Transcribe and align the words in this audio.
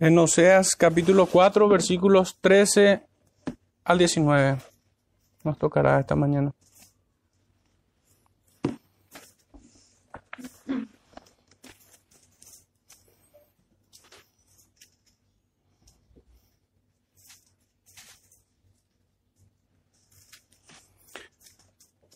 en 0.00 0.18
Oseas 0.18 0.76
capítulo 0.76 1.26
4, 1.26 1.68
versículos 1.68 2.38
13 2.40 3.02
al 3.84 3.98
19. 3.98 4.58
Nos 5.44 5.58
tocará 5.58 5.98
esta 5.98 6.14
mañana. 6.14 6.52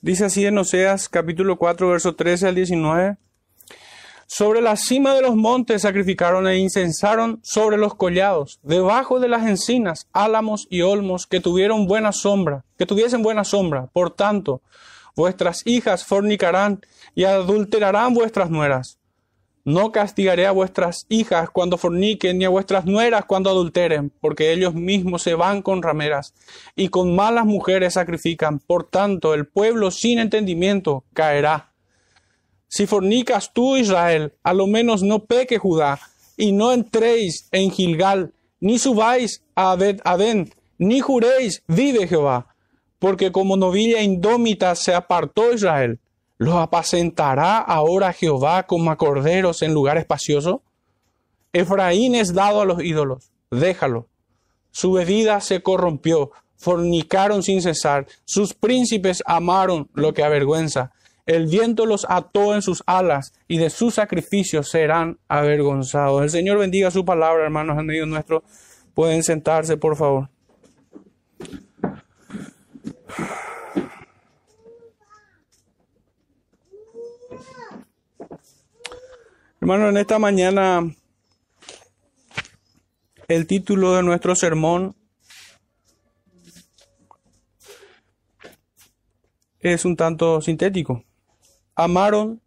Dice 0.01 0.25
así 0.25 0.45
en 0.45 0.59
Oseas 0.59 1.09
capítulo 1.09 1.57
4, 1.57 1.89
verso 1.89 2.17
13 2.17 2.49
al 2.49 2.55
19. 2.57 3.17
Sobre 4.35 4.63
la 4.63 4.77
cima 4.77 5.13
de 5.13 5.21
los 5.21 5.37
montes 5.37 5.83
sacrificaron 5.83 6.49
e 6.49 6.57
incensaron 6.57 7.41
sobre 7.43 7.77
los 7.77 7.95
collados, 7.95 8.61
debajo 8.63 9.21
de 9.21 9.29
las 9.29 9.47
encinas, 9.47 10.09
álamos 10.15 10.67
y 10.71 10.81
olmos 10.81 11.27
que 11.27 11.41
tuvieron 11.41 11.87
buena 11.87 12.13
sombra, 12.13 12.65
que 12.79 12.87
tuviesen 12.87 13.23
buena 13.23 13.45
sombra. 13.45 13.89
Por 13.93 14.09
tanto, 14.09 14.63
vuestras 15.15 15.61
hijas 15.67 16.07
fornicarán 16.07 16.81
y 17.15 17.25
adulterarán 17.25 18.15
vuestras 18.15 18.49
nueras. 18.49 18.99
No 19.67 19.93
castigaré 19.93 20.47
a 20.47 20.53
vuestras 20.53 21.05
hijas 21.11 21.51
cuando 21.51 21.77
forniquen, 21.77 22.39
ni 22.39 22.47
a 22.47 22.49
vuestras 22.49 22.87
nueras 22.87 23.27
cuando 23.27 23.51
adulteren, 23.51 24.15
porque 24.19 24.51
ellos 24.51 24.73
mismos 24.73 25.21
se 25.21 25.35
van 25.35 25.61
con 25.61 25.83
rameras 25.83 26.33
y 26.75 26.89
con 26.89 27.15
malas 27.15 27.45
mujeres 27.45 27.93
sacrifican. 27.93 28.61
Por 28.61 28.85
tanto, 28.85 29.35
el 29.35 29.47
pueblo 29.47 29.91
sin 29.91 30.21
entendimiento 30.21 31.05
caerá. 31.13 31.72
Si 32.73 32.87
fornicas 32.87 33.53
tú, 33.53 33.77
Israel, 33.77 34.33
a 34.43 34.55
lo 34.55 34.67
menos 34.67 35.03
no 35.03 35.27
peque 35.27 35.59
Judá, 35.59 36.01
y 36.39 36.53
no 36.53 36.73
entréis 36.73 37.47
en 37.53 37.71
Gilgal, 37.71 38.33
ni 38.61 38.79
subáis 38.79 39.43
a 39.55 39.73
Adén, 39.73 40.55
ni 40.79 41.01
juréis, 41.01 41.63
vive 41.69 42.09
Jehová, 42.09 42.55
porque 42.99 43.31
como 43.31 43.59
novilla 43.59 44.01
indómita 44.01 44.75
se 44.75 44.95
apartó 44.95 45.53
Israel 45.53 46.01
¿Los 46.39 46.55
apacentará 46.55 47.59
ahora 47.59 48.15
Jehová 48.15 48.63
como 48.63 48.91
a 48.91 48.97
corderos 48.97 49.61
en 49.61 49.75
lugar 49.75 49.99
espacioso? 49.99 50.63
Efraín 51.53 52.15
es 52.15 52.33
dado 52.33 52.63
a 52.63 52.65
los 52.65 52.83
ídolos, 52.83 53.31
déjalo. 53.51 54.09
Su 54.71 54.93
bebida 54.93 55.43
se 55.43 55.63
corrompió, 55.63 56.31
fornicaron 56.57 57.43
sin 57.43 57.61
cesar, 57.61 58.07
sus 58.25 58.55
príncipes 58.55 59.23
amaron 59.27 59.91
lo 59.93 60.15
que 60.15 60.25
avergüenza. 60.25 60.93
El 61.25 61.47
viento 61.47 61.87
los 61.87 62.05
ató 62.09 62.55
en 62.55 62.63
sus 62.63 62.83
alas 62.87 63.33
y 63.47 63.59
de 63.59 63.71
sus 63.71 63.95
sacrificios 63.95 64.69
serán 64.69 65.19
avergonzados. 65.29 66.23
El 66.23 66.31
Señor 66.31 66.59
bendiga 66.59 66.91
su 66.91 67.05
palabra, 67.05 67.45
hermanos 67.45 67.79
en 67.79 67.87
medio 67.87 68.07
nuestro. 68.07 68.43
Pueden 68.95 69.23
sentarse, 69.23 69.77
por 69.77 69.97
favor. 69.97 70.29
Hermano, 79.61 79.91
en 79.91 79.97
esta 79.97 80.19
mañana 80.19 80.83
el 83.29 83.47
título 83.47 83.95
de 83.95 84.03
nuestro 84.03 84.35
sermón 84.35 84.97
es 89.61 89.85
un 89.85 89.97
tanto 89.97 90.41
sintético. 90.41 91.05
Amaron 91.75 92.41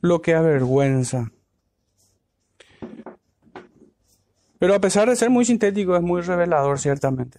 lo 0.00 0.20
que 0.20 0.34
avergüenza. 0.34 1.30
Pero 4.58 4.74
a 4.74 4.80
pesar 4.80 5.08
de 5.08 5.16
ser 5.16 5.30
muy 5.30 5.44
sintético, 5.44 5.96
es 5.96 6.02
muy 6.02 6.22
revelador, 6.22 6.78
ciertamente. 6.78 7.38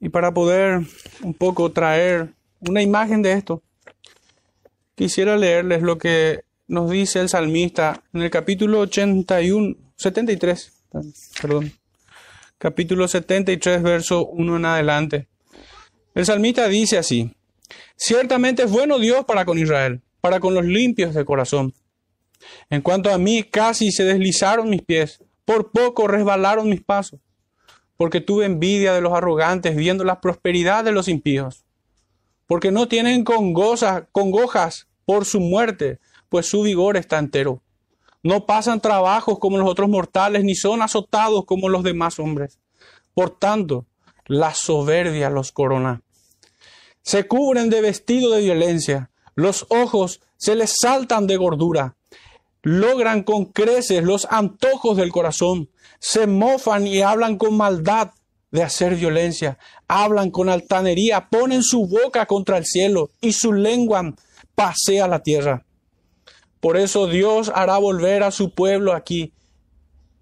Y 0.00 0.08
para 0.10 0.32
poder 0.32 0.82
un 1.22 1.34
poco 1.34 1.72
traer 1.72 2.34
una 2.60 2.82
imagen 2.82 3.22
de 3.22 3.32
esto, 3.32 3.62
quisiera 4.94 5.36
leerles 5.36 5.82
lo 5.82 5.98
que 5.98 6.44
nos 6.68 6.90
dice 6.90 7.20
el 7.20 7.28
salmista 7.28 8.02
en 8.12 8.22
el 8.22 8.30
capítulo 8.30 8.80
81, 8.80 9.76
73, 9.96 10.84
perdón, 11.40 11.72
capítulo 12.58 13.08
73, 13.08 13.82
verso 13.82 14.26
1 14.26 14.56
en 14.56 14.64
adelante. 14.64 15.28
El 16.16 16.26
salmista 16.26 16.66
dice 16.66 16.98
así, 16.98 17.32
ciertamente 17.94 18.64
es 18.64 18.70
bueno 18.72 18.98
Dios 18.98 19.24
para 19.24 19.44
con 19.44 19.56
Israel, 19.56 20.02
para 20.20 20.40
con 20.40 20.52
los 20.52 20.64
limpios 20.64 21.14
de 21.14 21.24
corazón. 21.24 21.72
En 22.70 22.82
cuanto 22.82 23.12
a 23.12 23.18
mí, 23.18 23.44
casi 23.44 23.92
se 23.92 24.02
deslizaron 24.02 24.68
mis 24.68 24.82
pies, 24.82 25.22
por 25.44 25.70
poco 25.70 26.08
resbalaron 26.08 26.68
mis 26.68 26.82
pasos, 26.82 27.20
porque 27.96 28.20
tuve 28.20 28.46
envidia 28.46 28.92
de 28.94 29.00
los 29.00 29.12
arrogantes 29.12 29.76
viendo 29.76 30.02
la 30.02 30.20
prosperidad 30.20 30.82
de 30.82 30.90
los 30.90 31.06
impíos 31.06 31.66
porque 32.46 32.70
no 32.70 32.88
tienen 32.88 33.24
congojas 33.24 34.88
por 35.04 35.24
su 35.24 35.40
muerte, 35.40 35.98
pues 36.28 36.48
su 36.48 36.62
vigor 36.62 36.96
está 36.96 37.18
entero. 37.18 37.62
No 38.22 38.46
pasan 38.46 38.80
trabajos 38.80 39.38
como 39.38 39.58
los 39.58 39.68
otros 39.68 39.88
mortales, 39.88 40.44
ni 40.44 40.54
son 40.54 40.82
azotados 40.82 41.44
como 41.44 41.68
los 41.68 41.82
demás 41.82 42.18
hombres. 42.18 42.58
Por 43.14 43.30
tanto, 43.30 43.86
la 44.26 44.54
soberbia 44.54 45.30
los 45.30 45.52
corona. 45.52 46.02
Se 47.06 47.28
cubren 47.28 47.70
de 47.70 47.80
vestido 47.80 48.32
de 48.32 48.42
violencia, 48.42 49.10
los 49.36 49.66
ojos 49.68 50.20
se 50.38 50.56
les 50.56 50.74
saltan 50.80 51.28
de 51.28 51.36
gordura, 51.36 51.94
logran 52.62 53.22
con 53.22 53.44
creces 53.44 54.02
los 54.02 54.26
antojos 54.28 54.96
del 54.96 55.12
corazón, 55.12 55.70
se 56.00 56.26
mofan 56.26 56.84
y 56.84 57.02
hablan 57.02 57.38
con 57.38 57.56
maldad 57.56 58.10
de 58.50 58.64
hacer 58.64 58.96
violencia, 58.96 59.56
hablan 59.86 60.32
con 60.32 60.48
altanería, 60.48 61.28
ponen 61.30 61.62
su 61.62 61.86
boca 61.86 62.26
contra 62.26 62.58
el 62.58 62.66
cielo 62.66 63.10
y 63.20 63.34
su 63.34 63.52
lengua 63.52 64.12
pasea 64.56 65.06
la 65.06 65.22
tierra. 65.22 65.64
Por 66.58 66.76
eso 66.76 67.06
Dios 67.06 67.52
hará 67.54 67.78
volver 67.78 68.24
a 68.24 68.32
su 68.32 68.50
pueblo 68.50 68.92
aquí 68.92 69.32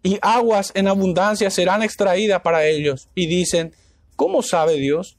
y 0.03 0.19
aguas 0.21 0.71
en 0.75 0.89
abundancia 0.89 1.49
serán 1.51 1.83
extraídas 1.83 2.43
para 2.43 2.67
ellos. 2.67 3.09
Y 3.15 3.27
dicen, 3.27 3.73
¿cómo 4.17 4.43
sabe 4.43 4.75
Dios? 4.75 5.17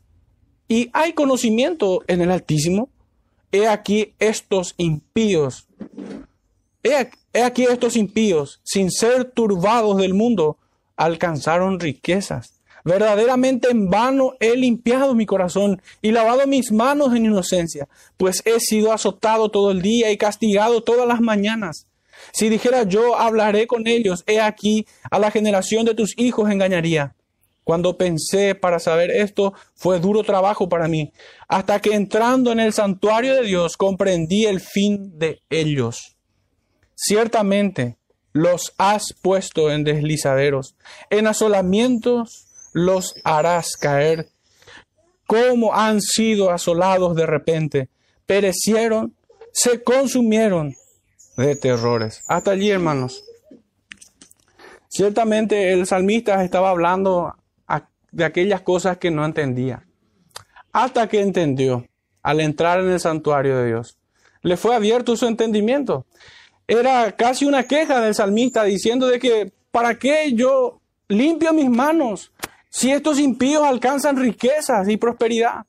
¿Y 0.68 0.90
hay 0.94 1.14
conocimiento 1.14 2.04
en 2.08 2.22
el 2.22 2.32
Altísimo? 2.32 2.90
He 3.52 3.68
aquí 3.68 4.14
estos 4.20 4.74
impíos. 4.78 5.68
He 6.84 7.42
aquí 7.44 7.64
estos 7.64 7.96
impíos, 7.96 8.60
sin 8.64 8.92
ser 8.92 9.26
turbados 9.32 9.98
del 9.98 10.14
mundo, 10.14 10.58
alcanzaron 10.96 11.80
riquezas 11.80 12.56
Verdaderamente 12.86 13.72
en 13.72 13.90
vano 13.90 14.36
he 14.40 14.56
limpiado 14.56 15.16
mi 15.16 15.26
corazón 15.26 15.82
y 16.04 16.12
lavado 16.12 16.46
mis 16.46 16.72
manos 16.72 17.16
en 17.16 17.26
inocencia, 17.26 17.88
pues 18.16 18.44
he 18.46 18.60
sido 18.60 18.94
azotado 18.94 19.50
todo 19.50 19.72
el 19.72 19.82
día 19.82 20.12
y 20.12 20.18
castigado 20.18 20.84
todas 20.84 21.08
las 21.08 21.20
mañanas. 21.20 21.88
Si 22.32 22.48
dijera 22.48 22.84
yo, 22.84 23.18
hablaré 23.18 23.66
con 23.66 23.88
ellos, 23.88 24.24
he 24.28 24.40
aquí, 24.40 24.86
a 25.10 25.18
la 25.18 25.32
generación 25.32 25.84
de 25.84 25.96
tus 25.96 26.14
hijos 26.16 26.52
engañaría. 26.52 27.16
Cuando 27.66 27.98
pensé 27.98 28.54
para 28.54 28.78
saber 28.78 29.10
esto, 29.10 29.56
fue 29.74 30.00
duro 30.00 30.24
trabajo 30.24 30.70
para 30.70 30.88
mí, 30.88 31.12
hasta 31.48 31.82
que 31.82 31.96
entrando 31.96 32.52
en 32.52 32.60
el 32.60 32.74
santuario 32.74 33.34
de 33.34 33.42
Dios 33.42 33.76
comprendí 33.76 34.46
el 34.46 34.62
fin 34.62 35.18
de 35.18 35.42
ellos. 35.50 36.16
Ciertamente 36.94 37.98
los 38.34 38.74
has 38.78 39.14
puesto 39.20 39.72
en 39.72 39.84
deslizaderos, 39.84 40.76
en 41.10 41.26
asolamientos 41.26 42.46
los 42.72 43.16
harás 43.24 43.76
caer. 43.78 44.30
Como 45.26 45.74
han 45.74 46.02
sido 46.02 46.52
asolados 46.52 47.16
de 47.16 47.26
repente, 47.26 47.90
perecieron, 48.28 49.16
se 49.52 49.82
consumieron 49.82 50.76
de 51.36 51.56
terrores. 51.56 52.22
Hasta 52.28 52.52
allí, 52.52 52.70
hermanos. 52.70 53.24
Ciertamente 54.88 55.74
el 55.74 55.88
salmista 55.88 56.44
estaba 56.44 56.70
hablando 56.70 57.34
de 58.16 58.24
aquellas 58.24 58.62
cosas 58.62 58.98
que 58.98 59.12
no 59.12 59.26
entendía. 59.26 59.86
Hasta 60.72 61.08
que 61.10 61.20
entendió 61.20 61.86
al 62.24 62.40
entrar 62.40 62.80
en 62.80 62.90
el 62.90 63.00
santuario 63.00 63.58
de 63.58 63.68
Dios. 63.68 63.98
Le 64.42 64.56
fue 64.56 64.74
abierto 64.74 65.18
su 65.18 65.28
entendimiento. 65.28 66.06
Era 66.66 67.12
casi 67.12 67.46
una 67.46 67.64
queja 67.64 68.00
del 68.00 68.16
salmista 68.16 68.64
diciendo 68.64 69.08
de 69.08 69.20
que, 69.20 69.52
¿para 69.70 70.00
qué 70.00 70.32
yo 70.34 70.80
limpio 71.10 71.52
mis 71.52 71.70
manos? 71.70 72.32
Si 72.70 72.90
estos 72.90 73.20
impíos 73.20 73.64
alcanzan 73.64 74.16
riquezas 74.16 74.88
y 74.88 74.96
prosperidad. 74.96 75.66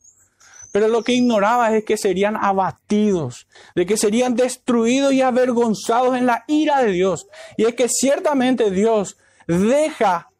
Pero 0.70 0.86
lo 0.86 1.02
que 1.02 1.14
ignoraba 1.14 1.76
es 1.76 1.84
que 1.84 1.96
serían 1.96 2.36
abatidos, 2.36 3.48
de 3.74 3.86
que 3.86 3.96
serían 3.96 4.36
destruidos 4.36 5.12
y 5.12 5.20
avergonzados 5.20 6.16
en 6.16 6.26
la 6.26 6.44
ira 6.46 6.80
de 6.84 6.92
Dios. 6.92 7.26
Y 7.56 7.64
es 7.64 7.74
que 7.74 7.88
ciertamente 7.88 8.70
Dios 8.70 9.16
deja 9.48 10.30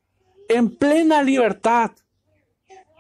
en 0.49 0.75
plena 0.77 1.23
libertad 1.23 1.93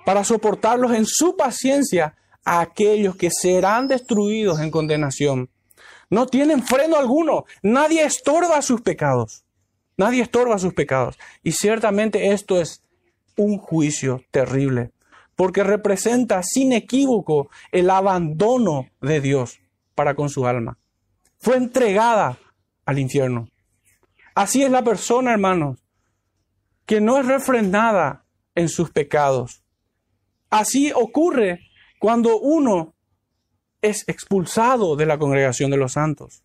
para 0.04 0.24
soportarlos 0.24 0.92
en 0.92 1.04
su 1.04 1.36
paciencia 1.36 2.14
a 2.44 2.60
aquellos 2.60 3.16
que 3.16 3.30
serán 3.30 3.88
destruidos 3.88 4.60
en 4.60 4.70
condenación. 4.70 5.50
No 6.08 6.26
tienen 6.26 6.62
freno 6.62 6.96
alguno. 6.96 7.44
Nadie 7.62 8.04
estorba 8.04 8.62
sus 8.62 8.80
pecados. 8.80 9.44
Nadie 9.96 10.22
estorba 10.22 10.58
sus 10.58 10.74
pecados. 10.74 11.18
Y 11.42 11.52
ciertamente 11.52 12.32
esto 12.32 12.60
es 12.60 12.82
un 13.36 13.58
juicio 13.58 14.22
terrible, 14.30 14.92
porque 15.34 15.64
representa 15.64 16.42
sin 16.42 16.72
equívoco 16.72 17.50
el 17.72 17.90
abandono 17.90 18.86
de 19.00 19.20
Dios 19.20 19.58
para 19.94 20.14
con 20.14 20.28
su 20.28 20.46
alma. 20.46 20.78
Fue 21.38 21.56
entregada 21.56 22.38
al 22.84 22.98
infierno. 22.98 23.48
Así 24.34 24.62
es 24.62 24.70
la 24.70 24.84
persona, 24.84 25.32
hermanos, 25.32 25.78
que 26.86 27.00
no 27.00 27.18
es 27.18 27.26
refrenada 27.26 28.24
en 28.54 28.68
sus 28.68 28.90
pecados. 28.90 29.62
Así 30.48 30.92
ocurre 30.92 31.60
cuando 31.98 32.38
uno 32.38 32.94
es 33.82 34.04
expulsado 34.08 34.96
de 34.96 35.06
la 35.06 35.18
congregación 35.18 35.70
de 35.70 35.76
los 35.76 35.92
santos. 35.92 36.42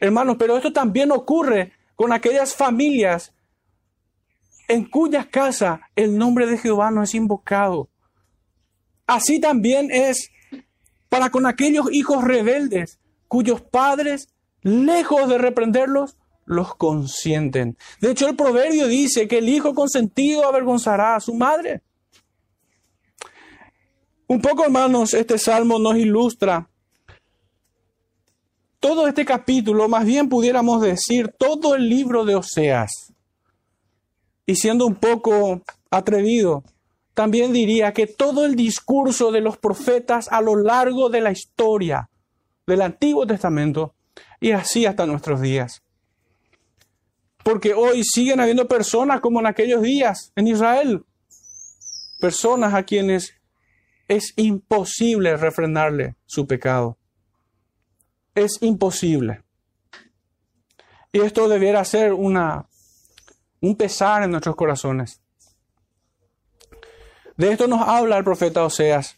Hermanos, 0.00 0.36
pero 0.38 0.56
esto 0.56 0.72
también 0.72 1.12
ocurre 1.12 1.72
con 1.94 2.12
aquellas 2.12 2.54
familias 2.54 3.32
en 4.68 4.84
cuyas 4.88 5.26
casas 5.26 5.80
el 5.94 6.16
nombre 6.16 6.46
de 6.46 6.58
Jehová 6.58 6.90
no 6.90 7.02
es 7.02 7.14
invocado. 7.14 7.88
Así 9.06 9.40
también 9.40 9.90
es 9.90 10.30
para 11.08 11.30
con 11.30 11.46
aquellos 11.46 11.92
hijos 11.92 12.24
rebeldes 12.24 12.98
cuyos 13.28 13.60
padres, 13.60 14.28
lejos 14.62 15.28
de 15.28 15.38
reprenderlos, 15.38 16.16
los 16.44 16.74
consienten. 16.74 17.76
De 18.00 18.10
hecho, 18.10 18.28
el 18.28 18.36
proverbio 18.36 18.86
dice 18.88 19.28
que 19.28 19.38
el 19.38 19.48
hijo 19.48 19.74
consentido 19.74 20.46
avergonzará 20.46 21.16
a 21.16 21.20
su 21.20 21.34
madre. 21.34 21.82
Un 24.26 24.40
poco, 24.40 24.64
hermanos, 24.64 25.14
este 25.14 25.38
salmo 25.38 25.78
nos 25.78 25.96
ilustra 25.96 26.68
todo 28.82 29.06
este 29.06 29.24
capítulo, 29.24 29.88
más 29.88 30.04
bien 30.04 30.28
pudiéramos 30.28 30.82
decir 30.82 31.32
todo 31.38 31.76
el 31.76 31.88
libro 31.88 32.24
de 32.24 32.34
Oseas. 32.34 33.12
Y 34.44 34.56
siendo 34.56 34.86
un 34.86 34.96
poco 34.96 35.62
atrevido, 35.88 36.64
también 37.14 37.52
diría 37.52 37.92
que 37.92 38.08
todo 38.08 38.44
el 38.44 38.56
discurso 38.56 39.30
de 39.30 39.40
los 39.40 39.56
profetas 39.56 40.26
a 40.32 40.40
lo 40.40 40.56
largo 40.56 41.10
de 41.10 41.20
la 41.20 41.30
historia 41.30 42.10
del 42.66 42.82
Antiguo 42.82 43.24
Testamento 43.24 43.94
y 44.40 44.50
así 44.50 44.84
hasta 44.84 45.06
nuestros 45.06 45.40
días. 45.40 45.82
Porque 47.44 47.74
hoy 47.74 48.04
siguen 48.04 48.40
habiendo 48.40 48.68
personas 48.68 49.20
como 49.20 49.40
en 49.40 49.46
aquellos 49.46 49.82
días 49.82 50.32
en 50.36 50.46
Israel, 50.46 51.04
personas 52.20 52.74
a 52.74 52.84
quienes 52.84 53.34
es 54.08 54.32
imposible 54.36 55.36
refrenarle 55.36 56.16
su 56.26 56.46
pecado. 56.46 56.98
Es 58.34 58.58
imposible. 58.62 59.42
Y 61.12 61.20
esto 61.20 61.48
debiera 61.48 61.84
ser 61.84 62.12
una, 62.12 62.68
un 63.60 63.76
pesar 63.76 64.22
en 64.22 64.30
nuestros 64.30 64.56
corazones. 64.56 65.20
De 67.36 67.52
esto 67.52 67.66
nos 67.66 67.86
habla 67.86 68.18
el 68.18 68.24
profeta 68.24 68.64
Oseas. 68.64 69.16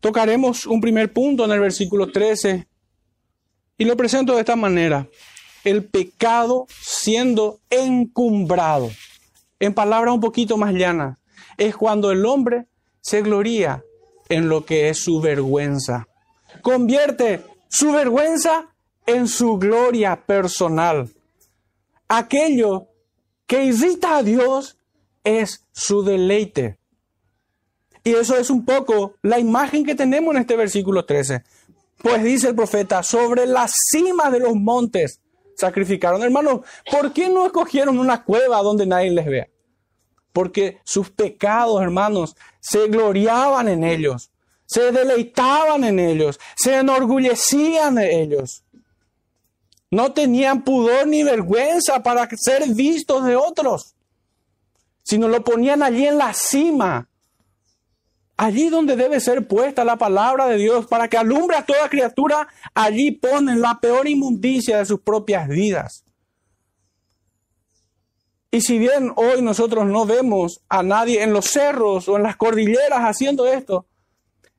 Tocaremos 0.00 0.66
un 0.66 0.80
primer 0.80 1.12
punto 1.12 1.44
en 1.44 1.50
el 1.52 1.60
versículo 1.60 2.10
13 2.10 2.66
y 3.78 3.84
lo 3.84 3.96
presento 3.96 4.34
de 4.34 4.40
esta 4.40 4.56
manera. 4.56 5.08
El 5.68 5.84
pecado 5.84 6.66
siendo 6.80 7.60
encumbrado. 7.68 8.90
En 9.60 9.74
palabras 9.74 10.14
un 10.14 10.20
poquito 10.22 10.56
más 10.56 10.72
llanas, 10.72 11.18
es 11.58 11.76
cuando 11.76 12.10
el 12.10 12.24
hombre 12.24 12.64
se 13.02 13.20
gloría 13.20 13.84
en 14.30 14.48
lo 14.48 14.64
que 14.64 14.88
es 14.88 15.04
su 15.04 15.20
vergüenza. 15.20 16.08
Convierte 16.62 17.44
su 17.68 17.92
vergüenza 17.92 18.70
en 19.04 19.28
su 19.28 19.58
gloria 19.58 20.16
personal. 20.24 21.10
Aquello 22.08 22.86
que 23.46 23.64
irrita 23.64 24.16
a 24.16 24.22
Dios 24.22 24.78
es 25.22 25.66
su 25.72 26.02
deleite. 26.02 26.78
Y 28.04 28.12
eso 28.14 28.38
es 28.38 28.48
un 28.48 28.64
poco 28.64 29.16
la 29.20 29.38
imagen 29.38 29.84
que 29.84 29.94
tenemos 29.94 30.34
en 30.34 30.40
este 30.40 30.56
versículo 30.56 31.04
13. 31.04 31.44
Pues 32.02 32.24
dice 32.24 32.48
el 32.48 32.54
profeta, 32.54 33.02
sobre 33.02 33.44
la 33.44 33.68
cima 33.68 34.30
de 34.30 34.40
los 34.40 34.54
montes 34.54 35.20
sacrificaron. 35.58 36.22
Hermanos, 36.22 36.60
¿por 36.90 37.12
qué 37.12 37.28
no 37.28 37.46
escogieron 37.46 37.98
una 37.98 38.24
cueva 38.24 38.62
donde 38.62 38.86
nadie 38.86 39.10
les 39.10 39.26
vea? 39.26 39.48
porque 40.38 40.80
sus 40.84 41.10
pecados, 41.10 41.82
hermanos, 41.82 42.36
se 42.60 42.86
gloriaban 42.86 43.66
en 43.66 43.82
ellos, 43.82 44.30
se 44.66 44.92
deleitaban 44.92 45.82
en 45.82 45.98
ellos, 45.98 46.38
se 46.56 46.76
enorgullecían 46.76 47.96
de 47.96 48.22
ellos. 48.22 48.62
No 49.90 50.12
tenían 50.12 50.62
pudor 50.62 51.08
ni 51.08 51.24
vergüenza 51.24 52.04
para 52.04 52.28
ser 52.36 52.68
vistos 52.68 53.24
de 53.24 53.34
otros, 53.34 53.96
sino 55.02 55.26
lo 55.26 55.42
ponían 55.42 55.82
allí 55.82 56.06
en 56.06 56.18
la 56.18 56.32
cima, 56.32 57.07
allí 58.38 58.68
donde 58.70 58.96
debe 58.96 59.20
ser 59.20 59.46
puesta 59.46 59.84
la 59.84 59.96
palabra 59.96 60.46
de 60.46 60.56
Dios 60.56 60.86
para 60.86 61.08
que 61.08 61.18
alumbre 61.18 61.56
a 61.56 61.66
toda 61.66 61.90
criatura, 61.90 62.48
allí 62.72 63.10
ponen 63.10 63.60
la 63.60 63.80
peor 63.80 64.08
inmundicia 64.08 64.78
de 64.78 64.86
sus 64.86 65.00
propias 65.00 65.48
vidas. 65.48 66.04
Y 68.50 68.62
si 68.62 68.78
bien 68.78 69.12
hoy 69.16 69.42
nosotros 69.42 69.86
no 69.86 70.06
vemos 70.06 70.62
a 70.68 70.82
nadie 70.82 71.22
en 71.22 71.32
los 71.32 71.46
cerros 71.46 72.08
o 72.08 72.16
en 72.16 72.22
las 72.22 72.36
cordilleras 72.36 73.00
haciendo 73.00 73.46
esto, 73.46 73.86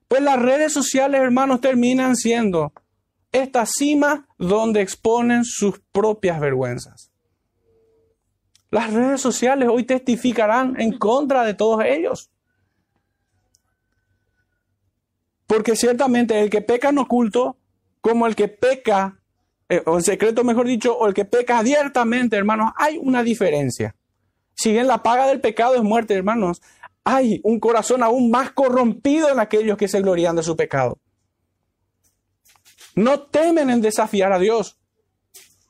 pues 0.10 0.22
las 0.22 0.40
redes 0.40 0.74
sociales, 0.74 1.22
hermanos, 1.22 1.62
terminan 1.62 2.16
siendo 2.16 2.74
esta 3.32 3.66
cima 3.66 4.28
donde 4.38 4.82
exponen 4.82 5.46
sus 5.46 5.80
propias 5.92 6.40
vergüenzas. 6.40 7.12
Las 8.72 8.94
redes 8.94 9.22
sociales 9.22 9.70
hoy 9.72 9.86
testificarán 9.86 10.80
en 10.80 10.98
contra 10.98 11.44
de 11.44 11.54
todos 11.54 11.84
ellos. 11.86 12.30
Porque 15.50 15.76
ciertamente 15.76 16.40
el 16.40 16.52
que 16.52 16.62
peca 16.62 16.90
en 16.90 17.00
oculto, 17.00 17.58
como 18.02 18.28
el 18.28 18.36
que 18.36 18.50
peca 18.50 19.20
eh, 19.68 19.82
o 19.88 19.96
en 19.96 20.04
secreto 20.04 20.44
mejor 20.44 20.68
dicho, 20.68 20.96
o 20.96 21.08
el 21.08 21.16
que 21.16 21.26
peca 21.26 21.58
abiertamente, 21.58 22.38
hermanos, 22.38 22.72
hay 22.78 23.00
una 23.02 23.24
diferencia. 23.24 23.96
Si 24.54 24.72
bien 24.72 24.86
la 24.86 25.02
paga 25.02 25.26
del 25.26 25.42
pecado 25.42 25.74
es 25.74 25.82
muerte, 25.82 26.14
hermanos, 26.14 26.62
hay 27.04 27.42
un 27.44 27.60
corazón 27.60 28.04
aún 28.04 28.30
más 28.30 28.52
corrompido 28.52 29.32
en 29.32 29.40
aquellos 29.40 29.76
que 29.76 29.88
se 29.88 30.00
glorían 30.02 30.36
de 30.36 30.44
su 30.44 30.56
pecado. 30.56 31.00
No 32.94 33.22
temen 33.22 33.72
en 33.72 33.82
desafiar 33.82 34.32
a 34.32 34.38
Dios. 34.38 34.78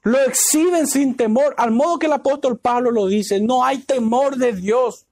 Lo 0.03 0.19
exhiben 0.19 0.87
sin 0.87 1.15
temor, 1.15 1.55
al 1.57 1.71
modo 1.71 1.99
que 1.99 2.07
el 2.07 2.13
apóstol 2.13 2.59
Pablo 2.59 2.91
lo 2.91 3.07
dice, 3.07 3.39
no 3.39 3.63
hay 3.63 3.77
temor 3.77 4.35
de 4.35 4.51
Dios 4.51 5.07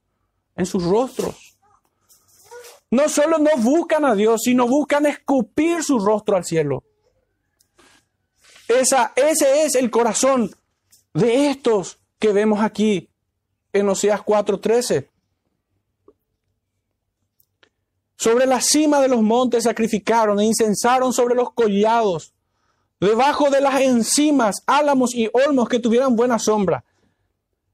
en 0.56 0.66
sus 0.66 0.84
rostros. 0.84 1.47
No 2.90 3.08
solo 3.08 3.38
no 3.38 3.50
buscan 3.58 4.04
a 4.04 4.14
Dios, 4.14 4.42
sino 4.44 4.66
buscan 4.66 5.06
escupir 5.06 5.82
su 5.82 5.98
rostro 5.98 6.36
al 6.36 6.44
cielo. 6.44 6.84
Esa, 8.68 9.12
ese 9.16 9.64
es 9.64 9.74
el 9.74 9.90
corazón 9.90 10.50
de 11.14 11.50
estos 11.50 11.98
que 12.18 12.32
vemos 12.32 12.60
aquí 12.60 13.10
en 13.72 13.88
Oseas 13.88 14.22
4:13. 14.22 15.08
Sobre 18.16 18.46
la 18.46 18.60
cima 18.60 19.00
de 19.00 19.08
los 19.08 19.22
montes 19.22 19.64
sacrificaron 19.64 20.40
e 20.40 20.44
incensaron 20.44 21.12
sobre 21.12 21.34
los 21.34 21.52
collados, 21.52 22.34
debajo 23.00 23.48
de 23.48 23.60
las 23.60 23.80
encimas, 23.80 24.62
álamos 24.66 25.14
y 25.14 25.30
olmos 25.32 25.68
que 25.68 25.78
tuvieran 25.78 26.16
buena 26.16 26.38
sombra. 26.38 26.84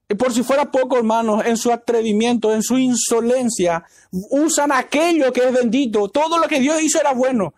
Y 0.09 0.15
por 0.15 0.33
si 0.33 0.43
fuera 0.43 0.71
poco, 0.71 0.99
hermanos, 0.99 1.45
en 1.47 1.57
su 1.57 1.73
atrevimiento, 1.73 2.53
en 2.53 2.63
su 2.63 2.77
insolencia, 2.77 3.85
usan 4.11 4.71
aquello 4.73 5.33
que 5.33 5.47
es 5.47 5.53
bendito. 5.53 6.09
Todo 6.09 6.39
lo 6.39 6.47
que 6.47 6.61
Dios 6.61 6.83
hizo 6.83 7.01
era 7.01 7.13
bueno. 7.13 7.55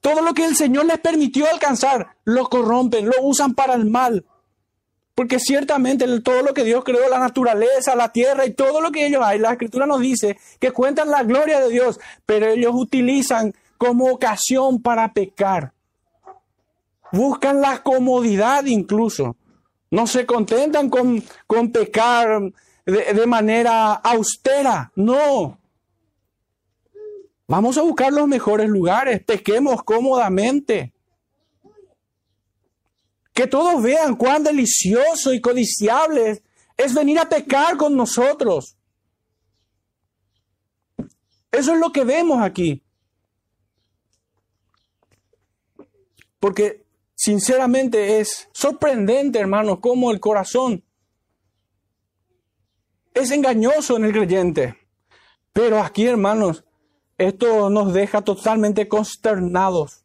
Todo 0.00 0.20
lo 0.20 0.34
que 0.34 0.44
el 0.44 0.56
Señor 0.56 0.84
les 0.86 0.98
permitió 0.98 1.48
alcanzar, 1.48 2.16
lo 2.24 2.48
corrompen, 2.48 3.06
lo 3.06 3.22
usan 3.22 3.54
para 3.54 3.74
el 3.74 3.86
mal. 3.86 4.24
Porque 5.14 5.38
ciertamente 5.38 6.06
todo 6.20 6.42
lo 6.42 6.52
que 6.52 6.64
Dios 6.64 6.82
creó, 6.84 7.08
la 7.08 7.20
naturaleza, 7.20 7.94
la 7.94 8.12
tierra 8.12 8.44
y 8.44 8.52
todo 8.52 8.80
lo 8.80 8.90
que 8.90 9.06
ellos 9.06 9.22
hay, 9.24 9.38
la 9.38 9.52
escritura 9.52 9.86
nos 9.86 10.00
dice 10.00 10.36
que 10.58 10.72
cuentan 10.72 11.08
la 11.08 11.22
gloria 11.22 11.60
de 11.60 11.70
Dios, 11.70 12.00
pero 12.26 12.48
ellos 12.48 12.72
utilizan 12.74 13.54
como 13.78 14.06
ocasión 14.06 14.82
para 14.82 15.12
pecar. 15.12 15.72
Buscan 17.12 17.60
la 17.60 17.82
comodidad 17.82 18.64
incluso. 18.64 19.36
No 19.94 20.08
se 20.08 20.26
contentan 20.26 20.90
con, 20.90 21.22
con 21.46 21.70
pecar 21.70 22.52
de, 22.84 23.14
de 23.14 23.26
manera 23.28 23.92
austera. 23.92 24.90
No. 24.96 25.56
Vamos 27.46 27.78
a 27.78 27.82
buscar 27.82 28.12
los 28.12 28.26
mejores 28.26 28.68
lugares, 28.68 29.22
pequemos 29.22 29.84
cómodamente. 29.84 30.92
Que 33.32 33.46
todos 33.46 33.80
vean 33.84 34.16
cuán 34.16 34.42
delicioso 34.42 35.32
y 35.32 35.40
codiciable 35.40 36.42
es 36.76 36.92
venir 36.92 37.20
a 37.20 37.28
pecar 37.28 37.76
con 37.76 37.96
nosotros. 37.96 38.76
Eso 41.52 41.72
es 41.72 41.78
lo 41.78 41.92
que 41.92 42.02
vemos 42.02 42.42
aquí. 42.42 42.82
Porque 46.40 46.83
sinceramente 47.24 48.20
es 48.20 48.50
sorprendente, 48.52 49.38
hermanos, 49.38 49.78
cómo 49.80 50.10
el 50.10 50.20
corazón 50.20 50.84
es 53.14 53.30
engañoso 53.30 53.96
en 53.96 54.04
el 54.04 54.12
creyente. 54.12 54.76
Pero 55.54 55.80
aquí, 55.80 56.04
hermanos, 56.04 56.66
esto 57.16 57.70
nos 57.70 57.94
deja 57.94 58.20
totalmente 58.20 58.88
consternados. 58.88 60.04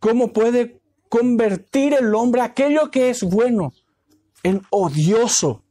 ¿Cómo 0.00 0.32
puede 0.32 0.80
convertir 1.08 1.94
el 1.94 2.12
hombre 2.16 2.40
aquello 2.40 2.90
que 2.90 3.10
es 3.10 3.22
bueno 3.22 3.72
en 4.42 4.62
odioso, 4.70 5.62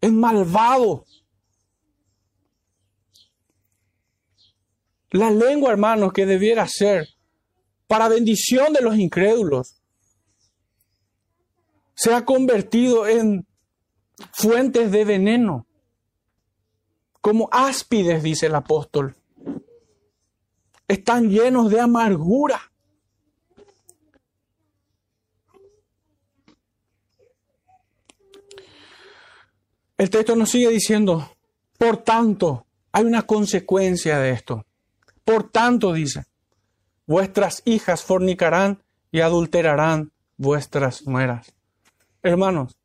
en 0.00 0.16
malvado? 0.16 1.04
La 5.10 5.28
lengua, 5.32 5.72
hermanos, 5.72 6.12
que 6.12 6.24
debiera 6.24 6.68
ser 6.68 7.17
para 7.88 8.08
bendición 8.08 8.72
de 8.72 8.82
los 8.82 8.96
incrédulos, 8.96 9.80
se 11.94 12.14
ha 12.14 12.24
convertido 12.24 13.08
en 13.08 13.44
fuentes 14.32 14.92
de 14.92 15.04
veneno, 15.04 15.66
como 17.20 17.48
áspides, 17.50 18.22
dice 18.22 18.46
el 18.46 18.54
apóstol. 18.54 19.16
Están 20.86 21.28
llenos 21.28 21.70
de 21.70 21.80
amargura. 21.80 22.60
El 29.96 30.10
texto 30.10 30.36
nos 30.36 30.50
sigue 30.50 30.68
diciendo, 30.68 31.32
por 31.76 31.96
tanto, 32.04 32.66
hay 32.92 33.04
una 33.04 33.22
consecuencia 33.22 34.18
de 34.18 34.30
esto. 34.30 34.64
Por 35.24 35.50
tanto, 35.50 35.92
dice, 35.92 36.26
vuestras 37.08 37.62
hijas 37.64 38.04
fornicarán 38.04 38.82
y 39.10 39.20
adulterarán 39.20 40.12
vuestras 40.36 41.06
nueras. 41.06 41.54
Hermanos, 42.22 42.78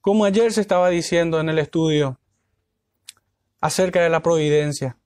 como 0.00 0.24
ayer 0.24 0.52
se 0.52 0.60
estaba 0.60 0.88
diciendo 0.88 1.40
en 1.40 1.48
el 1.48 1.58
estudio 1.58 2.18
acerca 3.60 4.00
de 4.00 4.08
la 4.08 4.22
providencia, 4.22 4.96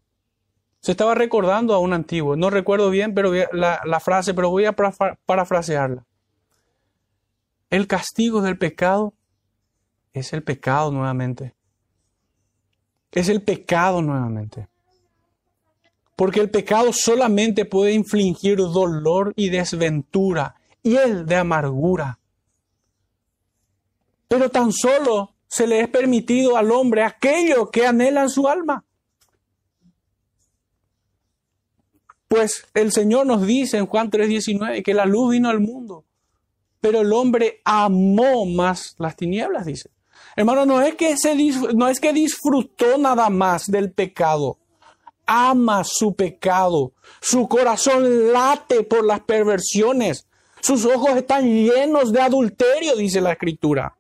se 0.81 0.93
estaba 0.93 1.15
recordando 1.15 1.75
a 1.75 1.79
un 1.79 1.95
antiguo, 1.95 2.37
no 2.37 2.51
recuerdo 2.51 2.91
bien 2.91 3.15
pero 3.15 3.33
la, 3.53 3.81
la 3.85 4.01
frase, 4.01 4.35
pero 4.35 4.51
voy 4.51 4.67
a 4.67 4.77
parafrasearla. 5.25 6.05
El 7.71 7.87
castigo 7.87 8.43
del 8.43 8.59
pecado 8.59 9.15
es 10.13 10.35
el 10.35 10.43
pecado 10.43 10.93
nuevamente. 10.93 11.55
Es 13.11 13.31
el 13.31 13.43
pecado 13.43 14.03
nuevamente. 14.03 14.69
Porque 16.23 16.39
el 16.39 16.51
pecado 16.51 16.93
solamente 16.93 17.65
puede 17.65 17.95
infligir 17.95 18.59
dolor 18.59 19.33
y 19.35 19.49
desventura 19.49 20.55
y 20.81 20.95
el 20.95 21.27
de 21.27 21.35
amargura. 21.35 22.21
Pero 24.29 24.49
tan 24.49 24.71
solo 24.73 25.35
se 25.49 25.67
le 25.67 25.81
es 25.81 25.89
permitido 25.89 26.57
al 26.57 26.71
hombre 26.71 27.03
aquello 27.03 27.73
que 27.73 27.85
anhela 27.89 28.23
en 28.23 28.29
su 28.29 28.47
alma. 28.47 28.85
Pues 32.29 32.69
el 32.73 32.93
Señor 32.93 33.27
nos 33.27 33.45
dice 33.45 33.79
en 33.79 33.87
Juan 33.87 34.09
3:19 34.09 34.85
que 34.85 34.95
la 34.95 35.07
luz 35.07 35.33
vino 35.33 35.49
al 35.49 35.59
mundo, 35.59 36.05
pero 36.81 37.01
el 37.01 37.13
hombre 37.13 37.63
amó 37.65 38.47
más 38.47 38.95
las 38.97 39.17
tinieblas, 39.17 39.67
dice. 39.67 39.91
Hermano, 40.37 40.67
no 40.67 40.83
es 40.83 40.95
que, 40.95 41.17
se, 41.17 41.35
no 41.75 41.89
es 41.89 41.99
que 41.99 42.13
disfrutó 42.13 42.97
nada 42.97 43.29
más 43.29 43.67
del 43.67 43.91
pecado, 43.91 44.61
ama 45.27 45.83
su 45.85 46.15
pecado. 46.15 46.93
Su 47.21 47.49
corazón 47.49 48.33
late 48.33 48.83
por 48.83 49.05
las 49.05 49.21
perversiones. 49.21 50.27
Sus 50.61 50.85
ojos 50.85 51.17
están 51.17 51.45
llenos 51.45 52.13
de 52.13 52.21
adulterio, 52.21 52.97
dice 52.97 53.21
la 53.21 53.33
escritura. 53.33 53.97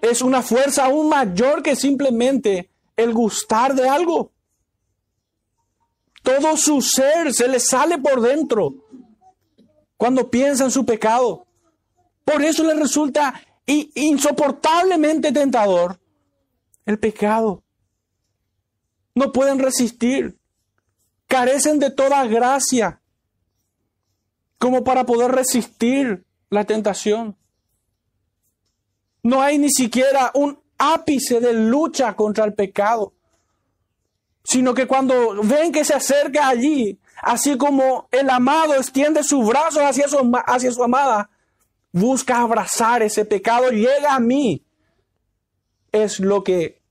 Es 0.00 0.22
una 0.22 0.42
fuerza 0.42 0.84
aún 0.84 1.08
mayor 1.08 1.62
que 1.62 1.74
simplemente 1.74 2.70
el 2.96 3.12
gustar 3.12 3.74
de 3.74 3.88
algo. 3.88 4.30
Todo 6.22 6.56
su 6.56 6.80
ser 6.80 7.32
se 7.32 7.48
le 7.48 7.60
sale 7.60 7.98
por 7.98 8.20
dentro 8.20 8.74
cuando 9.96 10.30
piensa 10.30 10.64
en 10.64 10.70
su 10.70 10.84
pecado. 10.84 11.46
Por 12.24 12.42
eso 12.42 12.64
le 12.64 12.74
resulta 12.74 13.40
insoportablemente 13.66 15.32
tentador 15.32 15.98
el 16.84 16.98
pecado 16.98 17.62
no 19.16 19.32
pueden 19.32 19.58
resistir, 19.58 20.38
carecen 21.26 21.80
de 21.80 21.90
toda 21.90 22.26
gracia 22.26 23.00
como 24.58 24.84
para 24.84 25.06
poder 25.06 25.32
resistir 25.32 26.24
la 26.50 26.64
tentación. 26.64 27.34
No 29.22 29.40
hay 29.40 29.58
ni 29.58 29.70
siquiera 29.70 30.30
un 30.34 30.60
ápice 30.76 31.40
de 31.40 31.54
lucha 31.54 32.14
contra 32.14 32.44
el 32.44 32.52
pecado, 32.52 33.14
sino 34.44 34.74
que 34.74 34.86
cuando 34.86 35.42
ven 35.42 35.72
que 35.72 35.84
se 35.84 35.94
acerca 35.94 36.48
allí, 36.48 37.00
así 37.22 37.56
como 37.56 38.08
el 38.12 38.28
amado 38.28 38.74
extiende 38.74 39.24
sus 39.24 39.48
brazos 39.48 39.82
hacia 39.82 40.08
su, 40.08 40.30
hacia 40.46 40.70
su 40.70 40.84
amada, 40.84 41.30
busca 41.90 42.42
abrazar 42.42 43.02
ese 43.02 43.24
pecado, 43.24 43.70
llega 43.70 44.14
a 44.14 44.20
mí. 44.20 44.62
Es 45.90 46.20
lo 46.20 46.44
que 46.44 46.82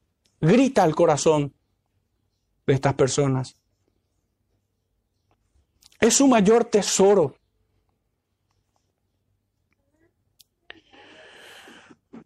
grita 0.42 0.84
el 0.84 0.96
corazón 0.96 1.55
de 2.66 2.74
estas 2.74 2.94
personas. 2.96 3.56
Es 6.00 6.16
su 6.16 6.28
mayor 6.28 6.66
tesoro. 6.66 7.36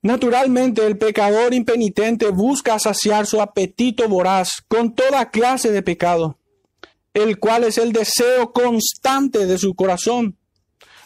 Naturalmente 0.01 0.86
el 0.86 0.98
pecador 0.98 1.53
impenitente 1.53 2.29
busca 2.29 2.79
saciar 2.79 3.25
su 3.25 3.41
apetito 3.41 4.08
voraz 4.08 4.63
con 4.67 4.96
toda 4.96 5.29
clase 5.29 5.72
de 5.72 5.84
pecado, 5.84 6.38
el 7.13 7.38
cual 7.38 7.65
es 7.65 7.77
el 7.77 7.91
deseo 7.91 8.53
constante 8.53 9.46
de 9.46 9.58
su 9.58 9.75
corazón, 9.75 10.38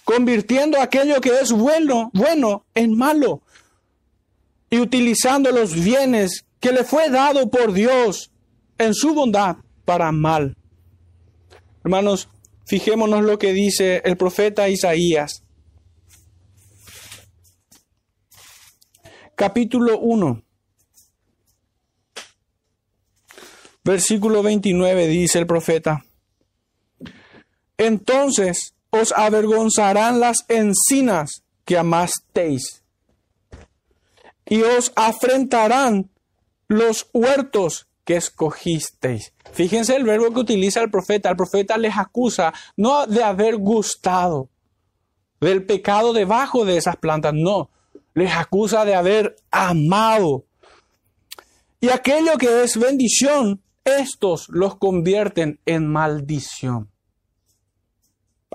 convirtiendo 0.03 0.79
aquello 0.79 1.21
que 1.21 1.39
es 1.39 1.51
bueno, 1.51 2.11
bueno 2.13 2.65
en 2.75 2.95
malo, 2.95 3.41
y 4.69 4.79
utilizando 4.79 5.51
los 5.51 5.73
bienes 5.73 6.45
que 6.59 6.71
le 6.71 6.83
fue 6.83 7.09
dado 7.09 7.49
por 7.49 7.73
Dios 7.73 8.32
en 8.85 8.93
su 8.93 9.13
bondad 9.13 9.57
para 9.85 10.11
mal. 10.11 10.55
Hermanos, 11.83 12.29
fijémonos 12.65 13.23
lo 13.23 13.37
que 13.37 13.53
dice 13.53 14.01
el 14.05 14.17
profeta 14.17 14.69
Isaías. 14.69 15.43
Capítulo 19.35 19.99
1. 19.99 20.43
Versículo 23.83 24.43
29 24.43 25.07
dice 25.07 25.39
el 25.39 25.47
profeta. 25.47 26.05
Entonces 27.77 28.75
os 28.91 29.11
avergonzarán 29.11 30.19
las 30.19 30.45
encinas 30.47 31.43
que 31.65 31.77
amasteis, 31.77 32.83
y 34.45 34.61
os 34.61 34.93
afrentarán 34.95 36.11
los 36.67 37.09
huertos 37.13 37.87
que 38.05 38.15
escogisteis. 38.17 39.33
Fíjense 39.51 39.95
el 39.95 40.03
verbo 40.03 40.33
que 40.33 40.39
utiliza 40.39 40.81
el 40.81 40.91
profeta. 40.91 41.29
El 41.29 41.35
profeta 41.35 41.77
les 41.77 41.97
acusa 41.97 42.53
no 42.75 43.07
de 43.07 43.23
haber 43.23 43.57
gustado 43.57 44.49
del 45.39 45.65
pecado 45.65 46.13
debajo 46.13 46.65
de 46.65 46.77
esas 46.77 46.95
plantas, 46.97 47.33
no. 47.35 47.69
Les 48.13 48.31
acusa 48.33 48.85
de 48.85 48.95
haber 48.95 49.35
amado. 49.51 50.45
Y 51.81 51.89
aquello 51.89 52.37
que 52.37 52.63
es 52.63 52.77
bendición, 52.77 53.61
estos 53.83 54.47
los 54.49 54.77
convierten 54.77 55.59
en 55.65 55.87
maldición. 55.87 56.89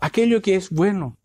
Aquello 0.01 0.41
que 0.41 0.55
es 0.55 0.71
bueno, 0.71 1.19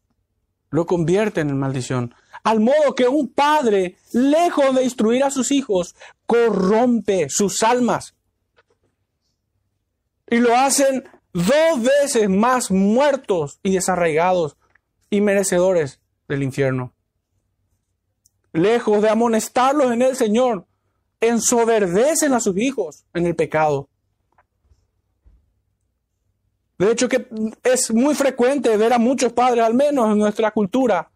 lo 0.69 0.85
convierten 0.85 1.49
en 1.49 1.59
maldición. 1.59 2.15
Al 2.43 2.59
modo 2.59 2.93
que 2.95 3.07
un 3.07 3.29
padre, 3.29 3.97
lejos 4.11 4.75
de 4.75 4.83
instruir 4.83 5.23
a 5.23 5.31
sus 5.31 5.51
hijos, 5.51 5.95
corrompe 6.25 7.27
sus 7.29 7.63
almas. 7.63 8.15
Y 10.29 10.37
lo 10.37 10.55
hacen 10.55 11.03
dos 11.31 11.81
veces 11.81 12.29
más 12.29 12.69
muertos 12.69 13.59
y 13.63 13.71
desarraigados 13.71 14.57
y 15.09 15.21
merecedores 15.21 15.99
del 16.27 16.43
infierno. 16.43 16.93
Lejos 18.51 19.01
de 19.01 19.09
amonestarlos 19.09 19.91
en 19.91 20.01
el 20.01 20.15
Señor, 20.15 20.65
ensoverdecen 21.21 22.33
a 22.33 22.39
sus 22.39 22.57
hijos 22.57 23.05
en 23.13 23.25
el 23.25 23.35
pecado. 23.35 23.89
De 26.77 26.91
hecho 26.91 27.07
que 27.07 27.27
es 27.63 27.93
muy 27.93 28.13
frecuente 28.13 28.75
ver 28.75 28.93
a 28.93 28.99
muchos 28.99 29.31
padres, 29.31 29.63
al 29.63 29.73
menos 29.73 30.11
en 30.11 30.17
nuestra 30.17 30.51
cultura, 30.51 31.09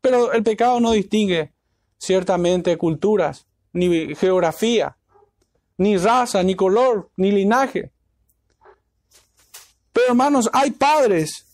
pero 0.00 0.32
el 0.32 0.42
pecado 0.42 0.80
no 0.80 0.92
distingue 0.92 1.52
ciertamente 1.98 2.76
culturas, 2.76 3.46
ni 3.72 4.14
geografía, 4.14 4.96
ni 5.76 5.96
raza, 5.96 6.42
ni 6.42 6.54
color, 6.54 7.10
ni 7.16 7.30
linaje. 7.30 7.90
Pero 9.92 10.08
hermanos, 10.08 10.48
hay 10.52 10.70
padres 10.70 11.46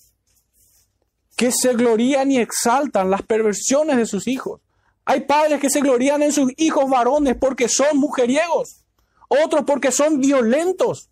que 1.37 1.51
se 1.53 1.75
glorían 1.75 2.31
y 2.31 2.39
exaltan 2.39 3.11
las 3.11 3.23
perversiones 3.23 3.97
de 3.97 4.07
sus 4.07 4.27
hijos. 4.27 4.61
Hay 5.05 5.21
padres 5.21 5.61
que 5.61 5.71
se 5.71 5.81
glorían 5.81 6.23
en 6.23 6.33
sus 6.33 6.53
hijos 6.57 6.89
varones 6.91 7.37
porque 7.37 7.69
son 7.69 7.99
mujeriegos, 7.99 8.85
otros 9.29 9.65
porque 9.65 9.93
son 9.93 10.21
violentos, 10.21 11.11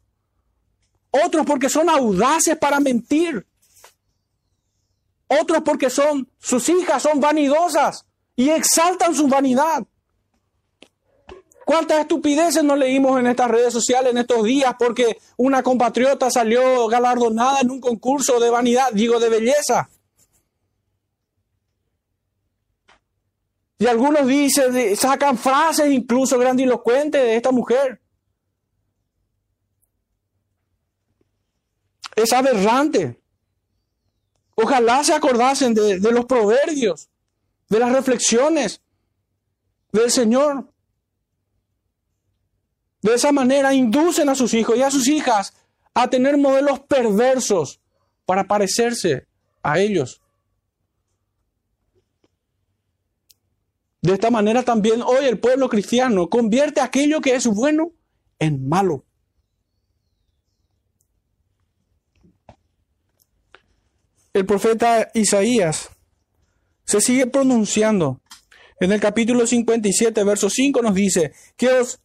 otros 1.10 1.46
porque 1.46 1.68
son 1.68 1.88
audaces 1.88 2.56
para 2.56 2.80
mentir, 2.80 3.46
otros 5.26 5.62
porque 5.64 5.90
son 5.90 6.28
sus 6.38 6.68
hijas 6.68 7.02
son 7.02 7.20
vanidosas 7.20 8.06
y 8.36 8.50
exaltan 8.50 9.14
su 9.14 9.28
vanidad. 9.28 9.84
¿Cuántas 11.64 12.00
estupideces 12.00 12.62
nos 12.62 12.78
leímos 12.78 13.18
en 13.18 13.26
estas 13.26 13.50
redes 13.50 13.72
sociales 13.72 14.12
en 14.12 14.18
estos 14.18 14.44
días 14.44 14.74
porque 14.78 15.18
una 15.38 15.62
compatriota 15.62 16.30
salió 16.30 16.86
galardonada 16.88 17.60
en 17.60 17.70
un 17.70 17.80
concurso 17.80 18.38
de 18.38 18.50
vanidad, 18.50 18.92
digo 18.92 19.18
de 19.18 19.30
belleza? 19.30 19.88
Y 23.78 23.86
algunos 23.86 24.26
dicen, 24.26 24.96
sacan 24.96 25.36
frases 25.38 25.90
incluso 25.90 26.38
grandilocuentes 26.38 27.20
de 27.20 27.36
esta 27.36 27.50
mujer. 27.50 28.00
Es 32.14 32.32
aberrante. 32.32 33.20
Ojalá 34.54 35.02
se 35.02 35.12
acordasen 35.12 35.74
de, 35.74 35.98
los 35.98 36.26
proverbios, 36.26 37.08
de 37.68 37.78
las 37.78 37.92
reflexiones 37.92 38.80
del 39.92 40.10
Señor. 40.10 40.70
De 43.02 43.14
esa 43.14 43.32
manera 43.32 43.74
inducen 43.74 44.28
a 44.28 44.34
sus 44.34 44.54
hijos 44.54 44.76
y 44.76 44.82
a 44.82 44.90
sus 44.90 45.08
hijas 45.08 45.52
a 45.92 46.08
tener 46.08 46.36
modelos 46.36 46.80
perversos 46.80 47.80
para 48.24 48.44
parecerse 48.44 49.26
a 49.62 49.78
ellos. 49.78 50.20
De 54.00 54.12
esta 54.12 54.30
manera 54.30 54.62
también 54.62 55.02
hoy 55.02 55.24
el 55.24 55.38
pueblo 55.38 55.68
cristiano 55.68 56.28
convierte 56.28 56.80
aquello 56.80 57.20
que 57.20 57.34
es 57.34 57.46
bueno 57.46 57.92
en 58.38 58.68
malo. 58.68 59.04
El 64.34 64.46
profeta 64.46 65.12
Isaías 65.14 65.90
se 66.84 67.00
sigue 67.00 67.28
pronunciando. 67.28 68.20
En 68.80 68.90
el 68.90 68.98
capítulo 68.98 69.46
57, 69.46 70.24
verso 70.24 70.50
5 70.50 70.82
nos 70.82 70.92
dice, 70.92 71.32
que 71.56 71.68
os 71.68 72.00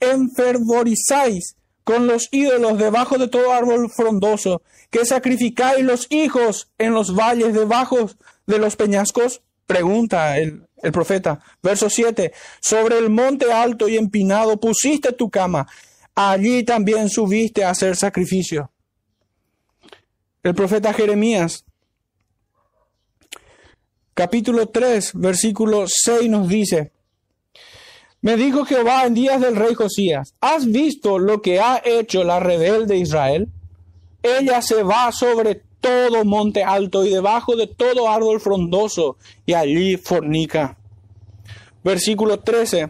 enfervorizáis 0.00 1.56
con 1.84 2.06
los 2.06 2.28
ídolos 2.32 2.78
debajo 2.78 3.18
de 3.18 3.28
todo 3.28 3.52
árbol 3.52 3.90
frondoso, 3.94 4.62
que 4.88 5.04
sacrificáis 5.04 5.84
los 5.84 6.06
hijos 6.08 6.70
en 6.78 6.94
los 6.94 7.14
valles 7.14 7.52
debajo 7.52 8.10
de 8.46 8.58
los 8.58 8.76
peñascos? 8.76 9.42
Pregunta 9.66 10.38
el, 10.38 10.66
el 10.82 10.92
profeta. 10.92 11.40
Verso 11.62 11.90
7. 11.90 12.32
Sobre 12.62 12.96
el 12.96 13.10
monte 13.10 13.52
alto 13.52 13.86
y 13.86 13.98
empinado 13.98 14.58
pusiste 14.58 15.12
tu 15.12 15.28
cama. 15.28 15.66
Allí 16.14 16.64
también 16.64 17.10
subiste 17.10 17.64
a 17.64 17.70
hacer 17.70 17.96
sacrificio. 17.96 18.70
El 20.42 20.54
profeta 20.54 20.94
Jeremías, 20.94 21.66
capítulo 24.14 24.70
3, 24.70 25.12
versículo 25.16 25.84
6 25.86 26.30
nos 26.30 26.48
dice, 26.48 26.92
me 28.22 28.36
dijo 28.36 28.64
Jehová 28.64 29.04
en 29.04 29.12
días 29.12 29.42
del 29.42 29.54
rey 29.54 29.74
Josías, 29.74 30.34
¿has 30.40 30.64
visto 30.64 31.18
lo 31.18 31.42
que 31.42 31.60
ha 31.60 31.82
hecho 31.84 32.24
la 32.24 32.40
rebelde 32.40 32.96
Israel? 32.96 33.50
Ella 34.22 34.62
se 34.62 34.82
va 34.82 35.12
sobre 35.12 35.62
todo 35.78 36.24
monte 36.24 36.64
alto 36.64 37.04
y 37.04 37.10
debajo 37.10 37.54
de 37.54 37.66
todo 37.66 38.08
árbol 38.08 38.40
frondoso 38.40 39.18
y 39.44 39.52
allí 39.52 39.98
fornica. 39.98 40.78
Versículo 41.84 42.40
13. 42.40 42.88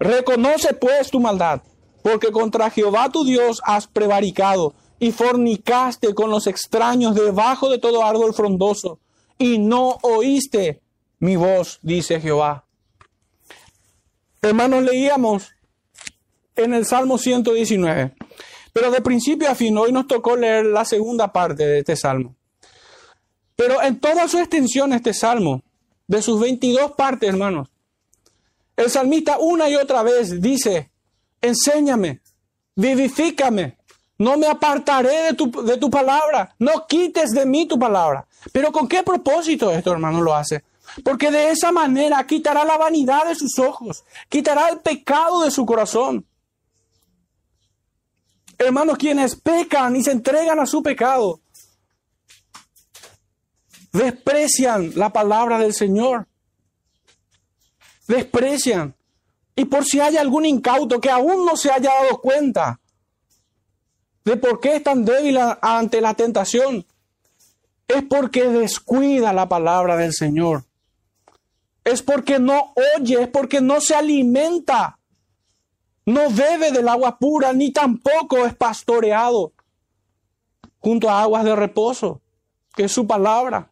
Reconoce 0.00 0.74
pues 0.74 1.08
tu 1.08 1.20
maldad, 1.20 1.62
porque 2.02 2.32
contra 2.32 2.68
Jehová 2.70 3.10
tu 3.10 3.24
Dios 3.24 3.62
has 3.64 3.86
prevaricado 3.86 4.74
y 4.98 5.12
fornicaste 5.12 6.14
con 6.14 6.30
los 6.30 6.46
extraños 6.46 7.14
debajo 7.14 7.68
de 7.68 7.78
todo 7.78 8.04
árbol 8.04 8.34
frondoso 8.34 9.00
y 9.38 9.58
no 9.58 9.98
oíste 10.02 10.80
mi 11.18 11.36
voz, 11.36 11.78
dice 11.82 12.20
Jehová. 12.20 12.64
Hermanos, 14.42 14.82
leíamos 14.82 15.50
en 16.56 16.74
el 16.74 16.84
Salmo 16.86 17.18
119, 17.18 18.14
pero 18.72 18.90
de 18.90 19.00
principio 19.00 19.50
a 19.50 19.54
fin, 19.54 19.76
hoy 19.78 19.90
nos 19.90 20.06
tocó 20.06 20.36
leer 20.36 20.66
la 20.66 20.84
segunda 20.84 21.32
parte 21.32 21.66
de 21.66 21.78
este 21.78 21.96
Salmo. 21.96 22.36
Pero 23.56 23.82
en 23.82 24.00
toda 24.00 24.28
su 24.28 24.38
extensión 24.38 24.92
este 24.92 25.14
Salmo, 25.14 25.62
de 26.06 26.20
sus 26.20 26.40
22 26.40 26.92
partes, 26.92 27.28
hermanos, 27.28 27.68
el 28.76 28.90
salmista 28.90 29.38
una 29.38 29.68
y 29.70 29.76
otra 29.76 30.02
vez 30.02 30.40
dice, 30.40 30.90
enséñame, 31.40 32.20
vivifícame, 32.74 33.78
no 34.18 34.36
me 34.36 34.46
apartaré 34.46 35.24
de 35.24 35.34
tu, 35.34 35.50
de 35.64 35.76
tu 35.76 35.90
palabra, 35.90 36.54
no 36.58 36.86
quites 36.86 37.32
de 37.32 37.46
mí 37.46 37.66
tu 37.66 37.78
palabra. 37.78 38.26
Pero 38.52 38.70
¿con 38.70 38.86
qué 38.86 39.02
propósito 39.02 39.70
esto, 39.70 39.92
hermano, 39.92 40.20
lo 40.20 40.34
hace? 40.34 40.62
Porque 41.02 41.30
de 41.30 41.50
esa 41.50 41.72
manera 41.72 42.24
quitará 42.26 42.64
la 42.64 42.76
vanidad 42.76 43.26
de 43.26 43.34
sus 43.34 43.58
ojos, 43.58 44.04
quitará 44.28 44.68
el 44.68 44.78
pecado 44.78 45.42
de 45.42 45.50
su 45.50 45.66
corazón. 45.66 46.26
Hermanos, 48.58 48.98
quienes 48.98 49.34
pecan 49.34 49.96
y 49.96 50.04
se 50.04 50.12
entregan 50.12 50.60
a 50.60 50.66
su 50.66 50.82
pecado, 50.82 51.40
desprecian 53.92 54.92
la 54.94 55.10
palabra 55.10 55.58
del 55.58 55.74
Señor. 55.74 56.28
Desprecian. 58.06 58.94
Y 59.56 59.64
por 59.64 59.84
si 59.84 59.98
hay 59.98 60.16
algún 60.16 60.44
incauto 60.44 61.00
que 61.00 61.10
aún 61.10 61.44
no 61.44 61.56
se 61.56 61.70
haya 61.70 61.90
dado 61.90 62.20
cuenta 62.20 62.80
de 64.24 64.36
por 64.36 64.60
qué 64.60 64.76
es 64.76 64.82
tan 64.82 65.04
débil 65.04 65.38
ante 65.60 66.00
la 66.00 66.14
tentación, 66.14 66.86
es 67.88 68.02
porque 68.02 68.44
descuida 68.44 69.32
la 69.32 69.48
palabra 69.48 69.96
del 69.96 70.12
Señor 70.12 70.64
es 71.84 72.02
porque 72.02 72.38
no 72.38 72.72
oye, 72.96 73.22
es 73.22 73.28
porque 73.28 73.60
no 73.60 73.80
se 73.80 73.94
alimenta, 73.94 74.98
no 76.06 76.30
bebe 76.30 76.72
del 76.72 76.88
agua 76.88 77.18
pura, 77.18 77.52
ni 77.52 77.70
tampoco 77.72 78.46
es 78.46 78.54
pastoreado 78.54 79.52
junto 80.78 81.10
a 81.10 81.22
aguas 81.22 81.44
de 81.44 81.54
reposo, 81.54 82.20
que 82.74 82.84
es 82.84 82.92
su 82.92 83.06
palabra. 83.06 83.70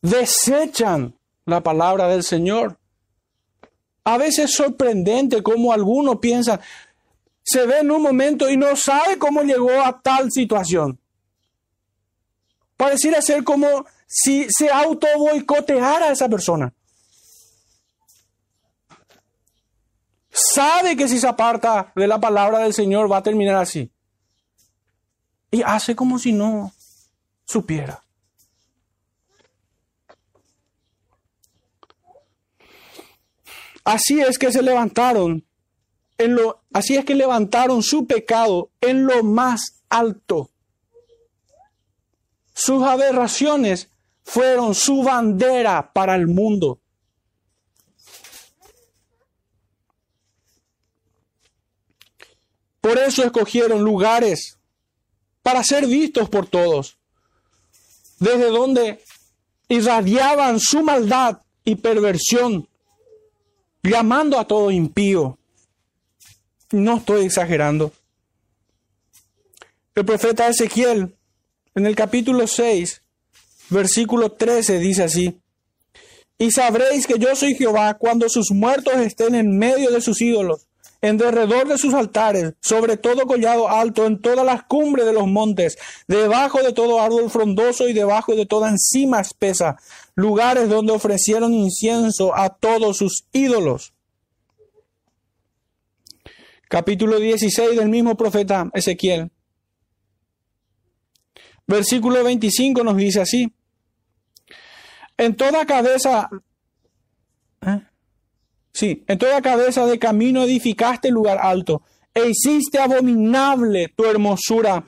Desechan 0.00 1.14
la 1.44 1.60
palabra 1.60 2.08
del 2.08 2.22
Señor. 2.22 2.78
A 4.04 4.16
veces 4.16 4.46
es 4.46 4.54
sorprendente 4.54 5.42
cómo 5.42 5.72
alguno 5.72 6.20
piensa, 6.20 6.60
se 7.50 7.64
ve 7.64 7.78
en 7.78 7.90
un 7.90 8.02
momento 8.02 8.50
y 8.50 8.58
no 8.58 8.76
sabe 8.76 9.18
cómo 9.18 9.42
llegó 9.42 9.70
a 9.80 10.02
tal 10.02 10.30
situación. 10.30 11.00
Pareciera 12.76 13.22
ser 13.22 13.42
como 13.42 13.86
si 14.06 14.46
se 14.50 14.70
auto 14.70 15.06
boicoteara 15.16 16.06
a 16.06 16.12
esa 16.12 16.28
persona. 16.28 16.74
Sabe 20.30 20.94
que 20.94 21.08
si 21.08 21.18
se 21.18 21.26
aparta 21.26 21.90
de 21.96 22.06
la 22.06 22.20
palabra 22.20 22.58
del 22.58 22.74
Señor 22.74 23.10
va 23.10 23.16
a 23.16 23.22
terminar 23.22 23.56
así. 23.56 23.90
Y 25.50 25.62
hace 25.62 25.96
como 25.96 26.18
si 26.18 26.32
no 26.32 26.70
supiera. 27.46 28.02
Así 33.84 34.20
es 34.20 34.38
que 34.38 34.52
se 34.52 34.60
levantaron 34.60 35.47
en 36.18 36.34
lo 36.34 36.60
así 36.72 36.96
es 36.96 37.04
que 37.04 37.14
levantaron 37.14 37.82
su 37.82 38.06
pecado 38.06 38.70
en 38.80 39.06
lo 39.06 39.22
más 39.22 39.82
alto. 39.88 40.50
Sus 42.52 42.82
aberraciones 42.82 43.88
fueron 44.24 44.74
su 44.74 45.02
bandera 45.02 45.92
para 45.92 46.16
el 46.16 46.26
mundo. 46.26 46.80
Por 52.80 52.98
eso 52.98 53.24
escogieron 53.24 53.82
lugares 53.82 54.58
para 55.42 55.62
ser 55.62 55.86
vistos 55.86 56.28
por 56.28 56.46
todos, 56.46 56.98
desde 58.18 58.50
donde 58.50 59.02
irradiaban 59.68 60.58
su 60.58 60.82
maldad 60.82 61.38
y 61.64 61.76
perversión, 61.76 62.68
llamando 63.82 64.38
a 64.38 64.46
todo 64.46 64.70
impío. 64.70 65.37
No 66.72 66.98
estoy 66.98 67.24
exagerando. 67.24 67.92
El 69.94 70.04
profeta 70.04 70.48
Ezequiel, 70.48 71.14
en 71.74 71.86
el 71.86 71.96
capítulo 71.96 72.46
6, 72.46 73.02
versículo 73.70 74.32
13 74.32 74.78
dice 74.78 75.04
así, 75.04 75.40
y 76.36 76.52
sabréis 76.52 77.06
que 77.06 77.18
yo 77.18 77.34
soy 77.34 77.54
Jehová 77.54 77.94
cuando 77.94 78.28
sus 78.28 78.50
muertos 78.52 78.94
estén 78.98 79.34
en 79.34 79.58
medio 79.58 79.90
de 79.90 80.00
sus 80.00 80.20
ídolos, 80.20 80.68
en 81.00 81.16
derredor 81.16 81.66
de 81.66 81.78
sus 81.78 81.94
altares, 81.94 82.52
sobre 82.60 82.96
todo 82.96 83.26
collado 83.26 83.68
alto, 83.68 84.06
en 84.06 84.20
todas 84.20 84.44
las 84.44 84.62
cumbres 84.64 85.06
de 85.06 85.14
los 85.14 85.26
montes, 85.26 85.78
debajo 86.06 86.62
de 86.62 86.72
todo 86.72 87.00
árbol 87.00 87.30
frondoso 87.30 87.88
y 87.88 87.92
debajo 87.92 88.34
de 88.36 88.46
toda 88.46 88.68
encima 88.68 89.20
espesa, 89.20 89.78
lugares 90.14 90.68
donde 90.68 90.92
ofrecieron 90.92 91.54
incienso 91.54 92.36
a 92.36 92.50
todos 92.50 92.98
sus 92.98 93.24
ídolos. 93.32 93.94
Capítulo 96.68 97.18
16 97.18 97.76
del 97.76 97.88
mismo 97.88 98.16
profeta 98.16 98.70
Ezequiel. 98.74 99.30
Versículo 101.66 102.22
25 102.24 102.84
nos 102.84 102.96
dice 102.96 103.20
así. 103.20 103.52
En 105.16 105.34
toda 105.34 105.66
cabeza 105.66 106.30
¿eh? 107.62 107.80
Sí, 108.72 109.02
en 109.08 109.18
toda 109.18 109.42
cabeza 109.42 109.86
de 109.86 109.98
camino 109.98 110.44
edificaste 110.44 111.10
lugar 111.10 111.38
alto, 111.42 111.82
e 112.14 112.28
hiciste 112.28 112.78
abominable 112.78 113.88
tu 113.96 114.04
hermosura, 114.04 114.84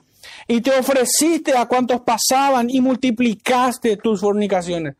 y 0.46 0.60
te 0.60 0.78
ofreciste 0.78 1.56
a 1.56 1.66
cuantos 1.66 2.02
pasaban 2.02 2.70
y 2.70 2.80
multiplicaste 2.80 3.96
tus 3.96 4.20
fornicaciones. 4.20 4.94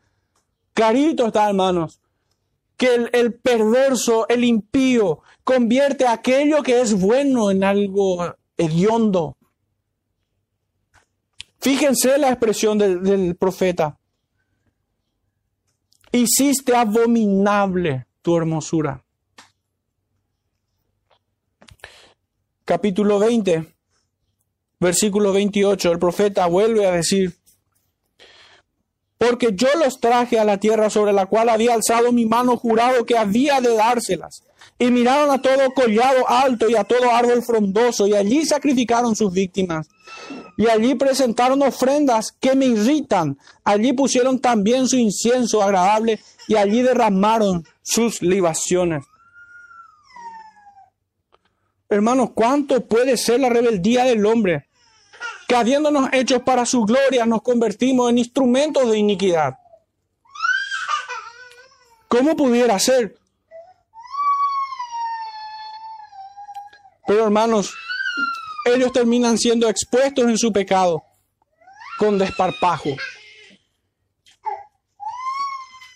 Clarito 0.73 1.27
está, 1.27 1.47
hermanos, 1.47 2.00
que 2.81 2.95
el, 3.13 3.35
perverso, 3.35 4.27
el 4.27 4.43
impío, 4.43 5.19
convierte 5.43 6.07
aquello 6.07 6.63
que 6.63 6.81
es 6.81 6.99
bueno 6.99 7.51
en 7.51 7.63
algo 7.63 8.35
hediondo. 8.57 9.37
Fíjense 11.59 12.17
la 12.17 12.29
expresión 12.29 12.79
del, 12.79 13.03
del 13.03 13.35
profeta. 13.35 13.99
Hiciste 16.11 16.75
abominable 16.75 18.07
tu 18.23 18.35
hermosura. 18.35 19.05
Capítulo 22.65 23.19
20, 23.19 23.75
versículo 24.79 25.31
28, 25.33 25.91
el 25.91 25.99
profeta 25.99 26.47
vuelve 26.47 26.87
a 26.87 26.93
decir, 26.93 27.40
porque 29.21 29.51
yo 29.53 29.67
los 29.77 29.99
traje 29.99 30.39
a 30.39 30.43
la 30.43 30.57
tierra 30.57 30.89
sobre 30.89 31.13
la 31.13 31.27
cual 31.27 31.49
había 31.49 31.75
alzado 31.75 32.11
mi 32.11 32.25
mano 32.25 32.57
jurado 32.57 33.05
que 33.05 33.19
había 33.19 33.61
de 33.61 33.75
dárselas. 33.75 34.41
Y 34.79 34.89
miraron 34.89 35.29
a 35.29 35.39
todo 35.39 35.69
collado 35.75 36.27
alto 36.27 36.67
y 36.67 36.75
a 36.75 36.85
todo 36.85 37.11
árbol 37.11 37.43
frondoso, 37.43 38.07
y 38.07 38.15
allí 38.15 38.43
sacrificaron 38.47 39.15
sus 39.15 39.31
víctimas. 39.31 39.87
Y 40.57 40.67
allí 40.67 40.95
presentaron 40.95 41.61
ofrendas 41.61 42.31
que 42.31 42.55
me 42.55 42.65
irritan. 42.65 43.37
Allí 43.63 43.93
pusieron 43.93 44.39
también 44.39 44.87
su 44.87 44.97
incienso 44.97 45.61
agradable, 45.61 46.19
y 46.47 46.55
allí 46.55 46.81
derramaron 46.81 47.63
sus 47.83 48.23
libaciones. 48.23 49.03
Hermanos, 51.89 52.31
¿cuánto 52.33 52.83
puede 52.87 53.17
ser 53.17 53.39
la 53.39 53.49
rebeldía 53.49 54.03
del 54.05 54.25
hombre? 54.25 54.65
Que 55.51 55.57
habiéndonos 55.57 56.07
hechos 56.13 56.41
para 56.43 56.65
su 56.65 56.85
gloria 56.85 57.25
nos 57.25 57.41
convertimos 57.41 58.09
en 58.09 58.19
instrumentos 58.19 58.89
de 58.89 58.97
iniquidad. 58.97 59.59
¿Cómo 62.07 62.37
pudiera 62.37 62.79
ser? 62.79 63.17
Pero 67.05 67.25
hermanos, 67.25 67.73
ellos 68.63 68.93
terminan 68.93 69.37
siendo 69.37 69.67
expuestos 69.67 70.23
en 70.23 70.37
su 70.37 70.53
pecado 70.53 71.03
con 71.99 72.17
desparpajo 72.17 72.91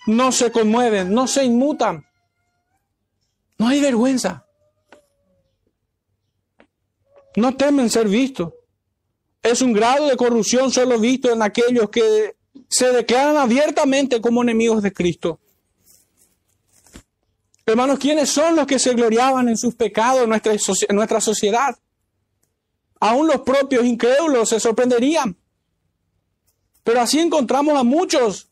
no 0.08 0.32
se 0.32 0.52
conmueven, 0.52 1.14
no 1.14 1.28
se 1.28 1.46
inmutan. 1.46 2.06
No 3.58 3.70
hay 3.70 3.82
vergüenza. 3.82 4.46
No 7.36 7.56
temen 7.56 7.90
ser 7.90 8.08
vistos. 8.08 8.54
Es 9.46 9.62
un 9.62 9.74
grado 9.74 10.08
de 10.08 10.18
corrupción 10.18 10.72
solo 10.72 10.98
visto 10.98 11.32
en 11.32 11.44
aquellos 11.44 11.92
que 11.92 12.36
se 12.68 12.92
declaran 12.92 13.38
abiertamente 13.38 14.20
como 14.20 14.42
enemigos 14.42 14.82
de 14.82 14.92
Cristo. 14.92 15.40
Hermanos, 17.64 18.00
¿quiénes 18.00 18.32
son 18.32 18.56
los 18.56 18.66
que 18.66 18.80
se 18.80 18.96
gloriaban 18.96 19.48
en 19.48 19.56
sus 19.56 19.76
pecados 19.76 20.24
en 20.24 20.96
nuestra, 20.96 21.22
sociedad? 21.22 21.78
Aún 23.00 23.28
los 23.28 23.42
propios 23.42 23.86
incrédulos 23.86 24.50
se 24.50 24.60
sorprenderían. 24.60 25.38
Pero 26.84 27.02
así 27.02 27.20
encontramos 27.20 27.78
a 27.78 27.84
muchos 27.84 28.48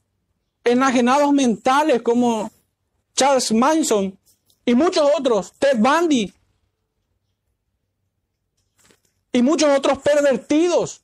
enajenados 0.64 1.34
mentales 1.34 2.04
como 2.04 2.52
Charles 3.16 3.52
Manson 3.52 4.16
y 4.64 4.76
muchos 4.76 5.10
otros, 5.18 5.54
Ted 5.58 5.80
Bundy 5.80 6.32
y 9.34 9.42
muchos 9.42 9.76
otros 9.76 9.98
pervertidos. 9.98 11.04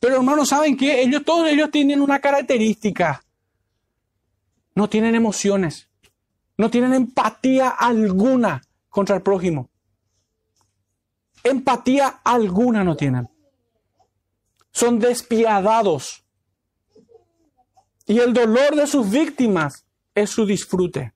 Pero 0.00 0.16
hermanos, 0.16 0.48
¿saben 0.48 0.76
qué? 0.76 1.00
Ellos, 1.00 1.24
todos 1.24 1.48
ellos 1.48 1.70
tienen 1.70 2.02
una 2.02 2.18
característica. 2.18 3.24
No 4.74 4.88
tienen 4.88 5.14
emociones. 5.14 5.88
No 6.58 6.70
tienen 6.70 6.92
empatía 6.92 7.68
alguna 7.68 8.62
contra 8.88 9.16
el 9.16 9.22
prójimo. 9.22 9.70
Empatía 11.44 12.20
alguna 12.24 12.82
no 12.82 12.96
tienen. 12.96 13.30
Son 14.72 14.98
despiadados. 14.98 16.24
Y 18.06 18.18
el 18.18 18.32
dolor 18.32 18.74
de 18.74 18.88
sus 18.88 19.08
víctimas 19.08 19.86
es 20.16 20.30
su 20.30 20.44
disfrute. 20.44 21.14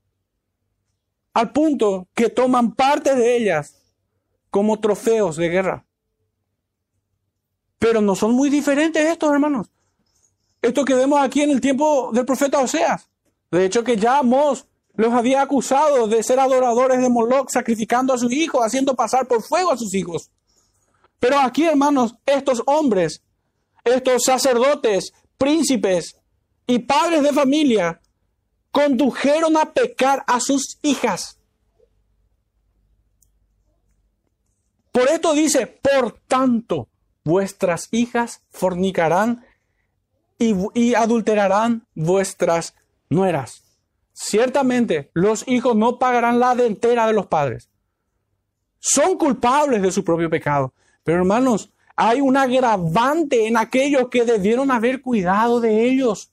Al 1.34 1.52
punto 1.52 2.06
que 2.14 2.30
toman 2.30 2.72
parte 2.72 3.16
de 3.16 3.36
ellas 3.36 3.75
como 4.56 4.80
trofeos 4.80 5.36
de 5.36 5.50
guerra. 5.50 5.84
Pero 7.78 8.00
no 8.00 8.16
son 8.16 8.32
muy 8.32 8.48
diferentes 8.48 9.04
estos 9.04 9.30
hermanos. 9.30 9.66
Esto 10.62 10.82
que 10.82 10.94
vemos 10.94 11.20
aquí 11.20 11.42
en 11.42 11.50
el 11.50 11.60
tiempo 11.60 12.10
del 12.10 12.24
profeta 12.24 12.60
Oseas. 12.60 13.06
De 13.50 13.66
hecho 13.66 13.84
que 13.84 13.98
ya 13.98 14.22
Mos 14.22 14.66
los 14.94 15.12
había 15.12 15.42
acusado 15.42 16.08
de 16.08 16.22
ser 16.22 16.40
adoradores 16.40 17.02
de 17.02 17.10
Moloch, 17.10 17.50
sacrificando 17.50 18.14
a 18.14 18.18
sus 18.18 18.32
hijos, 18.32 18.64
haciendo 18.64 18.94
pasar 18.94 19.28
por 19.28 19.42
fuego 19.42 19.72
a 19.72 19.76
sus 19.76 19.92
hijos. 19.92 20.30
Pero 21.20 21.38
aquí, 21.38 21.64
hermanos, 21.64 22.14
estos 22.24 22.62
hombres, 22.64 23.20
estos 23.84 24.22
sacerdotes, 24.22 25.12
príncipes, 25.36 26.16
y 26.66 26.78
padres 26.78 27.22
de 27.22 27.34
familia 27.34 28.00
condujeron 28.70 29.58
a 29.58 29.74
pecar 29.74 30.24
a 30.26 30.40
sus 30.40 30.78
hijas. 30.80 31.35
Por 34.96 35.10
esto 35.10 35.34
dice, 35.34 35.66
por 35.66 36.12
tanto, 36.26 36.88
vuestras 37.22 37.88
hijas 37.90 38.40
fornicarán 38.48 39.44
y, 40.38 40.94
adulterarán 40.94 41.86
vuestras 41.94 42.74
nueras. 43.10 43.62
Ciertamente, 44.14 45.10
los 45.12 45.46
hijos 45.48 45.76
no 45.76 45.98
pagarán 45.98 46.38
la 46.38 46.54
dentera 46.54 47.06
de 47.06 47.12
los 47.12 47.26
padres. 47.26 47.68
Son 48.78 49.18
culpables 49.18 49.82
de 49.82 49.92
su 49.92 50.02
propio 50.02 50.30
pecado. 50.30 50.72
Pero 51.04 51.18
hermanos, 51.18 51.70
hay 51.94 52.22
un 52.22 52.38
agravante 52.38 53.46
en 53.46 53.58
aquellos 53.58 54.08
que 54.08 54.24
debieron 54.24 54.70
haber 54.70 55.02
cuidado 55.02 55.60
de 55.60 55.84
ellos. 55.84 56.32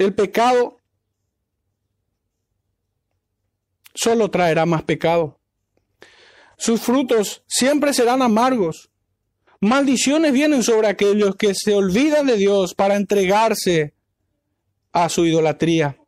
El 0.00 0.14
pecado 0.14 0.78
solo 3.94 4.30
traerá 4.30 4.64
más 4.64 4.82
pecado. 4.82 5.38
Sus 6.56 6.80
frutos 6.80 7.42
siempre 7.46 7.92
serán 7.92 8.22
amargos. 8.22 8.88
Maldiciones 9.60 10.32
vienen 10.32 10.62
sobre 10.62 10.88
aquellos 10.88 11.36
que 11.36 11.54
se 11.54 11.74
olvidan 11.74 12.26
de 12.26 12.38
Dios 12.38 12.74
para 12.74 12.96
entregarse 12.96 13.92
a 14.90 15.10
su 15.10 15.26
idolatría. 15.26 15.98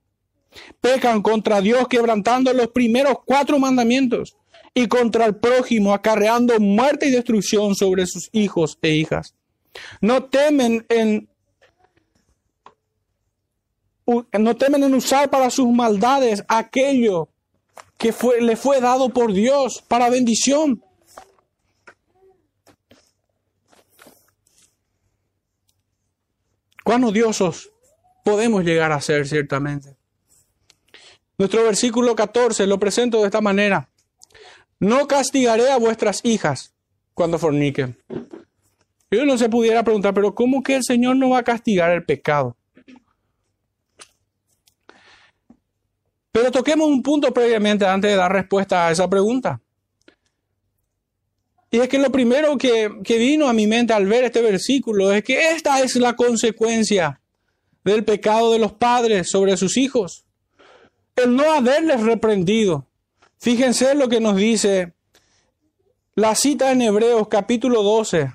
Pecan 0.81 1.21
contra 1.21 1.61
Dios 1.61 1.87
quebrantando 1.87 2.51
los 2.55 2.69
primeros 2.69 3.17
cuatro 3.27 3.59
mandamientos 3.59 4.39
y 4.73 4.89
contra 4.89 5.27
el 5.27 5.37
prójimo 5.37 5.93
acarreando 5.93 6.59
muerte 6.61 7.09
y 7.09 7.11
destrucción 7.11 7.75
sobre 7.75 8.07
sus 8.07 8.31
hijos 8.33 8.79
e 8.81 8.89
hijas. 8.93 9.35
No 10.01 10.25
temen 10.25 10.87
en 10.89 11.29
no 14.07 14.57
temen 14.57 14.83
en 14.83 14.95
usar 14.95 15.31
para 15.31 15.51
sus 15.51 15.69
maldades 15.69 16.45
aquello 16.49 17.29
que 17.99 18.13
fue, 18.13 18.41
le 18.41 18.57
fue 18.57 18.81
dado 18.81 19.11
por 19.11 19.33
Dios 19.33 19.83
para 19.87 20.11
bendición. 20.11 20.83
Cuán 26.85 27.05
odiosos 27.05 27.71
podemos 28.25 28.65
llegar 28.65 28.91
a 28.93 29.01
ser 29.01 29.29
ciertamente. 29.29 29.97
Nuestro 31.39 31.63
versículo 31.65 32.15
14 32.15 32.67
lo 32.67 32.79
presento 32.79 33.21
de 33.21 33.27
esta 33.27 33.41
manera. 33.41 33.89
No 34.81 35.07
castigaré 35.07 35.71
a 35.71 35.79
vuestras 35.79 36.25
hijas, 36.25 36.75
cuando 37.15 37.39
forniquen. 37.39 37.97
Y 39.11 39.17
uno 39.17 39.39
se 39.39 39.49
pudiera 39.49 39.83
preguntar, 39.83 40.15
pero 40.15 40.35
¿cómo 40.35 40.63
que 40.63 40.77
el 40.77 40.83
Señor 40.83 41.17
no 41.17 41.31
va 41.31 41.39
a 41.39 41.45
castigar 41.45 41.93
el 41.93 42.05
pecado? 42.05 42.57
Pero 46.33 46.51
toquemos 46.51 46.89
un 46.89 47.03
punto 47.03 47.33
previamente 47.33 47.87
antes 47.87 48.11
de 48.11 48.17
dar 48.17 48.33
respuesta 48.33 48.87
a 48.87 48.91
esa 48.91 49.09
pregunta. 49.09 49.61
Y 51.71 51.79
es 51.79 51.89
que 51.89 51.99
lo 51.99 52.11
primero 52.11 52.59
que, 52.59 52.91
vino 53.07 53.49
a 53.49 53.53
mi 53.53 53.67
mente 53.67 53.93
al 53.93 54.07
ver 54.07 54.25
este 54.25 54.43
versículo 54.43 55.13
es 55.13 55.23
que 55.23 55.53
esta 55.53 55.81
es 55.81 55.97
la 55.97 56.15
consecuencia 56.17 57.21
del 57.85 58.05
pecado 58.05 58.53
de 58.53 58.59
los 58.59 58.73
padres 58.73 59.31
sobre 59.31 59.57
sus 59.57 59.77
hijos. 59.77 60.25
El 61.17 61.37
no 61.37 61.53
haberles 61.53 62.01
reprendido. 62.01 62.87
Fíjense 63.39 63.95
lo 63.95 64.09
que 64.09 64.21
nos 64.21 64.37
dice 64.37 64.95
la 66.15 66.35
cita 66.35 66.73
en 66.73 66.83
Hebreos 66.83 67.27
capítulo 67.29 67.83
12, 67.83 68.35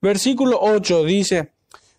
versículo 0.00 0.58
8 0.58 1.04
dice, 1.04 1.52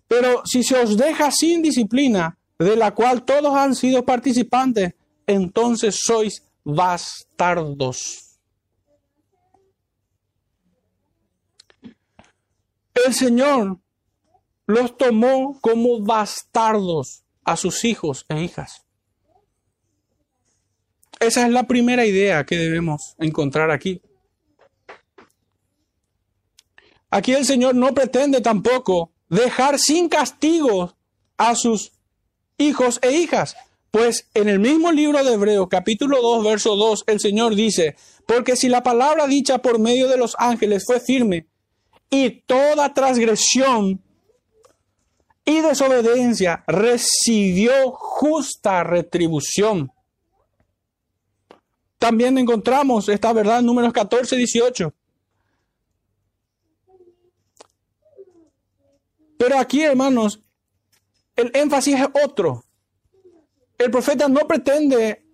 pero 0.07 0.41
si 0.45 0.63
se 0.63 0.79
os 0.79 0.97
deja 0.97 1.29
sin 1.29 1.61
disciplina, 1.61 2.39
de 2.63 2.75
la 2.75 2.93
cual 2.93 3.23
todos 3.23 3.55
han 3.55 3.75
sido 3.75 4.05
participantes, 4.05 4.93
entonces 5.25 5.99
sois 6.03 6.43
bastardos. 6.63 8.37
El 12.93 13.13
Señor 13.13 13.79
los 14.67 14.95
tomó 14.95 15.59
como 15.59 16.01
bastardos 16.01 17.23
a 17.43 17.57
sus 17.57 17.83
hijos 17.83 18.25
e 18.29 18.43
hijas. 18.43 18.85
Esa 21.19 21.45
es 21.45 21.51
la 21.51 21.63
primera 21.63 22.05
idea 22.05 22.45
que 22.45 22.57
debemos 22.57 23.15
encontrar 23.17 23.71
aquí. 23.71 24.01
Aquí 27.09 27.33
el 27.33 27.45
Señor 27.45 27.75
no 27.75 27.93
pretende 27.93 28.39
tampoco 28.41 29.11
dejar 29.29 29.79
sin 29.79 30.07
castigo 30.07 30.95
a 31.37 31.55
sus 31.55 31.91
hijos 32.61 32.99
e 33.01 33.11
hijas. 33.11 33.55
Pues 33.91 34.29
en 34.33 34.47
el 34.47 34.59
mismo 34.59 34.91
libro 34.91 35.21
de 35.23 35.33
Hebreos, 35.33 35.67
capítulo 35.69 36.21
2, 36.21 36.45
verso 36.45 36.75
2, 36.77 37.03
el 37.07 37.19
Señor 37.19 37.55
dice, 37.55 37.95
porque 38.25 38.55
si 38.55 38.69
la 38.69 38.83
palabra 38.83 39.27
dicha 39.27 39.57
por 39.57 39.79
medio 39.79 40.07
de 40.07 40.17
los 40.17 40.35
ángeles 40.39 40.85
fue 40.85 41.01
firme, 41.01 41.47
y 42.09 42.41
toda 42.41 42.93
transgresión 42.93 44.01
y 45.45 45.61
desobediencia 45.61 46.63
recibió 46.67 47.91
justa 47.91 48.83
retribución. 48.83 49.91
También 51.97 52.37
encontramos 52.37 53.09
esta 53.09 53.31
verdad 53.33 53.59
en 53.59 53.65
números 53.65 53.93
14, 53.93 54.35
18. 54.35 54.93
Pero 59.37 59.57
aquí, 59.57 59.81
hermanos, 59.81 60.39
el 61.35 61.51
énfasis 61.53 61.99
es 61.99 62.07
otro. 62.23 62.63
El 63.77 63.91
profeta 63.91 64.27
no 64.27 64.47
pretende 64.47 65.25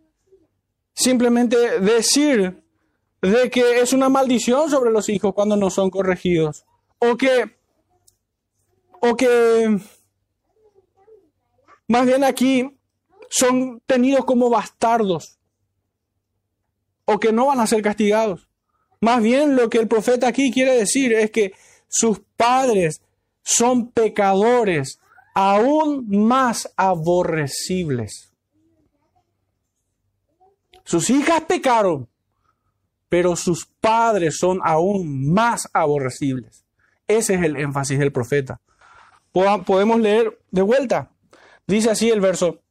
simplemente 0.93 1.79
decir 1.79 2.63
de 3.21 3.49
que 3.49 3.81
es 3.81 3.93
una 3.93 4.09
maldición 4.09 4.69
sobre 4.69 4.91
los 4.91 5.09
hijos 5.09 5.33
cuando 5.33 5.55
no 5.55 5.69
son 5.69 5.89
corregidos. 5.89 6.65
O 6.99 7.17
que, 7.17 7.55
o 9.01 9.15
que 9.15 9.79
más 11.87 12.05
bien 12.05 12.23
aquí 12.23 12.77
son 13.29 13.81
tenidos 13.85 14.25
como 14.25 14.49
bastardos. 14.49 15.39
O 17.05 17.19
que 17.19 17.31
no 17.31 17.47
van 17.47 17.59
a 17.59 17.67
ser 17.67 17.81
castigados. 17.81 18.47
Más 18.99 19.21
bien 19.21 19.55
lo 19.55 19.69
que 19.69 19.77
el 19.77 19.87
profeta 19.87 20.27
aquí 20.27 20.51
quiere 20.51 20.73
decir 20.73 21.13
es 21.13 21.31
que 21.31 21.53
sus 21.87 22.19
padres 22.35 23.01
son 23.43 23.91
pecadores 23.91 24.99
aún 25.39 26.07
más 26.09 26.73
aborrecibles. 26.75 28.33
Sus 30.83 31.11
hijas 31.11 31.41
pecaron, 31.41 32.09
pero 33.07 33.35
sus 33.35 33.67
padres 33.79 34.39
son 34.39 34.59
aún 34.63 35.31
más 35.31 35.69
aborrecibles. 35.73 36.65
Ese 37.07 37.35
es 37.35 37.43
el 37.43 37.55
énfasis 37.55 37.99
del 37.99 38.11
profeta. 38.11 38.61
Podemos 39.31 39.99
leer 39.99 40.39
de 40.49 40.63
vuelta. 40.63 41.11
Dice 41.67 41.91
así 41.91 42.09
el 42.09 42.19
verso. 42.19 42.63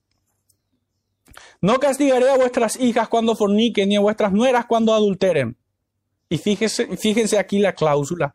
No 1.61 1.79
castigaré 1.79 2.31
a 2.31 2.37
vuestras 2.37 2.81
hijas 2.81 3.09
cuando 3.09 3.37
forniquen, 3.37 3.91
ni 3.91 3.97
a 3.97 4.01
vuestras 4.01 4.33
nueras 4.33 4.67
cuando 4.67 4.93
adulteren. 4.93 5.57
Y 6.29 6.39
fíjense, 6.39 6.97
fíjense 6.97 7.39
aquí 7.39 7.61
la 7.61 7.75
cláusula. 7.75 8.35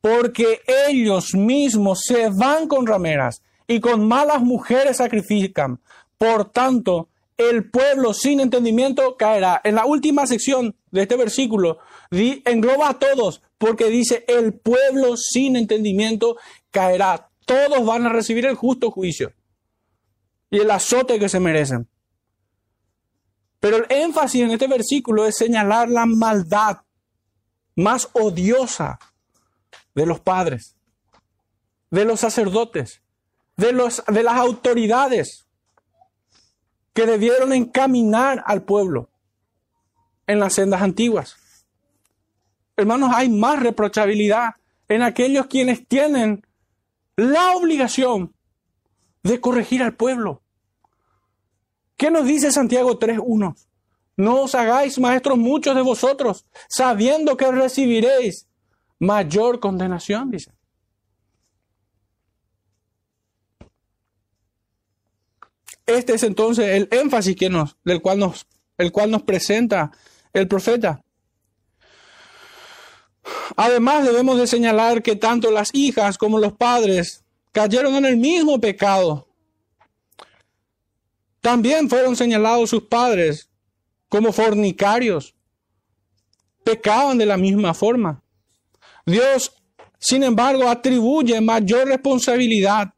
Porque 0.00 0.62
ellos 0.88 1.34
mismos 1.34 2.00
se 2.06 2.30
van 2.30 2.68
con 2.68 2.86
rameras 2.86 3.42
y 3.66 3.80
con 3.80 4.06
malas 4.06 4.42
mujeres 4.42 4.98
sacrifican. 4.98 5.80
Por 6.18 6.50
tanto, 6.50 7.08
el 7.36 7.70
pueblo 7.70 8.14
sin 8.14 8.40
entendimiento 8.40 9.16
caerá. 9.16 9.60
En 9.64 9.74
la 9.74 9.84
última 9.84 10.26
sección 10.26 10.74
de 10.90 11.02
este 11.02 11.16
versículo 11.16 11.78
engloba 12.10 12.90
a 12.90 12.98
todos, 12.98 13.42
porque 13.58 13.88
dice, 13.88 14.24
el 14.28 14.54
pueblo 14.54 15.16
sin 15.16 15.56
entendimiento 15.56 16.36
caerá. 16.70 17.28
Todos 17.44 17.84
van 17.84 18.06
a 18.06 18.12
recibir 18.12 18.46
el 18.46 18.54
justo 18.54 18.90
juicio 18.90 19.32
y 20.50 20.58
el 20.58 20.70
azote 20.70 21.18
que 21.18 21.28
se 21.28 21.40
merecen. 21.40 21.88
Pero 23.60 23.78
el 23.78 23.86
énfasis 23.90 24.42
en 24.42 24.50
este 24.50 24.68
versículo 24.68 25.26
es 25.26 25.36
señalar 25.36 25.88
la 25.88 26.06
maldad 26.06 26.78
más 27.74 28.08
odiosa 28.12 28.98
de 29.94 30.06
los 30.06 30.20
padres, 30.20 30.76
de 31.90 32.04
los 32.04 32.20
sacerdotes, 32.20 33.02
de, 33.56 33.72
los, 33.72 34.02
de 34.06 34.22
las 34.22 34.34
autoridades 34.34 35.46
que 36.92 37.06
debieron 37.06 37.52
encaminar 37.52 38.42
al 38.46 38.62
pueblo 38.62 39.10
en 40.26 40.40
las 40.40 40.54
sendas 40.54 40.82
antiguas. 40.82 41.36
Hermanos, 42.76 43.10
hay 43.14 43.28
más 43.28 43.62
reprochabilidad 43.62 44.54
en 44.88 45.02
aquellos 45.02 45.46
quienes 45.46 45.86
tienen 45.86 46.46
la 47.16 47.52
obligación 47.52 48.34
de 49.22 49.40
corregir 49.40 49.82
al 49.82 49.94
pueblo. 49.94 50.42
¿Qué 51.96 52.10
nos 52.10 52.26
dice 52.26 52.52
Santiago 52.52 52.98
3.1? 52.98 53.56
No 54.18 54.42
os 54.42 54.54
hagáis 54.54 54.98
maestros 54.98 55.38
muchos 55.38 55.74
de 55.74 55.82
vosotros, 55.82 56.46
sabiendo 56.68 57.36
que 57.36 57.50
recibiréis 57.50 58.48
mayor 58.98 59.60
condenación, 59.60 60.30
dice. 60.30 60.55
Este 65.86 66.14
es 66.14 66.22
entonces 66.24 66.68
el 66.68 66.88
énfasis 66.90 67.36
que 67.36 67.48
nos, 67.48 67.76
del 67.84 68.02
cual 68.02 68.18
nos, 68.18 68.46
el 68.76 68.90
cual 68.90 69.10
nos 69.10 69.22
presenta 69.22 69.92
el 70.32 70.48
profeta. 70.48 71.02
Además, 73.56 74.04
debemos 74.04 74.38
de 74.38 74.46
señalar 74.46 75.02
que 75.02 75.16
tanto 75.16 75.50
las 75.50 75.70
hijas 75.72 76.18
como 76.18 76.38
los 76.38 76.52
padres 76.52 77.24
cayeron 77.52 77.94
en 77.94 78.04
el 78.04 78.16
mismo 78.16 78.60
pecado. 78.60 79.28
También 81.40 81.88
fueron 81.88 82.16
señalados 82.16 82.70
sus 82.70 82.82
padres 82.82 83.48
como 84.08 84.32
fornicarios. 84.32 85.34
Pecaban 86.64 87.18
de 87.18 87.26
la 87.26 87.36
misma 87.36 87.72
forma. 87.74 88.22
Dios, 89.06 89.52
sin 89.98 90.24
embargo, 90.24 90.68
atribuye 90.68 91.40
mayor 91.40 91.86
responsabilidad 91.86 92.92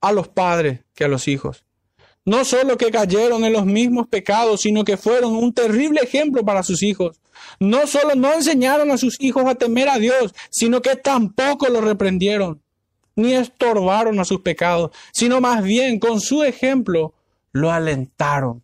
a 0.00 0.12
los 0.12 0.28
padres 0.28 0.80
que 0.94 1.04
a 1.04 1.08
los 1.08 1.28
hijos. 1.28 1.64
No 2.24 2.44
solo 2.44 2.76
que 2.76 2.90
cayeron 2.90 3.44
en 3.44 3.52
los 3.52 3.64
mismos 3.64 4.06
pecados, 4.06 4.60
sino 4.60 4.84
que 4.84 4.96
fueron 4.96 5.34
un 5.34 5.52
terrible 5.52 6.00
ejemplo 6.02 6.44
para 6.44 6.62
sus 6.62 6.82
hijos. 6.82 7.20
No 7.58 7.86
solo 7.86 8.14
no 8.14 8.32
enseñaron 8.32 8.90
a 8.90 8.98
sus 8.98 9.16
hijos 9.20 9.44
a 9.46 9.54
temer 9.54 9.88
a 9.88 9.98
Dios, 9.98 10.34
sino 10.50 10.82
que 10.82 10.96
tampoco 10.96 11.68
lo 11.68 11.80
reprendieron, 11.80 12.62
ni 13.16 13.32
estorbaron 13.32 14.20
a 14.20 14.24
sus 14.24 14.42
pecados, 14.42 14.90
sino 15.12 15.40
más 15.40 15.62
bien 15.62 15.98
con 15.98 16.20
su 16.20 16.42
ejemplo 16.42 17.14
lo 17.52 17.72
alentaron. 17.72 18.62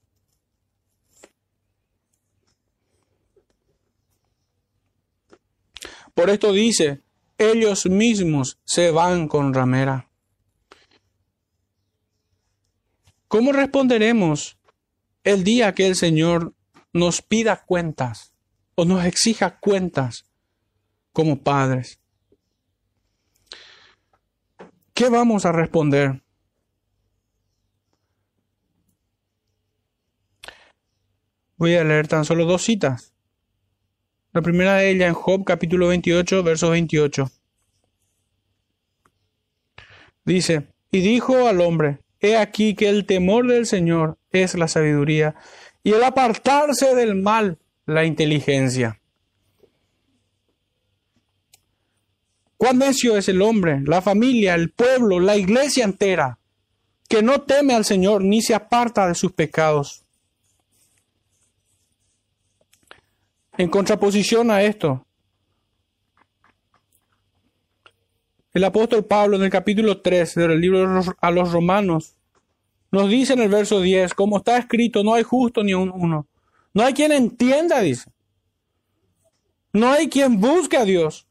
Por 6.14 6.30
esto 6.30 6.52
dice, 6.52 7.02
ellos 7.36 7.86
mismos 7.86 8.58
se 8.64 8.90
van 8.90 9.28
con 9.28 9.52
ramera. 9.52 10.08
¿Cómo 13.36 13.52
responderemos 13.52 14.56
el 15.22 15.44
día 15.44 15.74
que 15.74 15.86
el 15.86 15.94
Señor 15.94 16.54
nos 16.94 17.20
pida 17.20 17.66
cuentas 17.66 18.32
o 18.76 18.86
nos 18.86 19.04
exija 19.04 19.58
cuentas 19.58 20.24
como 21.12 21.42
padres? 21.42 22.00
¿Qué 24.94 25.10
vamos 25.10 25.44
a 25.44 25.52
responder? 25.52 26.22
Voy 31.58 31.74
a 31.74 31.84
leer 31.84 32.08
tan 32.08 32.24
solo 32.24 32.46
dos 32.46 32.62
citas. 32.62 33.12
La 34.32 34.40
primera 34.40 34.76
de 34.76 34.92
ellas 34.92 35.08
en 35.08 35.14
Job 35.14 35.44
capítulo 35.44 35.88
28, 35.88 36.42
verso 36.42 36.70
28. 36.70 37.30
Dice, 40.24 40.72
y 40.90 41.00
dijo 41.00 41.46
al 41.46 41.60
hombre, 41.60 42.05
he 42.20 42.36
aquí 42.36 42.74
que 42.74 42.88
el 42.88 43.06
temor 43.06 43.46
del 43.46 43.66
Señor 43.66 44.18
es 44.32 44.54
la 44.54 44.68
sabiduría, 44.68 45.34
y 45.82 45.92
el 45.92 46.02
apartarse 46.02 46.94
del 46.94 47.14
mal 47.14 47.58
la 47.84 48.04
inteligencia. 48.04 49.00
Cuán 52.56 52.78
necio 52.78 53.16
es 53.16 53.28
el 53.28 53.42
hombre, 53.42 53.80
la 53.84 54.00
familia, 54.00 54.54
el 54.54 54.70
pueblo, 54.70 55.20
la 55.20 55.36
iglesia 55.36 55.84
entera, 55.84 56.38
que 57.08 57.22
no 57.22 57.42
teme 57.42 57.74
al 57.74 57.84
Señor 57.84 58.24
ni 58.24 58.42
se 58.42 58.54
aparta 58.54 59.06
de 59.06 59.14
sus 59.14 59.32
pecados. 59.32 60.02
En 63.58 63.68
contraposición 63.68 64.50
a 64.50 64.62
esto, 64.62 65.05
el 68.56 68.64
apóstol 68.64 69.04
Pablo 69.04 69.36
en 69.36 69.42
el 69.42 69.50
capítulo 69.50 70.00
3 70.00 70.34
del 70.34 70.58
libro 70.58 71.02
a 71.20 71.30
los 71.30 71.52
romanos 71.52 72.16
nos 72.90 73.10
dice 73.10 73.34
en 73.34 73.40
el 73.40 73.50
verso 73.50 73.82
10, 73.82 74.14
como 74.14 74.38
está 74.38 74.56
escrito, 74.56 75.04
no 75.04 75.12
hay 75.12 75.24
justo 75.24 75.62
ni 75.62 75.74
uno. 75.74 76.26
No 76.72 76.82
hay 76.82 76.94
quien 76.94 77.12
entienda, 77.12 77.80
dice. 77.80 78.10
No 79.74 79.90
hay 79.90 80.08
quien 80.08 80.40
busque 80.40 80.78
a 80.78 80.86
Dios. 80.86 81.26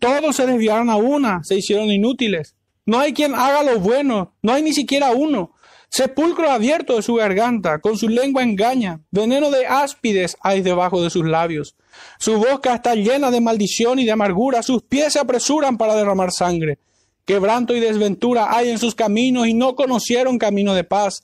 Todos 0.00 0.34
se 0.34 0.46
desviaron 0.46 0.90
a 0.90 0.96
una, 0.96 1.44
se 1.44 1.56
hicieron 1.56 1.92
inútiles. 1.92 2.56
No 2.84 2.98
hay 2.98 3.12
quien 3.12 3.36
haga 3.36 3.62
lo 3.62 3.78
bueno, 3.78 4.34
no 4.42 4.52
hay 4.52 4.62
ni 4.62 4.72
siquiera 4.72 5.12
uno. 5.12 5.52
Sepulcro 5.90 6.50
abierto 6.50 6.96
de 6.96 7.02
su 7.02 7.14
garganta, 7.14 7.80
con 7.80 7.96
su 7.96 8.08
lengua 8.08 8.42
engaña, 8.42 9.00
veneno 9.10 9.50
de 9.50 9.66
áspides 9.66 10.36
hay 10.42 10.60
debajo 10.60 11.02
de 11.02 11.10
sus 11.10 11.26
labios. 11.26 11.76
Su 12.18 12.38
boca 12.38 12.74
está 12.74 12.94
llena 12.94 13.30
de 13.30 13.40
maldición 13.40 13.98
y 13.98 14.04
de 14.04 14.12
amargura, 14.12 14.62
sus 14.62 14.82
pies 14.82 15.14
se 15.14 15.18
apresuran 15.18 15.78
para 15.78 15.96
derramar 15.96 16.30
sangre. 16.30 16.78
Quebranto 17.24 17.74
y 17.74 17.80
desventura 17.80 18.54
hay 18.56 18.68
en 18.70 18.78
sus 18.78 18.94
caminos 18.94 19.48
y 19.48 19.54
no 19.54 19.74
conocieron 19.74 20.38
camino 20.38 20.74
de 20.74 20.84
paz. 20.84 21.22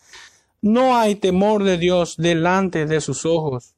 No 0.61 0.97
hay 0.97 1.15
temor 1.15 1.63
de 1.63 1.79
Dios 1.79 2.17
delante 2.17 2.87
de 2.87 3.01
sus 3.01 3.27
ojos. 3.27 3.75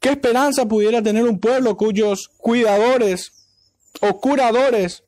¿Qué 0.00 0.08
esperanza 0.08 0.66
pudiera 0.66 1.02
tener 1.02 1.24
un 1.24 1.38
pueblo 1.38 1.76
cuyos 1.76 2.28
cuidadores 2.36 3.41
o 4.00 4.20
curadores 4.20 5.04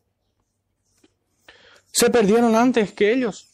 se 1.92 2.10
perdieron 2.10 2.56
antes 2.56 2.92
que 2.92 3.12
ellos. 3.12 3.48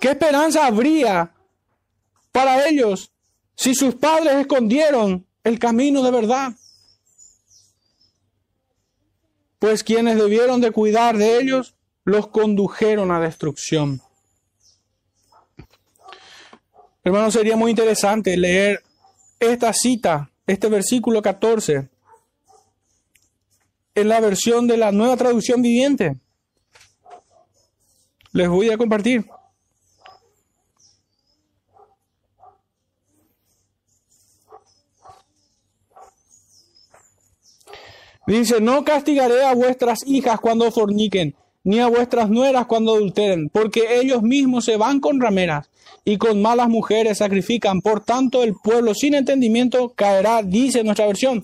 ¿Qué 0.00 0.10
esperanza 0.10 0.66
habría 0.66 1.34
para 2.32 2.66
ellos 2.68 3.12
si 3.56 3.74
sus 3.74 3.94
padres 3.96 4.34
escondieron 4.36 5.26
el 5.44 5.58
camino 5.58 6.02
de 6.02 6.10
verdad? 6.10 6.52
Pues 9.58 9.84
quienes 9.84 10.16
debieron 10.16 10.60
de 10.60 10.70
cuidar 10.70 11.18
de 11.18 11.38
ellos 11.38 11.74
los 12.04 12.28
condujeron 12.28 13.10
a 13.10 13.20
destrucción. 13.20 14.00
Hermano, 17.02 17.30
sería 17.30 17.56
muy 17.56 17.70
interesante 17.70 18.36
leer 18.36 18.82
esta 19.38 19.72
cita, 19.72 20.30
este 20.46 20.68
versículo 20.68 21.22
14, 21.22 21.88
en 24.00 24.08
la 24.08 24.20
versión 24.20 24.66
de 24.66 24.76
la 24.76 24.92
nueva 24.92 25.16
traducción 25.16 25.62
viviente. 25.62 26.16
Les 28.32 28.48
voy 28.48 28.70
a 28.70 28.78
compartir. 28.78 29.24
Dice, 38.26 38.60
no 38.60 38.84
castigaré 38.84 39.44
a 39.44 39.54
vuestras 39.54 40.06
hijas 40.06 40.38
cuando 40.38 40.70
forniquen, 40.70 41.34
ni 41.64 41.80
a 41.80 41.88
vuestras 41.88 42.30
nueras 42.30 42.66
cuando 42.66 42.94
adulteren, 42.94 43.48
porque 43.48 43.98
ellos 44.00 44.22
mismos 44.22 44.64
se 44.64 44.76
van 44.76 45.00
con 45.00 45.20
rameras 45.20 45.68
y 46.04 46.16
con 46.16 46.40
malas 46.40 46.68
mujeres 46.68 47.18
sacrifican. 47.18 47.80
Por 47.80 48.04
tanto, 48.04 48.44
el 48.44 48.54
pueblo 48.54 48.94
sin 48.94 49.14
entendimiento 49.14 49.92
caerá, 49.96 50.44
dice 50.44 50.84
nuestra 50.84 51.06
versión. 51.06 51.42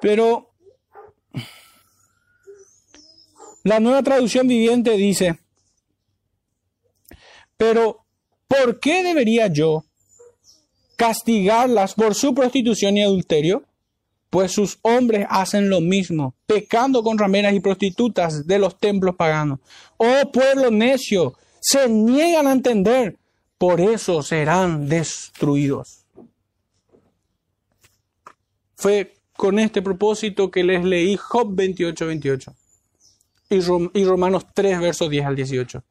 Pero 0.00 0.47
La 3.64 3.80
nueva 3.80 4.02
traducción 4.02 4.46
viviente 4.46 4.92
dice, 4.92 5.38
pero 7.56 8.04
¿por 8.46 8.78
qué 8.78 9.02
debería 9.02 9.48
yo 9.48 9.84
castigarlas 10.96 11.94
por 11.94 12.14
su 12.14 12.34
prostitución 12.34 12.96
y 12.96 13.02
adulterio? 13.02 13.64
Pues 14.30 14.52
sus 14.52 14.78
hombres 14.82 15.26
hacen 15.28 15.70
lo 15.70 15.80
mismo, 15.80 16.34
pecando 16.46 17.02
con 17.02 17.18
rameras 17.18 17.54
y 17.54 17.60
prostitutas 17.60 18.46
de 18.46 18.58
los 18.58 18.78
templos 18.78 19.16
paganos. 19.16 19.58
Oh 19.96 20.30
pueblo 20.32 20.70
necio, 20.70 21.34
se 21.60 21.88
niegan 21.88 22.46
a 22.46 22.52
entender, 22.52 23.16
por 23.56 23.80
eso 23.80 24.22
serán 24.22 24.88
destruidos. 24.88 26.04
Fue 28.76 29.14
con 29.32 29.58
este 29.58 29.82
propósito 29.82 30.50
que 30.50 30.62
les 30.62 30.84
leí 30.84 31.16
Job 31.16 31.48
28, 31.54 32.06
28 32.06 32.54
y, 33.50 34.04
Romanos 34.04 34.46
3, 34.54 34.80
versos 34.80 35.08
10 35.08 35.26
al 35.26 35.36
18. 35.36 35.82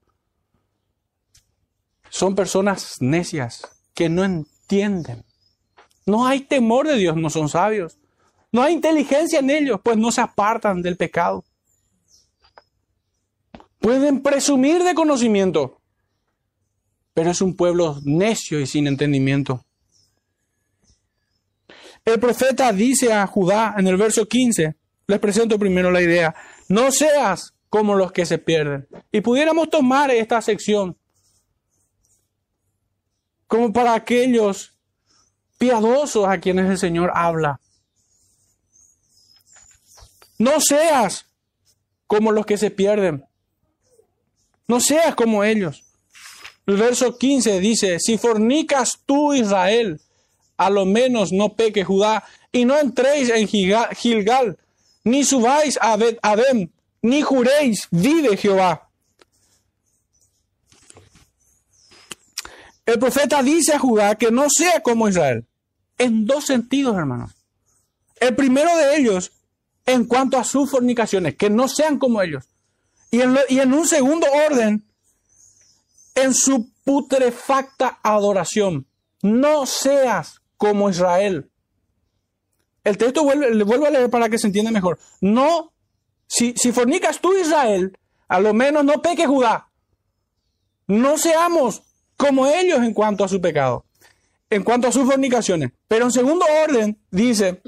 Son 2.10 2.36
personas 2.36 2.98
necias 3.00 3.68
que 3.94 4.10
no 4.10 4.24
entienden. 4.24 5.24
No 6.06 6.28
hay 6.28 6.42
temor 6.42 6.88
de 6.88 6.96
Dios, 6.96 7.16
no 7.16 7.30
son 7.30 7.50
sabios. 7.50 7.98
No 8.52 8.62
hay 8.62 8.74
inteligencia 8.74 9.40
en 9.40 9.50
ellos, 9.50 9.80
pues 9.84 9.98
no 9.98 10.12
se 10.12 10.22
apartan 10.22 10.82
del 10.82 10.98
pecado. 10.98 11.44
Pueden 13.80 14.22
presumir 14.22 14.84
de 14.84 14.94
conocimiento, 14.96 15.82
pero 17.14 17.32
es 17.32 17.42
un 17.42 17.56
pueblo 17.56 18.00
necio 18.04 18.60
y 18.60 18.68
sin 18.68 18.88
entendimiento. 18.88 19.66
El 22.06 22.20
profeta 22.20 22.72
dice 22.72 23.12
a 23.12 23.28
Judá 23.28 23.76
en 23.78 23.88
el 23.88 23.98
verso 23.98 24.28
15, 24.28 24.76
les 25.08 25.20
presento 25.20 25.58
primero 25.58 25.90
la 25.90 26.02
idea, 26.02 26.36
no 26.68 26.92
seas 26.92 27.54
como 27.70 27.96
los 27.96 28.12
que 28.12 28.26
se 28.26 28.38
pierden. 28.38 28.88
Y 29.12 29.22
pudiéramos 29.22 29.70
tomar 29.70 30.12
esta 30.12 30.42
sección 30.42 30.98
como 33.48 33.72
para 33.72 33.94
aquellos 33.94 34.74
piadosos 35.58 36.28
a 36.28 36.40
quienes 36.40 36.70
el 36.70 36.78
Señor 36.78 37.12
habla. 37.16 37.60
No 40.38 40.60
seas 40.60 41.26
como 42.06 42.32
los 42.32 42.46
que 42.46 42.58
se 42.58 42.70
pierden. 42.70 43.26
No 44.68 44.82
seas 44.82 45.16
como 45.16 45.44
ellos. 45.44 45.84
El 46.66 46.76
verso 46.76 47.18
15 47.18 47.62
dice, 47.62 47.98
si 48.00 48.18
fornicas 48.18 49.00
tú 49.06 49.34
Israel, 49.34 50.02
a 50.58 50.70
lo 50.70 50.86
menos 50.86 51.32
no 51.32 51.56
peque 51.56 51.86
Judá, 51.86 52.26
y 52.52 52.66
no 52.66 52.78
entréis 52.78 53.30
en 53.30 53.48
Gilgal, 53.48 54.58
ni 55.08 55.24
subáis 55.24 55.78
a 55.82 55.94
Adem, 56.22 56.70
ni 57.02 57.22
juréis, 57.22 57.88
vive 57.92 58.36
Jehová. 58.36 58.90
El 62.86 63.00
profeta 63.00 63.42
dice 63.42 63.74
a 63.74 63.80
Judá 63.80 64.16
que 64.16 64.32
no 64.32 64.48
sea 64.50 64.82
como 64.82 65.08
Israel, 65.08 65.46
en 65.98 66.26
dos 66.26 66.46
sentidos, 66.46 66.98
hermanos. 66.98 67.32
El 68.18 68.36
primero 68.36 68.76
de 68.78 68.98
ellos, 68.98 69.32
en 69.86 70.06
cuanto 70.06 70.38
a 70.38 70.44
sus 70.44 70.72
fornicaciones, 70.72 71.36
que 71.36 71.50
no 71.50 71.68
sean 71.68 72.00
como 72.00 72.22
ellos. 72.22 72.46
Y 73.10 73.22
en, 73.22 73.38
y 73.50 73.60
en 73.60 73.74
un 73.74 73.88
segundo 73.88 74.28
orden, 74.50 74.86
en 76.16 76.34
su 76.34 76.70
putrefacta 76.84 78.00
adoración. 78.04 78.88
No 79.22 79.66
seas 79.66 80.42
como 80.58 80.90
Israel. 80.90 81.50
El 82.88 82.98
texto 82.98 83.22
vuelve, 83.24 83.54
le 83.54 83.66
vuelvo 83.66 83.86
a 83.86 83.90
leer 83.90 84.10
para 84.10 84.30
que 84.30 84.38
se 84.40 84.48
entienda 84.48 84.72
mejor. 84.72 84.98
No 85.20 85.74
si, 86.26 86.54
fornicas 86.72 87.20
tú 87.20 87.36
Israel, 87.38 87.98
a 88.30 88.40
lo 88.40 88.54
menos 88.54 88.86
no 88.86 89.02
peque 89.02 89.28
Judá. 89.28 89.70
No 90.88 91.18
seamos 91.18 91.84
como 92.16 92.48
ellos 92.48 92.80
en 92.80 92.94
cuanto 92.94 93.26
a 93.26 93.28
su 93.28 93.42
pecado, 93.42 93.84
en 94.50 94.64
cuanto 94.64 94.88
a 94.88 94.94
sus 94.94 95.06
fornicaciones. 95.06 95.72
Pero 95.90 96.06
en 96.06 96.12
segundo 96.14 96.46
orden 96.64 96.98
dice, 97.12 97.62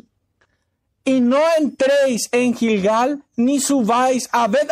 y 1.03 1.19
no 1.19 1.41
entréis 1.57 2.29
en 2.31 2.55
Gilgal, 2.55 3.21
ni 3.35 3.59
subáis 3.59 4.29
a 4.31 4.47
Bet 4.47 4.69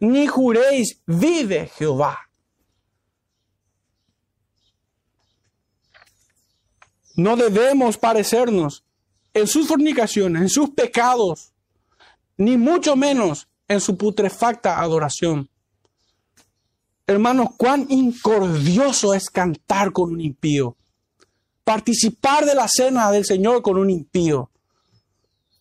ni 0.00 0.26
juréis, 0.26 1.00
vive 1.06 1.70
Jehová. 1.76 2.18
No 7.14 7.36
debemos 7.36 7.96
parecernos 7.96 8.84
en 9.34 9.46
sus 9.46 9.68
fornicaciones, 9.68 10.42
en 10.42 10.48
sus 10.48 10.70
pecados, 10.70 11.52
ni 12.36 12.56
mucho 12.56 12.96
menos 12.96 13.48
en 13.66 13.80
su 13.80 13.96
putrefacta 13.96 14.80
adoración. 14.80 15.48
Hermanos, 17.06 17.48
cuán 17.56 17.86
incordioso 17.88 19.14
es 19.14 19.30
cantar 19.30 19.92
con 19.92 20.12
un 20.12 20.20
impío. 20.20 20.76
Participar 21.64 22.44
de 22.44 22.54
la 22.54 22.68
cena 22.68 23.10
del 23.10 23.24
Señor 23.24 23.62
con 23.62 23.78
un 23.78 23.88
impío. 23.88 24.50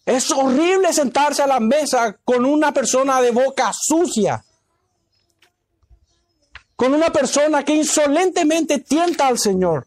Es 0.05 0.29
horrible 0.31 0.91
sentarse 0.93 1.41
a 1.41 1.47
la 1.47 1.59
mesa 1.59 2.17
con 2.23 2.45
una 2.45 2.73
persona 2.73 3.21
de 3.21 3.31
boca 3.31 3.71
sucia. 3.73 4.43
Con 6.75 6.93
una 6.93 7.11
persona 7.11 7.63
que 7.63 7.75
insolentemente 7.75 8.79
tienta 8.79 9.27
al 9.27 9.39
Señor. 9.39 9.86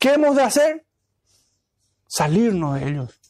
¿Qué 0.00 0.14
hemos 0.14 0.34
de 0.34 0.42
hacer? 0.42 0.86
Salirnos 2.08 2.80
de 2.80 2.88
ellos. 2.88 3.20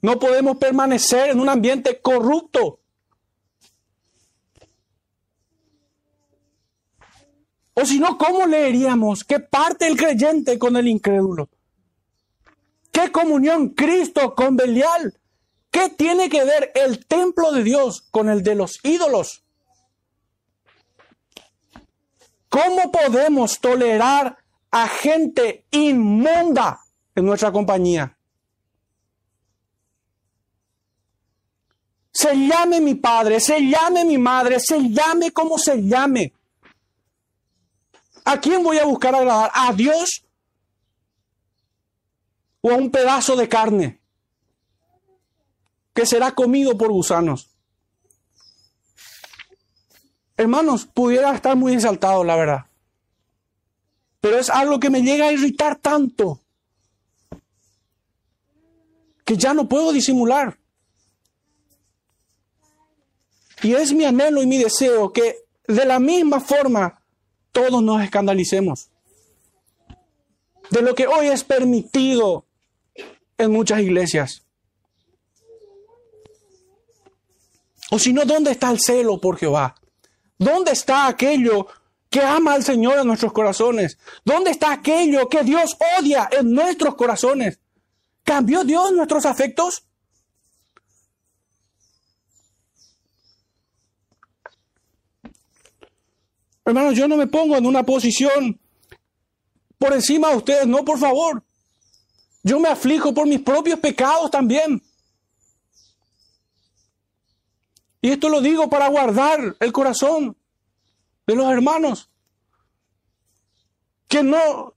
No 0.00 0.18
podemos 0.18 0.56
permanecer 0.56 1.28
en 1.28 1.38
un 1.38 1.50
ambiente 1.50 2.00
corrupto. 2.00 2.80
O 7.74 7.84
si 7.84 8.00
no, 8.00 8.16
¿cómo 8.16 8.46
leeríamos 8.46 9.22
qué 9.22 9.38
parte 9.38 9.86
el 9.86 9.98
creyente 9.98 10.58
con 10.58 10.74
el 10.76 10.88
incrédulo? 10.88 11.50
¿Qué 12.90 13.12
comunión 13.12 13.70
Cristo 13.70 14.34
con 14.34 14.56
Belial? 14.56 15.20
¿Qué 15.70 15.90
tiene 15.90 16.30
que 16.30 16.42
ver 16.42 16.72
el 16.74 17.06
templo 17.06 17.52
de 17.52 17.62
Dios 17.62 18.00
con 18.10 18.30
el 18.30 18.42
de 18.42 18.54
los 18.54 18.80
ídolos? 18.82 19.44
¿Cómo 22.48 22.90
podemos 22.90 23.60
tolerar 23.60 24.39
a 24.70 24.88
gente 24.88 25.66
inmunda 25.70 26.80
en 27.14 27.24
nuestra 27.24 27.50
compañía? 27.50 28.16
Se 32.12 32.34
llame 32.34 32.80
mi 32.80 32.96
padre, 32.96 33.40
se 33.40 33.60
llame 33.60 34.04
mi 34.04 34.18
madre, 34.18 34.58
se 34.60 34.78
llame 34.90 35.32
como 35.32 35.58
se 35.58 35.82
llame. 35.82 36.34
¿A 38.24 38.38
quién 38.40 38.62
voy 38.62 38.78
a 38.78 38.84
buscar 38.84 39.14
agradar? 39.14 39.50
¿A 39.54 39.72
Dios? 39.72 40.24
¿O 42.60 42.70
a 42.70 42.74
un 42.74 42.90
pedazo 42.90 43.36
de 43.36 43.48
carne 43.48 44.00
que 45.94 46.04
será 46.04 46.32
comido 46.32 46.76
por 46.76 46.90
gusanos? 46.90 47.48
Hermanos, 50.36 50.86
pudiera 50.86 51.34
estar 51.34 51.56
muy 51.56 51.74
exaltado, 51.74 52.24
la 52.24 52.36
verdad. 52.36 52.69
Pero 54.20 54.38
es 54.38 54.50
algo 54.50 54.78
que 54.78 54.90
me 54.90 55.02
llega 55.02 55.28
a 55.28 55.32
irritar 55.32 55.76
tanto 55.76 56.40
que 59.24 59.36
ya 59.36 59.54
no 59.54 59.68
puedo 59.68 59.92
disimular. 59.92 60.58
Y 63.62 63.74
es 63.74 63.92
mi 63.92 64.04
anhelo 64.04 64.42
y 64.42 64.46
mi 64.46 64.58
deseo 64.58 65.12
que 65.12 65.44
de 65.66 65.84
la 65.84 65.98
misma 65.98 66.40
forma 66.40 67.00
todos 67.52 67.82
nos 67.82 68.02
escandalicemos 68.02 68.90
de 70.70 70.82
lo 70.82 70.94
que 70.94 71.06
hoy 71.06 71.26
es 71.26 71.44
permitido 71.44 72.46
en 73.36 73.50
muchas 73.50 73.80
iglesias. 73.80 74.42
O 77.90 77.98
si 77.98 78.12
no, 78.12 78.24
¿dónde 78.24 78.52
está 78.52 78.70
el 78.70 78.78
celo 78.80 79.20
por 79.20 79.36
Jehová? 79.36 79.74
¿Dónde 80.38 80.70
está 80.70 81.08
aquello 81.08 81.66
que 82.10 82.20
ama 82.20 82.54
al 82.54 82.64
Señor 82.64 82.98
en 82.98 83.06
nuestros 83.06 83.32
corazones? 83.32 83.96
¿Dónde 84.24 84.50
está 84.50 84.72
aquello 84.72 85.28
que 85.28 85.44
Dios 85.44 85.76
odia 85.98 86.28
en 86.32 86.52
nuestros 86.52 86.96
corazones? 86.96 87.60
¿Cambió 88.24 88.64
Dios 88.64 88.92
nuestros 88.92 89.24
afectos? 89.24 89.84
Hermanos, 96.64 96.94
yo 96.94 97.08
no 97.08 97.16
me 97.16 97.26
pongo 97.26 97.56
en 97.56 97.64
una 97.64 97.84
posición 97.84 98.60
por 99.78 99.92
encima 99.92 100.30
de 100.30 100.36
ustedes, 100.36 100.66
no, 100.66 100.84
por 100.84 100.98
favor. 100.98 101.42
Yo 102.42 102.60
me 102.60 102.68
aflijo 102.68 103.14
por 103.14 103.26
mis 103.26 103.40
propios 103.40 103.78
pecados 103.78 104.30
también. 104.30 104.82
Y 108.02 108.10
esto 108.10 108.28
lo 108.28 108.40
digo 108.40 108.68
para 108.68 108.88
guardar 108.88 109.56
el 109.58 109.72
corazón 109.72 110.36
de 111.30 111.36
los 111.36 111.50
hermanos. 111.50 112.10
Que 114.08 114.22
no 114.22 114.74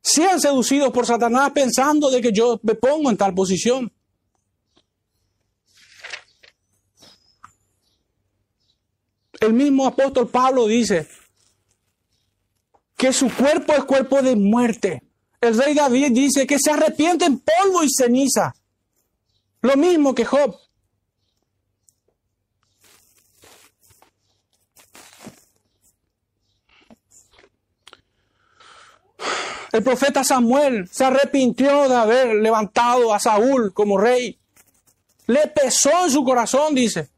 sean 0.00 0.40
seducidos 0.40 0.92
por 0.92 1.06
Satanás 1.06 1.50
pensando 1.52 2.10
de 2.10 2.20
que 2.20 2.32
yo 2.32 2.58
me 2.62 2.74
pongo 2.74 3.10
en 3.10 3.16
tal 3.16 3.34
posición. 3.34 3.92
El 9.40 9.52
mismo 9.52 9.86
apóstol 9.86 10.28
Pablo 10.28 10.66
dice 10.66 11.08
que 12.96 13.12
su 13.12 13.32
cuerpo 13.32 13.72
es 13.74 13.84
cuerpo 13.84 14.20
de 14.22 14.34
muerte. 14.34 15.02
El 15.40 15.56
rey 15.56 15.74
David 15.74 16.10
dice 16.12 16.46
que 16.46 16.58
se 16.58 16.72
arrepiente 16.72 17.24
en 17.24 17.38
polvo 17.38 17.84
y 17.84 17.88
ceniza. 17.88 18.54
Lo 19.60 19.76
mismo 19.76 20.14
que 20.14 20.24
Job. 20.24 20.56
El 29.78 29.84
profeta 29.84 30.24
Samuel 30.24 30.88
se 30.90 31.04
arrepintió 31.04 31.88
de 31.88 31.94
haber 31.94 32.34
levantado 32.34 33.14
a 33.14 33.20
Saúl 33.20 33.72
como 33.72 33.96
rey. 33.96 34.36
Le 35.28 35.46
pesó 35.46 36.04
en 36.04 36.10
su 36.10 36.24
corazón, 36.24 36.74
dice. 36.74 37.10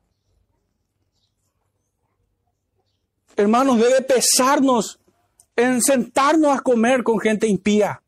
hermanos, 3.34 3.78
debe 3.78 4.02
pesarnos 4.02 5.00
en 5.56 5.80
sentarnos 5.80 6.54
a 6.54 6.60
comer 6.60 7.02
con 7.02 7.18
gente 7.18 7.48
impía 7.48 8.02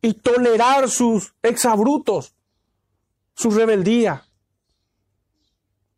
y 0.00 0.14
tolerar 0.14 0.88
sus 0.88 1.34
exabrutos, 1.42 2.32
su 3.34 3.50
rebeldía. 3.50 4.26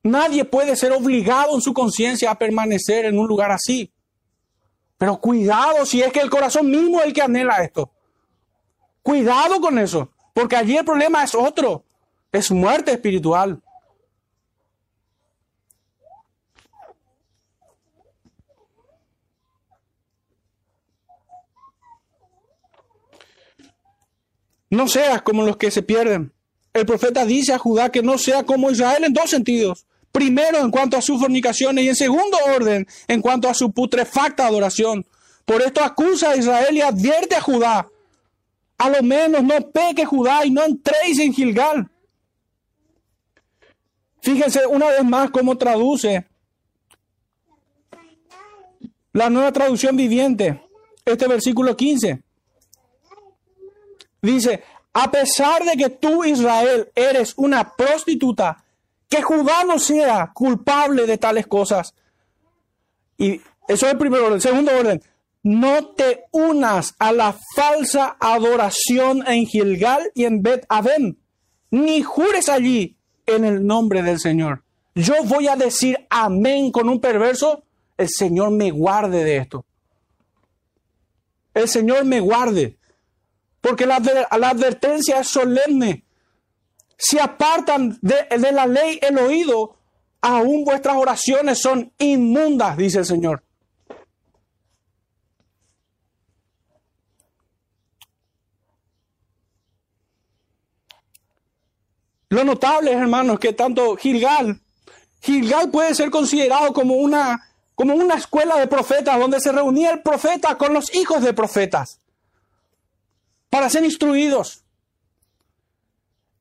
Nadie 0.03 0.45
puede 0.45 0.75
ser 0.75 0.91
obligado 0.91 1.55
en 1.55 1.61
su 1.61 1.73
conciencia 1.73 2.33
a 2.33 2.37
permanecer 2.37 3.05
en 3.05 3.17
un 3.17 3.29
lugar 3.29 3.53
así. 3.53 3.93
Pero 4.99 5.19
cuidado 5.19 5.85
si 5.85 6.03
es 6.03 6.13
que 6.13 6.21
el 6.21 6.31
corazón 6.31 6.71
mismo 6.71 7.01
es 7.01 7.07
el 7.07 7.13
que 7.13 7.23
anhela 7.23 7.63
esto. 7.63 7.91
Cuidado 9.03 9.61
con 9.61 9.79
eso, 9.79 10.11
porque 10.33 10.57
allí 10.57 10.77
el 10.77 10.85
problema 10.85 11.23
es 11.23 11.35
otro, 11.35 11.85
es 12.33 12.51
muerte 12.51 12.93
espiritual. 12.93 13.63
No 24.69 24.89
seas 24.89 25.23
como 25.23 25.45
los 25.45 25.57
que 25.57 25.71
se 25.71 25.83
pierden. 25.83 26.33
El 26.73 26.85
profeta 26.85 27.25
dice 27.25 27.53
a 27.53 27.59
Judá 27.59 27.91
que 27.91 28.03
no 28.03 28.19
sea 28.19 28.45
como 28.45 28.71
Israel 28.71 29.05
en 29.05 29.13
dos 29.13 29.31
sentidos. 29.31 29.86
Primero, 30.17 30.61
en 30.61 30.71
cuanto 30.71 30.97
a 30.97 31.03
sus 31.03 31.21
fornicaciones 31.21 31.85
y 31.85 31.89
en 31.91 31.95
segundo 31.95 32.39
orden, 32.47 32.87
en 33.07 33.21
cuanto 33.21 33.51
a 33.51 33.55
su 33.55 33.71
putrefacta 33.71 34.47
adoración. 34.47 35.05
Por 35.45 35.61
esto 35.61 35.85
acusa 35.85 36.31
a 36.31 36.37
Israel 36.37 36.75
y 36.75 36.81
advierte 36.81 37.35
a 37.35 37.43
Judá. 37.43 37.87
A 38.79 38.89
lo 38.89 39.03
menos 39.03 39.43
no 39.43 39.61
peque 39.71 40.07
Judá 40.07 40.47
y 40.47 40.51
no 40.51 40.65
entréis 40.65 41.19
en 41.19 41.35
Gilgal. 41.35 41.91
Fíjense 44.23 44.67
una 44.67 44.87
vez 44.87 45.05
más 45.05 45.31
cómo 45.31 45.59
traduce 45.59 46.27
la 49.13 49.29
nueva 49.29 49.53
traducción 49.53 49.99
viviente, 49.99 50.63
este 51.05 51.29
versículo 51.29 51.77
15. 51.77 52.23
Dice, 54.23 54.65
a 54.95 55.11
pesar 55.11 55.63
de 55.63 55.77
que 55.77 55.91
tú, 55.91 56.25
Israel, 56.25 56.91
eres 56.95 57.35
una 57.37 57.77
prostituta, 57.77 58.65
que 59.09 59.23
Judá 59.23 59.65
no 59.65 59.79
sea 59.79 60.33
culpable 60.35 61.07
de 61.07 61.19
tales 61.19 61.47
cosas. 61.47 61.95
Y 63.19 63.41
eso 63.69 63.87
es 63.87 63.93
el 63.93 63.99
primer 63.99 64.21
orden. 64.21 64.41
Segundo 64.41 64.73
orden, 64.77 65.03
no 65.43 65.89
te 65.89 66.25
unas 66.33 66.95
a 66.99 67.13
la 67.13 67.37
falsa 67.55 68.17
adoración 68.19 69.27
en 69.27 69.47
Gilgal 69.47 70.11
y 70.15 70.25
en 70.25 70.43
Bet 70.43 70.67
Aven, 70.69 71.19
ni 71.71 72.03
jures 72.03 72.49
allí 72.49 72.97
en 73.27 73.45
el 73.45 73.65
nombre 73.65 74.03
del 74.03 74.19
Señor. 74.19 74.65
Yo 74.95 75.15
voy 75.25 75.47
a 75.49 75.57
decir 75.57 76.07
amén 76.11 76.73
con 76.73 76.89
un 76.89 77.01
perverso, 77.01 77.63
el 77.97 78.09
Señor 78.09 78.51
me 78.51 78.71
guarde 78.71 79.25
de 79.25 79.37
esto. 79.37 79.65
El 81.55 81.69
Señor 81.69 82.05
me 82.05 82.21
guarde 82.21 82.77
porque 83.67 83.85
la, 83.85 83.97
advertencia 83.97 85.21
es 85.21 85.29
solemne. 85.29 86.05
Si 86.97 87.19
apartan 87.19 87.99
de, 88.01 88.27
de 88.39 88.53
la 88.53 88.67
ley 88.67 88.99
el 89.03 89.19
oído, 89.19 89.77
aún 90.21 90.65
vuestras 90.65 90.97
oraciones 90.97 91.61
son 91.61 91.93
inmundas, 91.99 92.77
dice 92.77 92.99
el 92.99 93.07
Señor. 93.07 93.43
Lo 102.29 102.45
notable, 102.45 102.93
hermanos, 102.93 103.39
que 103.39 103.53
tanto 103.53 103.97
Gilgal, 103.97 104.61
Gilgal 105.21 105.71
puede 105.71 105.95
ser 105.95 106.11
considerado 106.11 106.73
como 106.73 106.95
una, 106.97 107.49
como 107.75 107.95
una 107.95 108.17
escuela 108.17 108.59
de 108.59 108.67
profetas 108.67 109.19
donde 109.19 109.41
se 109.41 109.53
reunía 109.53 109.91
el 109.93 110.03
profeta 110.03 110.59
con 110.59 110.75
los 110.75 110.95
hijos 110.95 111.23
de 111.23 111.33
profetas 111.33 112.01
para 113.49 113.71
ser 113.71 113.85
instruidos. 113.85 114.66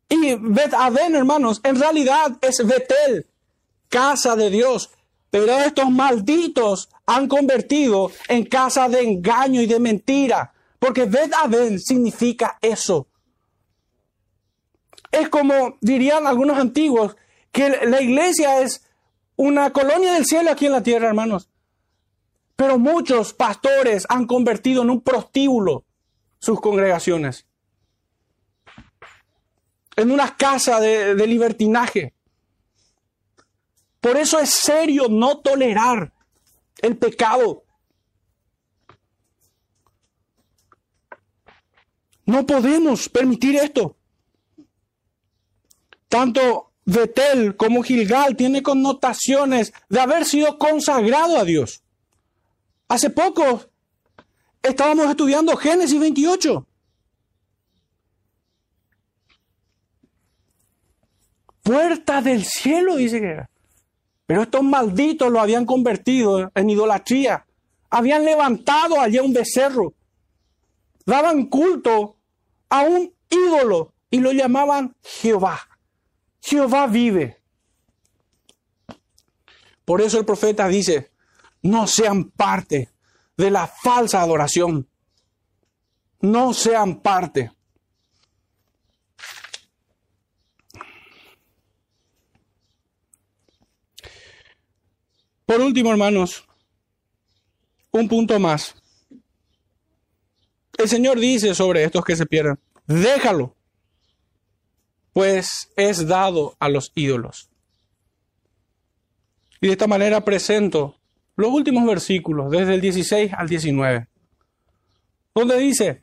Y 0.09 0.35
Bet 0.35 0.73
Aven, 0.73 1.15
hermanos, 1.15 1.61
en 1.63 1.79
realidad 1.79 2.37
es 2.41 2.65
Betel, 2.65 3.27
casa 3.89 4.35
de 4.35 4.49
Dios. 4.49 4.91
Pero 5.31 5.51
estos 5.59 5.89
malditos 5.89 6.89
han 7.05 7.27
convertido 7.27 8.11
en 8.29 8.45
casa 8.45 8.87
de 8.87 9.01
engaño 9.01 9.61
y 9.61 9.65
de 9.65 9.79
mentira. 9.79 10.53
Porque 10.79 11.05
Bet 11.05 11.33
Aven 11.33 11.79
significa 11.79 12.57
eso. 12.61 13.07
Es 15.11 15.29
como 15.29 15.77
dirían 15.81 16.27
algunos 16.27 16.57
antiguos, 16.57 17.15
que 17.51 17.69
la 17.85 18.01
iglesia 18.01 18.61
es 18.61 18.85
una 19.37 19.71
colonia 19.71 20.13
del 20.13 20.25
cielo 20.25 20.51
aquí 20.51 20.65
en 20.65 20.73
la 20.73 20.83
tierra, 20.83 21.07
hermanos. 21.07 21.49
Pero 22.55 22.77
muchos 22.77 23.33
pastores 23.33 24.05
han 24.09 24.27
convertido 24.27 24.83
en 24.83 24.89
un 24.89 25.01
prostíbulo 25.01 25.85
sus 26.39 26.61
congregaciones. 26.61 27.45
En 29.95 30.11
una 30.11 30.35
casa 30.35 30.79
de, 30.79 31.15
libertinaje. 31.27 32.13
Por 34.01 34.17
eso 34.17 34.39
es 34.39 34.49
serio 34.49 35.07
no 35.09 35.39
tolerar 35.39 36.13
el 36.81 36.97
pecado. 36.97 37.63
No 42.25 42.45
podemos 42.45 43.09
permitir 43.09 43.55
esto. 43.55 43.95
Tanto 46.07 46.71
Betel 46.85 47.55
como 47.55 47.81
Gilgal 47.81 48.35
tiene 48.35 48.61
connotaciones 48.61 49.73
de 49.89 49.99
haber 49.99 50.25
sido 50.25 50.57
consagrado 50.57 51.37
a 51.37 51.43
Dios. 51.43 51.81
Hace 52.87 53.09
poco 53.09 53.61
estábamos 54.61 55.09
estudiando 55.09 55.55
Génesis 55.55 55.99
28. 55.99 56.67
Puerta 61.65 62.21
del 62.21 62.45
cielo, 62.45 62.95
dice 62.95 63.19
que 63.19 63.25
era. 63.25 63.49
Pero 64.27 64.43
estos 64.43 64.61
malditos 64.61 65.31
lo 65.31 65.41
habían 65.41 65.65
convertido 65.65 66.51
en 66.53 66.69
idolatría. 66.69 67.43
Habían 67.89 68.23
levantado 68.23 69.01
allí 69.01 69.17
un 69.17 69.33
becerro. 69.33 69.95
Daban 71.07 71.47
culto 71.47 72.17
a 72.69 72.81
un 72.81 73.11
ídolo 73.31 73.93
y 74.11 74.19
lo 74.19 74.31
llamaban 74.31 74.95
Jehová. 75.01 75.59
Jehová 76.39 76.85
vive. 76.85 77.39
Por 79.85 80.01
eso 80.01 80.19
el 80.19 80.25
profeta 80.25 80.67
dice, 80.67 81.09
no 81.63 81.87
sean 81.87 82.25
parte 82.25 82.89
de 83.35 83.49
la 83.49 83.65
falsa 83.65 84.21
adoración. 84.21 84.87
No 86.21 86.53
sean 86.53 87.01
parte. 87.01 87.51
Por 95.45 95.61
último, 95.61 95.91
hermanos, 95.91 96.45
un 97.91 98.07
punto 98.07 98.39
más. 98.39 98.75
El 100.77 100.89
Señor 100.89 101.19
dice 101.19 101.53
sobre 101.55 101.83
estos 101.83 102.03
que 102.03 102.15
se 102.15 102.25
pierden, 102.25 102.59
déjalo, 102.87 103.55
pues 105.13 105.71
es 105.77 106.07
dado 106.07 106.55
a 106.59 106.67
los 106.67 106.91
ídolos. 106.95 107.49
Y 109.61 109.67
de 109.67 109.73
esta 109.73 109.87
manera 109.87 110.25
presento 110.25 110.95
los 111.35 111.51
últimos 111.51 111.85
versículos, 111.85 112.51
desde 112.51 112.75
el 112.75 112.81
16 112.81 113.31
al 113.33 113.47
19, 113.47 114.07
donde 115.33 115.57
dice, 115.57 116.01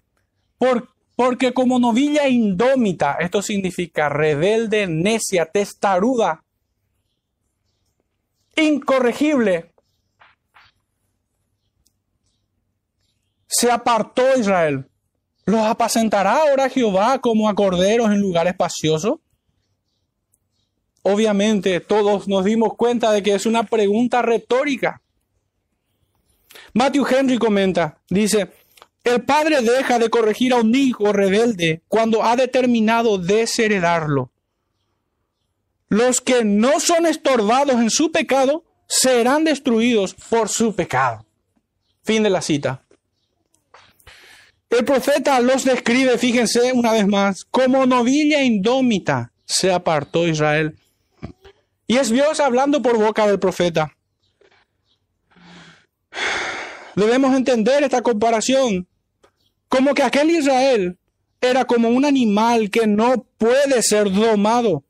Por, 0.59 0.88
porque 1.16 1.53
como 1.53 1.78
novilla 1.78 2.28
indómita, 2.28 3.16
esto 3.20 3.43
significa 3.43 4.09
rebelde, 4.09 4.86
necia, 4.86 5.47
testaruda, 5.47 6.41
incorregible, 8.57 9.73
se 13.47 13.71
apartó 13.71 14.23
Israel. 14.37 14.89
¿Los 15.45 15.61
apacentará 15.61 16.37
ahora 16.37 16.69
Jehová 16.69 17.19
como 17.21 17.49
a 17.49 17.55
corderos 17.55 18.11
en 18.11 18.21
lugar 18.21 18.47
espacioso? 18.47 19.21
Obviamente 21.03 21.81
todos 21.81 22.29
nos 22.29 22.45
dimos 22.45 22.75
cuenta 22.77 23.13
de 23.13 23.23
que 23.23 23.35
es 23.35 23.45
una 23.45 23.65
pregunta 23.65 24.23
retórica. 24.23 25.03
Matthew 26.75 27.07
Henry 27.07 27.39
comenta, 27.39 27.99
dice, 28.09 28.53
el 29.05 29.25
padre 29.25 29.63
deja 29.63 29.99
de 29.99 30.11
corregir 30.11 30.53
a 30.53 30.61
un 30.61 30.75
hijo 30.75 31.13
rebelde 31.13 31.83
cuando 31.89 32.23
ha 32.23 32.37
determinado 32.37 33.19
desheredarlo. 33.19 34.32
Los 35.93 36.22
que 36.22 36.43
no 36.43 36.80
son 36.80 37.05
estorbados 37.05 37.74
en 37.74 37.90
su 37.90 38.11
pecado 38.11 38.64
serán 38.88 39.45
destruidos 39.45 40.14
por 40.14 40.49
su 40.49 40.74
pecado. 40.74 41.26
Fin 42.03 42.22
de 42.22 42.30
la 42.30 42.40
cita. 42.40 42.82
El 44.70 44.86
profeta 44.86 45.38
los 45.40 45.66
describe, 45.66 46.16
fíjense 46.16 46.72
una 46.72 46.93
vez 46.93 47.07
más, 47.07 47.45
como 47.45 47.84
novilla 47.84 48.43
indómita 48.43 49.32
se 49.45 49.70
apartó 49.70 50.26
Israel. 50.26 50.78
Y 51.86 51.99
es 51.99 52.09
Dios 52.09 52.40
hablando 52.40 52.80
por 52.80 52.97
boca 52.97 53.26
del 53.26 53.38
profeta. 53.38 53.95
Debemos 56.97 57.36
entender 57.36 57.82
esta 57.82 58.01
comparación 58.01 58.88
como 59.68 59.93
que 59.93 60.05
aquel 60.05 60.30
Israel 60.30 60.97
era 61.43 61.66
como 61.66 61.90
un 61.90 62.07
animal 62.07 62.70
que 62.70 62.86
no 62.86 63.26
puede 63.36 63.82
ser 63.82 64.11
domado, 64.11 64.84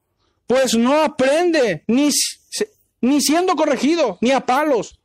pues 0.53 0.75
no 0.75 1.01
aprende 1.01 1.83
ni, 1.87 2.11
ni 3.01 3.23
siendo 3.23 3.57
corregido, 3.57 4.19
ni 4.21 4.33
a 4.33 4.45
palos. 4.45 4.99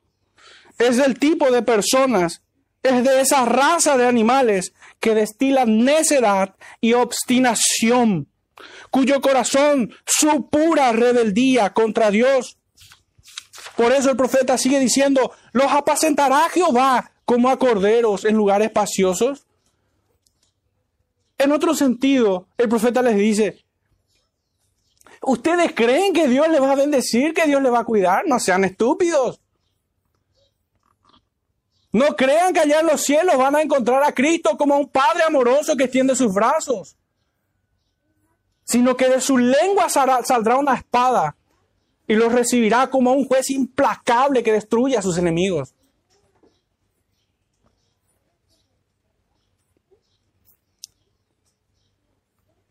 Es 0.78 0.98
del 0.98 1.18
tipo 1.18 1.52
de 1.52 1.62
personas, 1.62 2.42
es 2.84 3.02
de 3.06 3.22
esa 3.22 3.46
raza 3.46 3.96
de 3.96 4.08
animales 4.08 4.74
que 5.00 5.16
destilan 5.16 5.86
necedad 5.86 6.56
y 6.82 6.92
obstinación, 6.92 8.28
cuyo 8.92 9.22
corazón 9.22 9.94
su 10.06 10.50
pura 10.50 10.92
rebeldía 10.92 11.72
contra 11.72 12.12
Dios 12.12 12.58
por 13.78 13.94
eso 13.94 14.10
el 14.10 14.18
profeta 14.18 14.58
sigue 14.58 14.80
diciendo, 14.80 15.32
los 15.54 15.72
apacentará 15.72 16.50
Jehová 16.50 17.12
como 17.26 17.48
a 17.50 17.58
corderos 17.60 18.26
en 18.26 18.36
lugares 18.36 18.68
espaciosos. 18.68 19.46
En 21.38 21.52
otro 21.52 21.76
sentido, 21.76 22.48
el 22.58 22.68
profeta 22.68 23.04
les 23.04 23.16
dice, 23.16 23.67
¿ustedes 25.22 25.74
creen 25.74 26.14
que 26.14 26.28
Dios 26.28 26.48
les 26.50 26.62
va 26.62 26.72
a 26.72 26.76
bendecir, 26.76 27.34
que 27.34 27.46
Dios 27.46 27.62
les 27.62 27.72
va 27.72 27.80
a 27.80 27.86
cuidar? 27.86 28.26
No 28.28 28.40
sean 28.40 28.64
estúpidos. 28.64 29.40
No 31.92 32.16
crean 32.16 32.54
que 32.54 32.60
allá 32.60 32.82
en 32.82 32.88
los 32.88 33.02
cielos 33.02 33.38
van 33.38 33.56
a 33.56 33.62
encontrar 33.62 34.04
a 34.04 34.12
Cristo 34.12 34.58
como 34.58 34.78
un 34.78 34.90
Padre 34.90 35.24
amoroso 35.26 35.76
que 35.76 35.86
extiende 35.86 36.16
sus 36.16 36.34
brazos, 36.34 36.96
sino 38.64 38.96
que 38.96 39.10
de 39.10 39.22
su 39.22 39.38
lengua 39.38 39.88
saldrá 39.90 40.58
una 40.58 40.76
espada 40.76 41.36
y 42.08 42.16
los 42.16 42.32
recibirá 42.32 42.90
como 42.90 43.14
un 43.14 43.26
juez 43.26 43.50
implacable 43.50 44.44
que 44.44 44.52
destruye 44.54 44.98
a 44.98 45.02
sus 45.02 45.18
enemigos. 45.18 45.74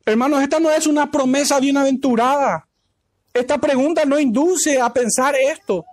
Hermanos, 0.08 0.40
esta 0.40 0.60
no 0.60 0.70
es 0.70 0.86
una 0.86 1.10
promesa 1.10 1.58
bienaventurada. 1.58 2.68
Esta 3.34 3.58
pregunta 3.58 4.04
no 4.04 4.20
induce 4.20 4.80
a 4.80 4.92
pensar 4.92 5.34
esto, 5.34 5.84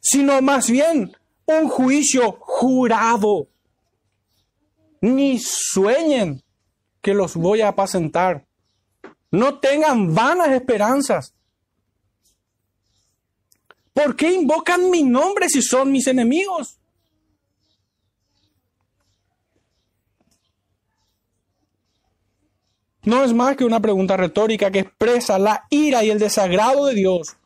sino 0.00 0.42
más 0.42 0.68
bien 0.68 1.16
un 1.46 1.68
juicio 1.68 2.36
jurado. 2.40 3.46
Ni 5.00 5.38
sueñen 5.38 6.42
que 7.00 7.14
los 7.14 7.36
voy 7.36 7.60
a 7.60 7.68
apacentar. 7.68 8.44
No 9.30 9.60
tengan 9.60 10.12
vanas 10.12 10.48
esperanzas. 10.48 11.32
¿Por 13.92 14.16
qué 14.16 14.32
invocan 14.32 14.90
mi 14.90 15.04
nombre 15.04 15.48
si 15.48 15.62
son 15.62 15.92
mis 15.92 16.08
enemigos? 16.08 16.79
No 23.02 23.24
es 23.24 23.32
más 23.32 23.56
que 23.56 23.64
una 23.64 23.80
pregunta 23.80 24.16
retórica 24.16 24.70
que 24.70 24.80
expresa 24.80 25.38
la 25.38 25.66
ira 25.70 26.04
y 26.04 26.10
el 26.10 26.18
desagrado 26.18 26.86
de 26.86 26.94
Dios 26.94 27.36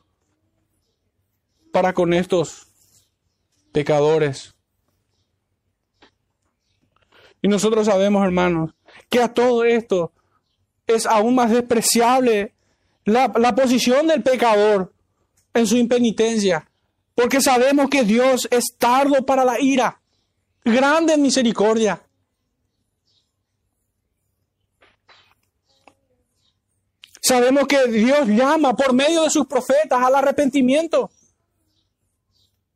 para 1.73 1.93
con 1.93 2.13
estos 2.13 2.69
pecadores. 3.73 4.55
Y 7.43 7.49
nosotros 7.49 7.87
sabemos, 7.87 8.25
hermanos, 8.25 8.71
que 9.11 9.21
a 9.21 9.35
todo 9.35 9.65
esto 9.65 10.13
es 10.87 11.05
aún 11.05 11.35
más 11.35 11.51
despreciable 11.51 12.55
la, 13.05 13.33
la 13.37 13.55
posición 13.55 14.07
del 14.07 14.23
pecador 14.23 14.93
en 15.53 15.67
su 15.67 15.77
impenitencia, 15.77 16.69
porque 17.15 17.41
sabemos 17.41 17.89
que 17.91 18.05
Dios 18.05 18.49
es 18.51 18.77
tardo 18.79 19.27
para 19.27 19.45
la 19.45 19.61
ira, 19.61 20.01
grande 20.65 21.15
en 21.15 21.23
misericordia. 21.23 22.04
Sabemos 27.27 27.67
que 27.67 27.87
Dios 27.87 28.29
llama 28.29 28.77
por 28.77 28.93
medio 28.93 29.23
de 29.23 29.31
sus 29.31 29.47
profetas 29.47 29.99
al 30.05 30.15
arrepentimiento. 30.15 31.11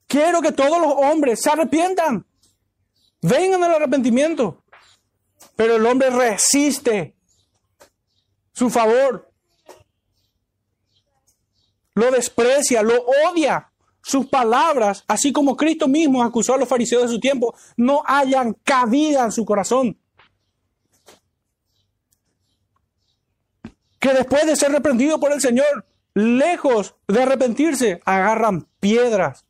Quiero 0.06 0.40
que 0.40 0.52
todos 0.52 0.80
los 0.80 0.94
hombres 0.96 1.42
se 1.42 1.50
arrepientan, 1.50 2.26
vengan 3.20 3.62
al 3.62 3.74
arrepentimiento. 3.74 4.64
Pero 5.54 5.76
el 5.76 5.84
hombre 5.84 6.08
resiste 6.08 7.14
su 8.54 8.70
favor, 8.70 9.30
lo 11.94 12.10
desprecia, 12.10 12.82
lo 12.82 13.04
odia. 13.30 13.70
Sus 14.02 14.28
palabras, 14.28 15.04
así 15.08 15.30
como 15.30 15.58
Cristo 15.58 15.88
mismo 15.88 16.22
acusó 16.22 16.54
a 16.54 16.56
los 16.56 16.68
fariseos 16.70 17.02
de 17.02 17.08
su 17.08 17.20
tiempo, 17.20 17.54
no 17.76 18.02
hayan 18.06 18.54
cabida 18.64 19.24
en 19.24 19.32
su 19.32 19.44
corazón. 19.44 20.00
Que 23.98 24.12
después 24.14 24.46
de 24.46 24.56
ser 24.56 24.72
reprendido 24.72 25.18
por 25.18 25.32
el 25.32 25.40
Señor, 25.40 25.84
lejos 26.14 26.94
de 27.06 27.22
arrepentirse, 27.22 28.00
agarran 28.04 28.66
piedras 28.80 29.44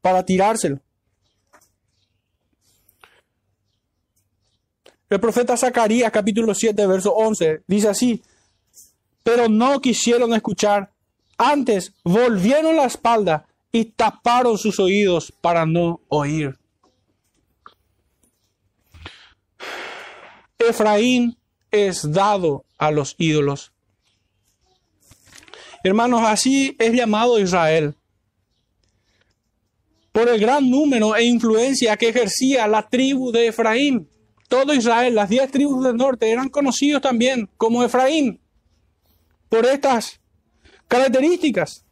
para 0.00 0.24
tirárselo. 0.24 0.80
El 5.08 5.18
profeta 5.18 5.56
Zacarías 5.56 6.12
capítulo 6.12 6.54
7 6.54 6.86
verso 6.86 7.12
11 7.12 7.64
dice 7.66 7.88
así, 7.88 8.22
pero 9.24 9.48
no 9.48 9.80
quisieron 9.80 10.32
escuchar, 10.34 10.92
antes 11.36 11.92
volvieron 12.04 12.76
la 12.76 12.84
espalda 12.84 13.46
y 13.72 13.86
taparon 13.86 14.56
sus 14.56 14.78
oídos 14.78 15.32
para 15.40 15.66
no 15.66 16.00
oír. 16.08 16.56
Efraín 20.58 21.36
es 21.70 22.12
dado 22.12 22.64
a 22.78 22.90
los 22.90 23.14
ídolos. 23.18 23.72
Hermanos, 25.82 26.22
así 26.24 26.76
es 26.78 26.92
llamado 26.92 27.38
Israel. 27.38 27.94
Por 30.12 30.28
el 30.28 30.40
gran 30.40 30.68
número 30.68 31.16
e 31.16 31.24
influencia 31.24 31.96
que 31.96 32.08
ejercía 32.08 32.66
la 32.66 32.88
tribu 32.88 33.32
de 33.32 33.48
Efraín. 33.48 34.08
Todo 34.48 34.74
Israel, 34.74 35.14
las 35.14 35.28
diez 35.28 35.50
tribus 35.50 35.84
del 35.84 35.96
norte, 35.96 36.30
eran 36.30 36.48
conocidos 36.48 37.00
también 37.00 37.48
como 37.56 37.84
Efraín. 37.84 38.40
Por 39.48 39.64
estas 39.64 40.20
características. 40.88 41.84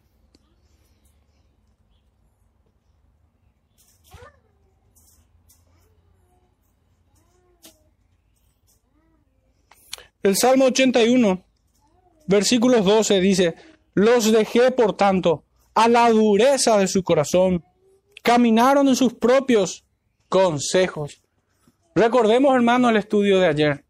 El 10.28 10.36
Salmo 10.36 10.66
81, 10.66 11.42
versículos 12.26 12.84
12 12.84 13.18
dice, 13.18 13.54
los 13.94 14.30
dejé 14.30 14.70
por 14.72 14.94
tanto 14.94 15.44
a 15.74 15.88
la 15.88 16.10
dureza 16.10 16.76
de 16.76 16.86
su 16.86 17.02
corazón, 17.02 17.64
caminaron 18.22 18.88
en 18.88 18.94
sus 18.94 19.14
propios 19.14 19.86
consejos. 20.28 21.22
Recordemos, 21.94 22.54
hermanos, 22.54 22.90
el 22.90 22.98
estudio 22.98 23.40
de 23.40 23.46
ayer. 23.46 23.84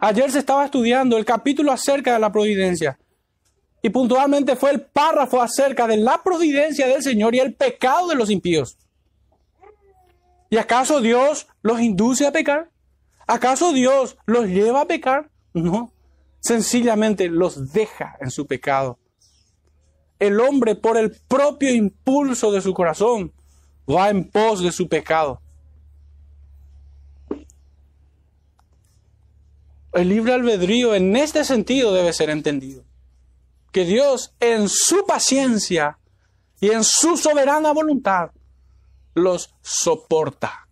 Ayer 0.00 0.30
se 0.30 0.40
estaba 0.40 0.66
estudiando 0.66 1.16
el 1.16 1.24
capítulo 1.24 1.72
acerca 1.72 2.12
de 2.12 2.18
la 2.18 2.30
providencia. 2.30 2.98
Y 3.80 3.88
puntualmente 3.88 4.56
fue 4.56 4.72
el 4.72 4.82
párrafo 4.82 5.40
acerca 5.40 5.86
de 5.86 5.96
la 5.96 6.22
providencia 6.22 6.88
del 6.88 7.02
Señor 7.02 7.34
y 7.34 7.38
el 7.38 7.54
pecado 7.54 8.08
de 8.08 8.16
los 8.16 8.28
impíos. 8.28 8.76
¿Y 10.50 10.58
acaso 10.58 11.00
Dios 11.00 11.46
los 11.62 11.80
induce 11.80 12.26
a 12.26 12.32
pecar? 12.32 12.68
¿Acaso 13.26 13.72
Dios 13.72 14.18
los 14.26 14.44
lleva 14.46 14.82
a 14.82 14.86
pecar? 14.86 15.30
No, 15.52 15.92
sencillamente 16.40 17.28
los 17.28 17.72
deja 17.72 18.16
en 18.20 18.30
su 18.30 18.46
pecado. 18.46 18.98
El 20.18 20.40
hombre, 20.40 20.74
por 20.74 20.96
el 20.96 21.12
propio 21.28 21.74
impulso 21.74 22.52
de 22.52 22.60
su 22.60 22.74
corazón, 22.74 23.32
va 23.88 24.10
en 24.10 24.30
pos 24.30 24.62
de 24.62 24.70
su 24.70 24.88
pecado. 24.88 25.40
El 29.92 30.08
libre 30.08 30.34
albedrío 30.34 30.94
en 30.94 31.16
este 31.16 31.44
sentido 31.44 31.92
debe 31.92 32.12
ser 32.12 32.30
entendido. 32.30 32.84
Que 33.72 33.84
Dios 33.84 34.34
en 34.40 34.68
su 34.68 35.04
paciencia 35.06 35.98
y 36.60 36.70
en 36.70 36.84
su 36.84 37.16
soberana 37.16 37.72
voluntad 37.72 38.30
los 39.14 39.54
soporta. 39.62 40.68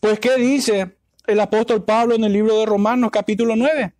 Pues 0.00 0.20
¿qué 0.20 0.36
dice 0.36 0.97
el 1.28 1.40
apóstol 1.40 1.84
Pablo 1.84 2.14
en 2.14 2.24
el 2.24 2.32
libro 2.32 2.58
de 2.58 2.66
Romanos 2.66 3.10
capítulo 3.12 3.54
9. 3.54 3.92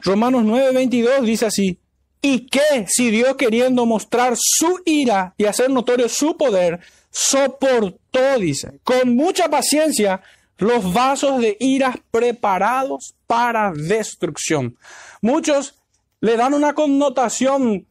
Romanos 0.00 0.42
9, 0.44 0.72
22 0.72 1.22
dice 1.22 1.46
así, 1.46 1.80
y 2.20 2.46
que 2.46 2.86
si 2.88 3.10
Dios 3.10 3.36
queriendo 3.36 3.86
mostrar 3.86 4.34
su 4.36 4.80
ira 4.84 5.34
y 5.36 5.46
hacer 5.46 5.70
notorio 5.70 6.08
su 6.08 6.36
poder, 6.36 6.80
soportó, 7.10 8.38
dice, 8.38 8.80
con 8.84 9.16
mucha 9.16 9.48
paciencia 9.48 10.20
los 10.58 10.92
vasos 10.92 11.40
de 11.40 11.56
ira 11.60 11.94
preparados 12.10 13.14
para 13.26 13.72
destrucción. 13.72 14.76
Muchos 15.20 15.76
le 16.20 16.36
dan 16.36 16.52
una 16.52 16.74
connotación 16.74 17.86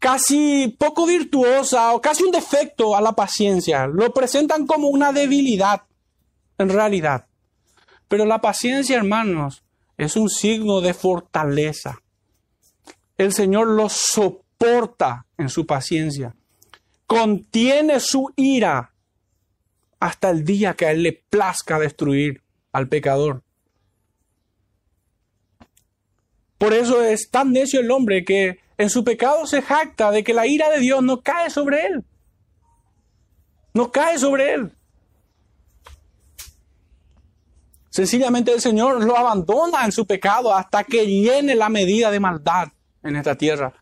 casi 0.00 0.74
poco 0.78 1.06
virtuosa 1.06 1.92
o 1.92 2.00
casi 2.00 2.24
un 2.24 2.32
defecto 2.32 2.96
a 2.96 3.00
la 3.00 3.12
paciencia. 3.12 3.86
Lo 3.86 4.12
presentan 4.12 4.66
como 4.66 4.88
una 4.88 5.12
debilidad, 5.12 5.82
en 6.58 6.70
realidad. 6.70 7.26
Pero 8.08 8.24
la 8.24 8.40
paciencia, 8.40 8.96
hermanos, 8.96 9.62
es 9.96 10.16
un 10.16 10.28
signo 10.28 10.80
de 10.80 10.94
fortaleza. 10.94 12.00
El 13.18 13.32
Señor 13.32 13.68
lo 13.68 13.88
soporta 13.88 15.26
en 15.36 15.50
su 15.50 15.66
paciencia. 15.66 16.34
Contiene 17.06 18.00
su 18.00 18.32
ira 18.36 18.94
hasta 20.00 20.30
el 20.30 20.44
día 20.44 20.74
que 20.74 20.86
a 20.86 20.92
Él 20.92 21.02
le 21.02 21.12
plazca 21.12 21.78
destruir 21.78 22.42
al 22.72 22.88
pecador. 22.88 23.42
Por 26.56 26.72
eso 26.72 27.02
es 27.02 27.30
tan 27.30 27.52
necio 27.52 27.80
el 27.80 27.90
hombre 27.90 28.24
que 28.24 28.58
en 28.80 28.88
su 28.88 29.04
pecado 29.04 29.46
se 29.46 29.60
jacta 29.60 30.10
de 30.10 30.24
que 30.24 30.32
la 30.32 30.46
ira 30.46 30.70
de 30.70 30.80
Dios 30.80 31.02
no 31.02 31.20
cae 31.20 31.50
sobre 31.50 31.84
él. 31.84 32.02
No 33.74 33.92
cae 33.92 34.18
sobre 34.18 34.54
él. 34.54 34.72
Sencillamente 37.90 38.54
el 38.54 38.62
Señor 38.62 39.04
lo 39.04 39.18
abandona 39.18 39.84
en 39.84 39.92
su 39.92 40.06
pecado 40.06 40.54
hasta 40.54 40.84
que 40.84 41.06
llene 41.06 41.54
la 41.54 41.68
medida 41.68 42.10
de 42.10 42.20
maldad 42.20 42.68
en 43.02 43.16
esta 43.16 43.34
tierra. 43.34 43.74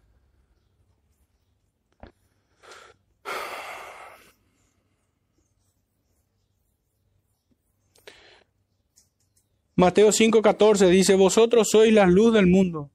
Mateo 9.76 10.08
5:14 10.08 10.88
dice, 10.88 11.14
vosotros 11.14 11.68
sois 11.70 11.92
la 11.92 12.06
luz 12.06 12.34
del 12.34 12.48
mundo. 12.48 12.90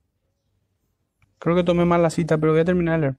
Creo 1.44 1.58
que 1.58 1.66
tomé 1.66 1.84
mal 1.84 2.02
la 2.02 2.10
cita, 2.10 2.38
pero 2.38 2.54
voy 2.54 2.62
a 2.62 2.66
terminar 2.66 3.18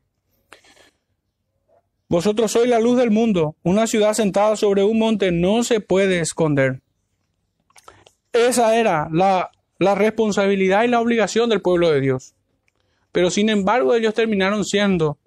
Vosotros 2.08 2.52
sois 2.52 2.66
la 2.70 2.80
luz 2.80 2.96
del 2.96 3.10
mundo. 3.10 3.54
Una 3.62 3.86
ciudad 3.86 4.14
sentada 4.14 4.56
sobre 4.56 4.82
un 4.82 4.98
monte 4.98 5.30
no 5.30 5.62
se 5.62 5.80
puede 5.80 6.20
esconder. 6.20 6.80
Esa 8.32 8.78
era 8.78 9.10
la, 9.12 9.50
la 9.78 9.94
responsabilidad 9.94 10.84
y 10.84 10.88
la 10.88 11.02
obligación 11.02 11.50
del 11.50 11.60
pueblo 11.60 11.90
de 11.90 12.00
Dios. 12.00 12.32
Pero 13.12 13.28
sin 13.28 13.50
embargo 13.50 13.94
ellos 13.94 14.14
terminaron 14.14 14.64
siendo 14.64 15.18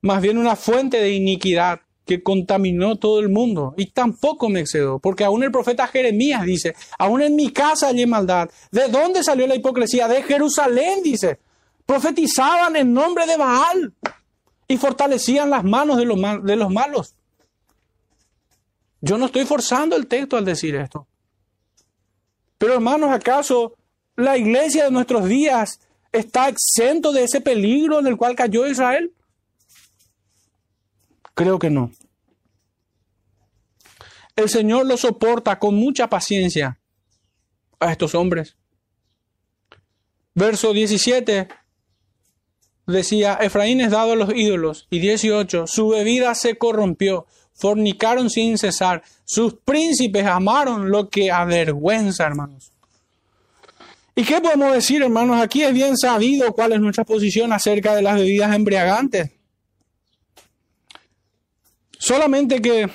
más 0.00 0.20
bien 0.20 0.38
una 0.38 0.56
fuente 0.56 1.00
de 1.00 1.12
iniquidad 1.12 1.82
que 2.04 2.24
contaminó 2.24 2.96
todo 2.96 3.20
el 3.20 3.28
mundo. 3.28 3.74
Y 3.76 3.92
tampoco 3.92 4.48
me 4.48 4.58
excedo, 4.58 4.98
porque 4.98 5.22
aún 5.22 5.44
el 5.44 5.52
profeta 5.52 5.86
Jeremías 5.86 6.42
dice, 6.42 6.74
aún 6.98 7.22
en 7.22 7.36
mi 7.36 7.52
casa 7.52 7.90
hay 7.90 8.06
maldad. 8.06 8.50
¿De 8.72 8.88
dónde 8.88 9.22
salió 9.22 9.46
la 9.46 9.54
hipocresía? 9.54 10.08
De 10.08 10.24
Jerusalén, 10.24 11.04
dice 11.04 11.38
profetizaban 11.88 12.76
en 12.76 12.92
nombre 12.92 13.26
de 13.26 13.38
Baal 13.38 13.94
y 14.68 14.76
fortalecían 14.76 15.48
las 15.48 15.64
manos 15.64 15.96
de 15.96 16.04
los, 16.04 16.70
malos. 16.70 17.14
Yo 19.00 19.16
no 19.16 19.24
estoy 19.24 19.46
forzando 19.46 19.96
el 19.96 20.06
texto 20.06 20.36
al 20.36 20.44
decir 20.44 20.76
esto. 20.76 21.06
Pero 22.58 22.74
hermanos, 22.74 23.10
¿acaso 23.10 23.74
la 24.16 24.36
iglesia 24.36 24.84
de 24.84 24.90
nuestros 24.90 25.24
días 25.24 25.80
está 26.12 26.50
exento 26.50 27.10
de 27.10 27.24
ese 27.24 27.40
peligro 27.40 28.00
en 28.00 28.06
el 28.06 28.18
cual 28.18 28.36
cayó 28.36 28.66
Israel? 28.66 29.10
Creo 31.32 31.58
que 31.58 31.70
no. 31.70 31.90
el 34.36 34.50
Señor 34.50 34.84
lo 34.84 34.98
soporta 34.98 35.58
con 35.58 35.74
mucha 35.74 36.06
paciencia 36.10 36.78
a 37.80 37.92
estos 37.92 38.14
hombres. 38.14 38.58
Verso 40.34 40.74
17 40.74 41.48
decía, 42.92 43.38
Efraín 43.40 43.80
es 43.80 43.90
dado 43.90 44.12
a 44.12 44.16
los 44.16 44.34
ídolos. 44.34 44.86
Y 44.90 44.98
18, 44.98 45.66
su 45.66 45.88
bebida 45.88 46.34
se 46.34 46.56
corrompió, 46.56 47.26
fornicaron 47.54 48.30
sin 48.30 48.58
cesar, 48.58 49.02
sus 49.24 49.54
príncipes 49.54 50.26
amaron 50.26 50.90
lo 50.90 51.08
que 51.08 51.30
avergüenza, 51.30 52.24
hermanos. 52.24 52.72
¿Y 54.14 54.24
qué 54.24 54.40
podemos 54.40 54.72
decir, 54.72 55.02
hermanos? 55.02 55.40
Aquí 55.40 55.62
es 55.62 55.72
bien 55.72 55.96
sabido 55.96 56.52
cuál 56.52 56.72
es 56.72 56.80
nuestra 56.80 57.04
posición 57.04 57.52
acerca 57.52 57.94
de 57.94 58.02
las 58.02 58.16
bebidas 58.16 58.54
embriagantes. 58.54 59.30
Solamente 61.98 62.60
que 62.60 62.88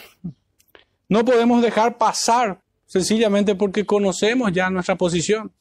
no 1.07 1.23
podemos 1.23 1.61
dejar 1.61 1.97
pasar 1.97 2.59
sencillamente 2.85 3.55
porque 3.55 3.85
conocemos 3.85 4.51
ya 4.51 4.69
nuestra 4.69 4.95
posición. 4.95 5.51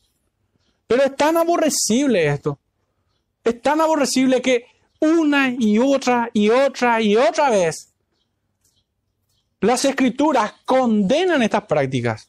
Pero 0.87 1.05
es 1.05 1.17
tan 1.17 1.37
aborrecible 1.37 2.27
esto. 2.27 2.59
Es 3.45 3.61
tan 3.61 3.81
aborrecible 3.81 4.41
que 4.41 4.67
una 5.01 5.51
y 5.59 5.79
otra 5.79 6.31
y 6.33 6.49
otra 6.51 7.01
y 7.01 7.17
otra 7.17 7.51
vez 7.51 7.93
las 9.61 9.85
escrituras 9.85 10.53
condenan 10.65 11.43
estas 11.43 11.65
prácticas. 11.65 12.29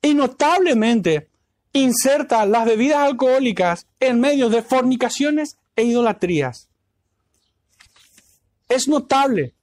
Y 0.00 0.14
notablemente 0.14 1.28
inserta 1.72 2.46
las 2.46 2.64
bebidas 2.64 2.98
alcohólicas 2.98 3.86
en 3.98 4.20
medio 4.20 4.48
de 4.48 4.62
fornicaciones 4.62 5.58
e 5.74 5.82
idolatrías. 5.82 6.68
Es 8.68 8.86
notable. 8.86 9.54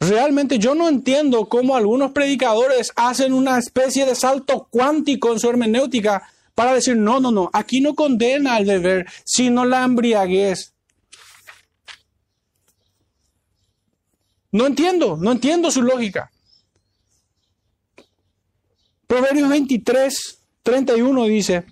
Realmente 0.00 0.58
yo 0.58 0.74
no 0.74 0.88
entiendo 0.88 1.48
cómo 1.48 1.76
algunos 1.76 2.12
predicadores 2.12 2.92
hacen 2.96 3.32
una 3.32 3.58
especie 3.58 4.06
de 4.06 4.14
salto 4.14 4.66
cuántico 4.70 5.32
en 5.32 5.38
su 5.38 5.48
hermenéutica 5.48 6.28
para 6.58 6.74
decir, 6.74 6.96
no, 6.96 7.20
no, 7.20 7.30
no, 7.30 7.48
aquí 7.52 7.80
no 7.80 7.94
condena 7.94 8.56
al 8.56 8.64
beber, 8.64 9.06
sino 9.24 9.64
la 9.64 9.84
embriaguez. 9.84 10.74
No 14.50 14.66
entiendo, 14.66 15.16
no 15.16 15.30
entiendo 15.30 15.70
su 15.70 15.82
lógica. 15.82 16.32
Proverbios 19.06 19.48
23, 19.48 20.42
31 20.64 21.24
dice, 21.26 21.64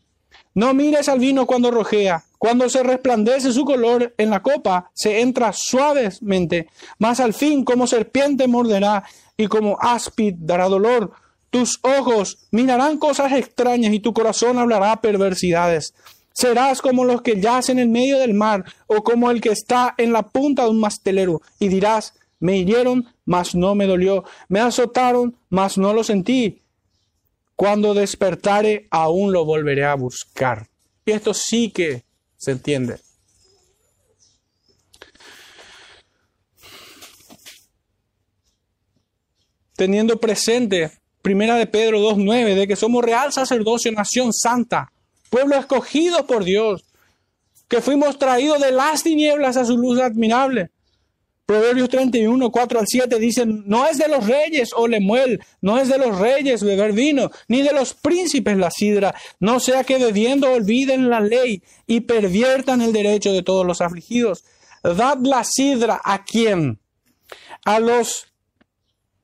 no 0.55 0.73
mires 0.73 1.09
al 1.09 1.19
vino 1.19 1.47
cuando 1.47 1.73
rojea, 1.73 2.23
cuando 2.39 2.69
se 2.69 2.85
resplandece 2.85 3.53
su 3.53 3.65
color 3.65 4.15
en 4.17 4.31
la 4.31 4.41
copa, 4.41 4.93
se 4.95 5.21
entra 5.21 5.53
suavemente, 5.53 6.69
mas 7.01 7.19
al 7.19 7.35
fin 7.35 7.65
como 7.65 7.89
serpiente 7.89 8.47
morderá 8.47 9.03
y 9.37 9.49
como 9.49 9.79
áspid 9.81 10.35
dará 10.39 10.69
dolor. 10.69 11.26
Tus 11.51 11.79
ojos 11.83 12.39
mirarán 12.51 12.99
cosas 12.99 13.33
extrañas 13.33 13.93
y 13.93 14.01
tu 14.01 14.13
corazón 14.13 14.59
hablará 14.59 15.01
perversidades. 15.01 15.95
Serás 16.33 16.83
como 16.83 17.05
los 17.05 17.23
que 17.23 17.41
yacen 17.41 17.79
en 17.79 17.93
medio 17.93 18.19
del 18.19 18.35
mar 18.35 18.65
o 18.87 19.03
como 19.03 19.31
el 19.31 19.41
que 19.41 19.51
está 19.51 19.95
en 19.97 20.13
la 20.13 20.23
punta 20.23 20.65
de 20.65 20.71
un 20.71 20.81
mastelero 20.81 21.41
y 21.59 21.69
dirás, 21.69 22.15
me 22.39 22.59
hirieron, 22.59 23.07
mas 23.25 23.55
no 23.55 23.75
me 23.75 23.87
dolió, 23.87 24.25
me 24.49 24.61
azotaron, 24.61 25.37
mas 25.49 25.79
no 25.79 25.95
lo 25.95 26.05
sentí. 26.05 26.61
Cuando 27.55 27.95
despertare, 27.95 28.87
aún 28.91 29.33
lo 29.33 29.47
volveré 29.47 29.87
a 29.87 29.95
buscar. 29.95 30.69
Y 31.07 31.13
esto 31.13 31.33
sí 31.33 31.71
que 31.71 32.05
se 32.37 32.51
entiende. 32.51 32.99
Teniendo 39.75 40.21
presente 40.21 40.91
Primera 41.27 41.57
de 41.57 41.67
Pedro 41.67 41.99
2.9, 41.99 42.55
de 42.55 42.69
que 42.69 42.77
somos 42.77 43.05
real 43.05 43.33
sacerdocio, 43.33 43.91
nación 43.91 44.33
santa, 44.33 44.93
pueblo 45.29 45.57
escogido 45.57 46.25
por 46.25 46.45
Dios, 46.45 46.85
que 47.67 47.81
fuimos 47.81 48.17
traídos 48.17 48.61
de 48.61 48.71
las 48.71 49.03
tinieblas 49.03 49.57
a 49.57 49.65
su 49.65 49.77
luz 49.77 49.99
admirable. 49.99 50.71
Proverbios 51.45 51.89
31, 51.89 52.49
4 52.53 52.79
al 52.79 52.87
7 52.87 53.19
dicen, 53.19 53.65
no 53.67 53.89
es 53.89 53.99
de 53.99 54.07
los 54.07 54.25
reyes, 54.25 54.71
o 54.77 54.87
lemuel, 54.87 55.41
no 55.61 55.79
es 55.79 55.89
de 55.89 55.99
los 55.99 56.17
reyes 56.17 56.63
beber 56.63 56.93
vino, 56.93 57.33
ni 57.49 57.63
de 57.63 57.73
los 57.73 57.95
príncipes 57.95 58.57
la 58.57 58.71
sidra, 58.71 59.13
no 59.41 59.59
sea 59.59 59.83
que 59.83 59.99
bebiendo 59.99 60.53
olviden 60.53 61.11
la 61.11 61.19
ley 61.19 61.61
y 61.89 62.03
perviertan 62.03 62.83
el 62.83 62.93
derecho 62.93 63.33
de 63.33 63.43
todos 63.43 63.67
los 63.67 63.81
afligidos. 63.81 64.45
Dad 64.85 65.19
la 65.23 65.43
sidra 65.43 66.01
a 66.05 66.25
quién? 66.25 66.79
A 67.65 67.81
los 67.81 68.29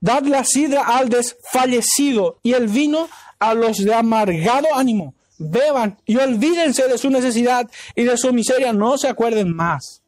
Dad 0.02 0.24
la 0.24 0.44
sidra 0.44 0.82
al 0.82 1.08
desfallecido 1.08 2.40
y 2.42 2.54
el 2.54 2.66
vino 2.66 3.08
a 3.38 3.54
los 3.54 3.78
de 3.78 3.94
amargado 3.94 4.66
ánimo. 4.74 5.14
Beban 5.38 5.96
y 6.04 6.16
olvídense 6.16 6.88
de 6.88 6.98
su 6.98 7.08
necesidad 7.08 7.70
y 7.94 8.02
de 8.02 8.16
su 8.16 8.32
miseria, 8.32 8.72
no 8.72 8.98
se 8.98 9.06
acuerden 9.06 9.54
más. 9.54 10.02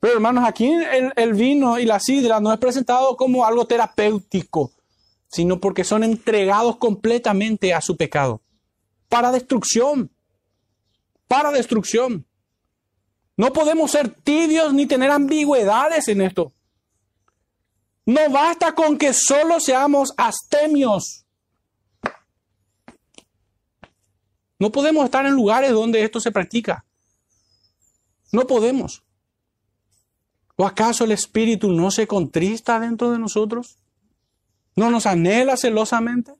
Pero 0.00 0.14
hermanos, 0.14 0.42
aquí 0.44 0.72
el, 0.72 1.12
el 1.14 1.34
vino 1.34 1.78
y 1.78 1.86
la 1.86 2.00
sidra 2.00 2.40
no 2.40 2.52
es 2.52 2.58
presentado 2.58 3.16
como 3.16 3.46
algo 3.46 3.64
terapéutico, 3.64 4.72
sino 5.28 5.60
porque 5.60 5.84
son 5.84 6.02
entregados 6.02 6.76
completamente 6.78 7.72
a 7.72 7.80
su 7.80 7.96
pecado. 7.96 8.40
Para 9.08 9.30
destrucción. 9.30 10.10
Para 11.28 11.52
destrucción. 11.52 12.26
No 13.36 13.52
podemos 13.52 13.92
ser 13.92 14.08
tibios 14.08 14.74
ni 14.74 14.86
tener 14.86 15.12
ambigüedades 15.12 16.08
en 16.08 16.22
esto. 16.22 16.52
No 18.04 18.30
basta 18.30 18.74
con 18.74 18.98
que 18.98 19.12
solo 19.12 19.60
seamos 19.60 20.12
astemios. 20.16 21.24
No 24.58 24.70
podemos 24.72 25.04
estar 25.04 25.24
en 25.26 25.32
lugares 25.32 25.72
donde 25.72 26.02
esto 26.02 26.20
se 26.20 26.32
practica. 26.32 26.84
No 28.32 28.46
podemos. 28.46 29.02
¿O 30.56 30.66
acaso 30.66 31.04
el 31.04 31.12
Espíritu 31.12 31.70
no 31.70 31.90
se 31.90 32.06
contrista 32.06 32.78
dentro 32.80 33.10
de 33.10 33.18
nosotros? 33.18 33.78
¿No 34.74 34.90
nos 34.90 35.06
anhela 35.06 35.56
celosamente? 35.56 36.32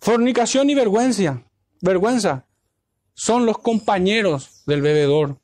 Fornicación 0.00 0.70
y 0.70 0.74
vergüenza. 0.74 1.44
Vergüenza 1.80 2.46
son 3.22 3.44
los 3.44 3.58
compañeros 3.58 4.62
del 4.64 4.80
bebedor. 4.80 5.36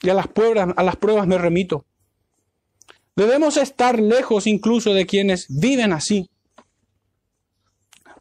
Y 0.00 0.08
a 0.08 0.14
las 0.14 0.28
pruebas, 0.28 0.72
a 0.74 0.82
las 0.82 0.96
pruebas 0.96 1.26
me 1.26 1.36
remito. 1.36 1.84
Debemos 3.14 3.58
estar 3.58 4.00
lejos 4.00 4.46
incluso 4.46 4.94
de 4.94 5.04
quienes 5.04 5.46
viven 5.50 5.92
así. 5.92 6.30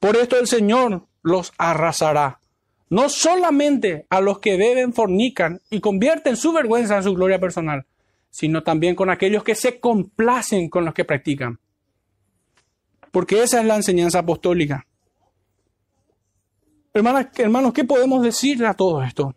Por 0.02 0.18
esto 0.18 0.38
el 0.38 0.48
Señor 0.48 1.08
los 1.22 1.54
arrasará. 1.58 2.42
No 2.90 3.08
solamente 3.08 4.06
a 4.10 4.20
los 4.20 4.40
que 4.40 4.58
beben, 4.58 4.92
fornican 4.92 5.62
y 5.70 5.80
convierten 5.80 6.36
su 6.36 6.52
vergüenza 6.52 6.98
en 6.98 7.04
su 7.04 7.14
gloria 7.14 7.40
personal, 7.40 7.86
sino 8.30 8.62
también 8.62 8.94
con 8.94 9.10
aquellos 9.10 9.46
que 9.46 9.56
se 9.56 9.80
complacen 9.80 10.70
con 10.70 10.84
los 10.84 10.94
que 10.94 11.06
practican. 11.06 11.60
Porque 13.10 13.42
esa 13.42 13.62
es 13.62 13.68
la 13.68 13.78
enseñanza 13.78 14.20
apostólica. 14.20 14.86
Hermanas, 16.94 17.28
hermanos, 17.38 17.74
¿qué 17.74 17.84
podemos 17.84 18.22
decir 18.22 18.64
a 18.66 18.76
todo 18.76 19.02
esto? 19.02 19.36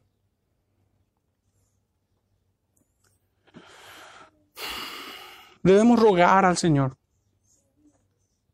Debemos 5.63 5.99
rogar 5.99 6.45
al 6.45 6.59
Señor 6.59 6.99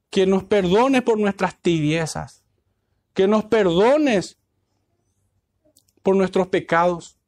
que 0.09 0.27
nos 0.27 0.45
perdone 0.45 1.03
por 1.03 1.19
nuestras 1.19 1.61
tibiezas, 1.61 2.45
que 3.13 3.27
nos 3.27 3.45
perdones 3.45 4.39
por 6.03 6.17
nuestros 6.17 6.49
pecados, 6.49 7.19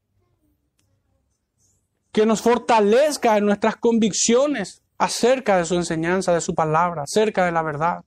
que 2.12 2.24
nos 2.24 2.40
fortalezca 2.40 3.36
en 3.36 3.46
nuestras 3.46 3.76
convicciones 3.76 4.82
acerca 4.96 5.58
de 5.58 5.64
su 5.64 5.74
enseñanza, 5.74 6.32
de 6.32 6.40
su 6.40 6.54
palabra, 6.54 7.02
acerca 7.02 7.44
de 7.44 7.52
la 7.52 7.62
verdad. 7.62 8.04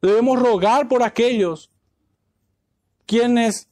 Debemos 0.00 0.40
rogar 0.40 0.88
por 0.88 1.02
aquellos 1.02 1.71
quienes 3.12 3.68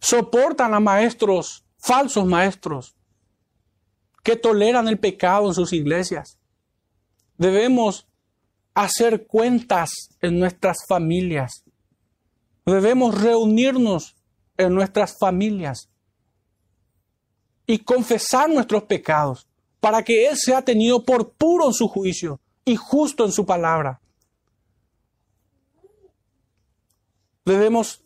soportan 0.00 0.74
a 0.74 0.80
maestros, 0.80 1.64
falsos 1.78 2.26
maestros, 2.26 2.94
que 4.22 4.36
toleran 4.36 4.86
el 4.86 4.98
pecado 4.98 5.48
en 5.48 5.54
sus 5.54 5.72
iglesias. 5.72 6.38
Debemos 7.38 8.06
hacer 8.74 9.26
cuentas 9.26 9.88
en 10.20 10.38
nuestras 10.38 10.76
familias. 10.86 11.64
Debemos 12.66 13.18
reunirnos 13.18 14.14
en 14.58 14.74
nuestras 14.74 15.16
familias 15.18 15.88
y 17.66 17.78
confesar 17.78 18.50
nuestros 18.50 18.82
pecados 18.82 19.48
para 19.80 20.02
que 20.04 20.28
Él 20.28 20.36
sea 20.36 20.60
tenido 20.60 21.02
por 21.02 21.30
puro 21.30 21.68
en 21.68 21.72
su 21.72 21.88
juicio 21.88 22.40
y 22.66 22.76
justo 22.76 23.24
en 23.24 23.32
su 23.32 23.46
palabra. 23.46 24.02
Debemos 27.48 28.04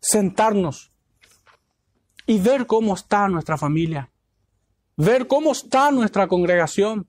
sentarnos 0.00 0.90
y 2.26 2.40
ver 2.40 2.66
cómo 2.66 2.94
está 2.94 3.28
nuestra 3.28 3.56
familia, 3.56 4.10
ver 4.96 5.28
cómo 5.28 5.52
está 5.52 5.92
nuestra 5.92 6.26
congregación. 6.26 7.06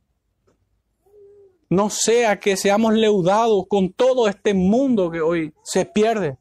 No 1.67 1.89
sea 1.89 2.39
que 2.39 2.57
seamos 2.57 2.93
leudados 2.93 3.65
con 3.67 3.91
todo 3.91 4.27
este 4.27 4.53
mundo 4.53 5.09
que 5.09 5.21
hoy 5.21 5.51
se 5.63 5.83
pierde. 5.85 6.37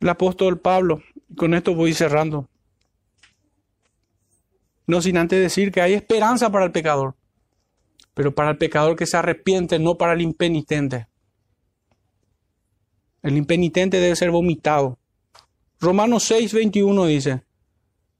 El 0.00 0.08
apóstol 0.08 0.58
Pablo, 0.58 1.04
con 1.36 1.54
esto 1.54 1.72
voy 1.76 1.94
cerrando. 1.94 2.48
No 4.88 5.00
sin 5.00 5.18
antes 5.18 5.38
decir 5.38 5.70
que 5.70 5.82
hay 5.82 5.94
esperanza 5.94 6.50
para 6.50 6.64
el 6.64 6.72
pecador, 6.72 7.14
pero 8.18 8.34
para 8.34 8.50
el 8.50 8.58
pecador 8.58 8.96
que 8.96 9.06
se 9.06 9.16
arrepiente, 9.16 9.78
no 9.78 9.96
para 9.96 10.14
el 10.14 10.22
impenitente. 10.22 11.06
El 13.22 13.36
impenitente 13.36 14.00
debe 14.00 14.16
ser 14.16 14.32
vomitado. 14.32 14.98
Romanos 15.78 16.24
6, 16.24 16.52
21 16.52 17.06
dice, 17.06 17.44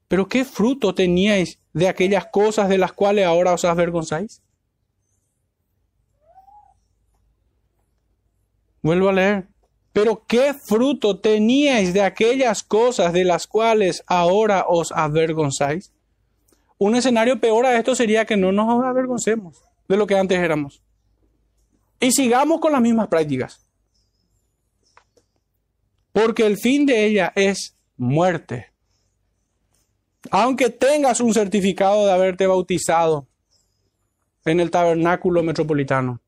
pero 0.07 0.29
¿qué 0.29 0.45
fruto 0.45 0.95
teníais 0.95 1.59
de 1.73 1.89
aquellas 1.89 2.27
cosas 2.27 2.69
de 2.69 2.77
las 2.77 2.93
cuales 2.93 3.25
ahora 3.25 3.51
os 3.51 3.65
avergonzáis? 3.65 4.41
Vuelvo 8.81 9.09
a 9.09 9.13
leer. 9.13 9.47
Pero 9.91 10.23
¿qué 10.25 10.53
fruto 10.53 11.19
teníais 11.19 11.93
de 11.93 12.03
aquellas 12.03 12.63
cosas 12.63 13.11
de 13.11 13.25
las 13.25 13.47
cuales 13.47 14.01
ahora 14.07 14.63
os 14.65 14.93
avergonzáis? 14.93 15.91
Un 16.77 16.95
escenario 16.95 17.41
peor 17.41 17.65
a 17.65 17.77
esto 17.77 17.95
sería 17.95 18.23
que 18.23 18.37
no 18.37 18.53
nos 18.53 18.81
avergoncemos 18.85 19.68
de 19.89 19.97
lo 19.97 20.07
que 20.07 20.17
antes 20.17 20.39
éramos. 20.39 20.81
Y 21.99 22.11
sigamos 22.11 22.61
con 22.61 22.71
las 22.71 22.81
mismas 22.81 23.09
prácticas. 23.09 23.59
Porque 26.13 26.45
el 26.45 26.57
fin 26.57 26.85
de 26.85 27.05
ella 27.05 27.33
es 27.35 27.75
muerte. 27.97 28.71
Aunque 30.31 30.69
tengas 30.69 31.19
un 31.19 31.33
certificado 31.33 32.05
de 32.05 32.11
haberte 32.11 32.47
bautizado 32.47 33.27
en 34.45 34.59
el 34.59 34.71
tabernáculo 34.71 35.43
metropolitano, 35.43 36.21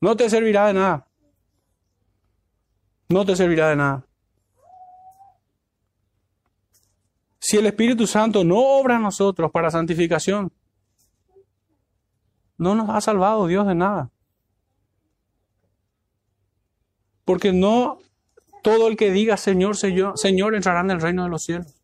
no 0.00 0.16
te 0.16 0.28
servirá 0.28 0.66
de 0.66 0.74
nada. 0.74 1.06
No 3.08 3.24
te 3.24 3.36
servirá 3.36 3.70
de 3.70 3.76
nada. 3.76 4.04
Si 7.38 7.56
el 7.56 7.66
Espíritu 7.66 8.06
Santo 8.06 8.44
no 8.44 8.58
obra 8.58 8.96
en 8.96 9.02
nosotros 9.02 9.50
para 9.50 9.70
santificación, 9.70 10.52
no 12.58 12.74
nos 12.74 12.90
ha 12.90 13.00
salvado 13.00 13.46
Dios 13.46 13.66
de 13.66 13.74
nada. 13.74 14.10
Porque 17.24 17.52
no 17.52 17.98
todo 18.62 18.88
el 18.88 18.96
que 18.96 19.10
diga 19.10 19.36
Señor, 19.36 19.76
Señor, 19.76 20.18
Señor 20.18 20.54
entrará 20.54 20.80
en 20.80 20.90
el 20.90 21.00
reino 21.00 21.24
de 21.24 21.30
los 21.30 21.44
cielos. 21.44 21.74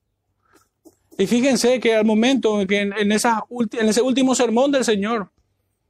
Y 1.17 1.27
fíjense 1.27 1.81
que 1.81 1.95
al 1.95 2.05
momento 2.05 2.61
en 2.61 2.67
que 2.67 2.81
en, 2.81 2.93
en 2.93 3.13
ese 3.13 4.03
último 4.03 4.35
sermón 4.35 4.73
del 4.73 4.85
Señor, 4.85 5.31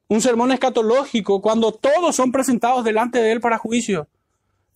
un 0.09 0.20
sermón 0.20 0.53
escatológico, 0.53 1.41
cuando 1.41 1.72
todos 1.72 2.14
son 2.14 2.30
presentados 2.30 2.85
delante 2.85 3.20
de 3.20 3.32
Él 3.32 3.41
para 3.41 3.59
juicio, 3.59 4.07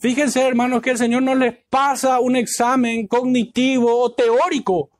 Fíjense, 0.01 0.47
hermanos, 0.47 0.81
que 0.81 0.91
el 0.91 0.99
Señor 0.99 1.23
no 1.23 1.35
les 1.35 1.57
pasa 1.69 2.21
un 2.21 2.37
examen 2.37 3.09
cognitivo 3.09 4.01
o 4.01 4.13
teórico 4.13 4.91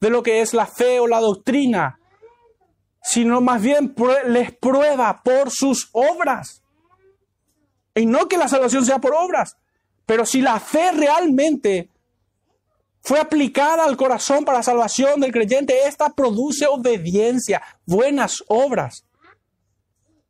de 0.00 0.08
lo 0.08 0.22
que 0.22 0.40
es 0.40 0.54
la 0.54 0.66
fe 0.66 0.98
o 1.00 1.06
la 1.06 1.20
doctrina, 1.20 1.98
sino 3.02 3.40
más 3.40 3.60
bien 3.60 3.94
les 4.28 4.52
prueba 4.52 5.22
por 5.22 5.50
sus 5.50 5.88
obras. 5.92 6.62
Y 7.94 8.06
no 8.06 8.28
que 8.28 8.38
la 8.38 8.48
salvación 8.48 8.86
sea 8.86 9.00
por 9.00 9.14
obras, 9.14 9.56
pero 10.06 10.24
si 10.24 10.40
la 10.40 10.58
fe 10.60 10.92
realmente 10.92 11.90
fue 13.02 13.18
aplicada 13.18 13.84
al 13.84 13.96
corazón 13.96 14.44
para 14.44 14.58
la 14.58 14.62
salvación 14.62 15.20
del 15.20 15.32
creyente, 15.32 15.86
esta 15.86 16.10
produce 16.10 16.66
obediencia, 16.66 17.60
buenas 17.84 18.42
obras. 18.46 19.04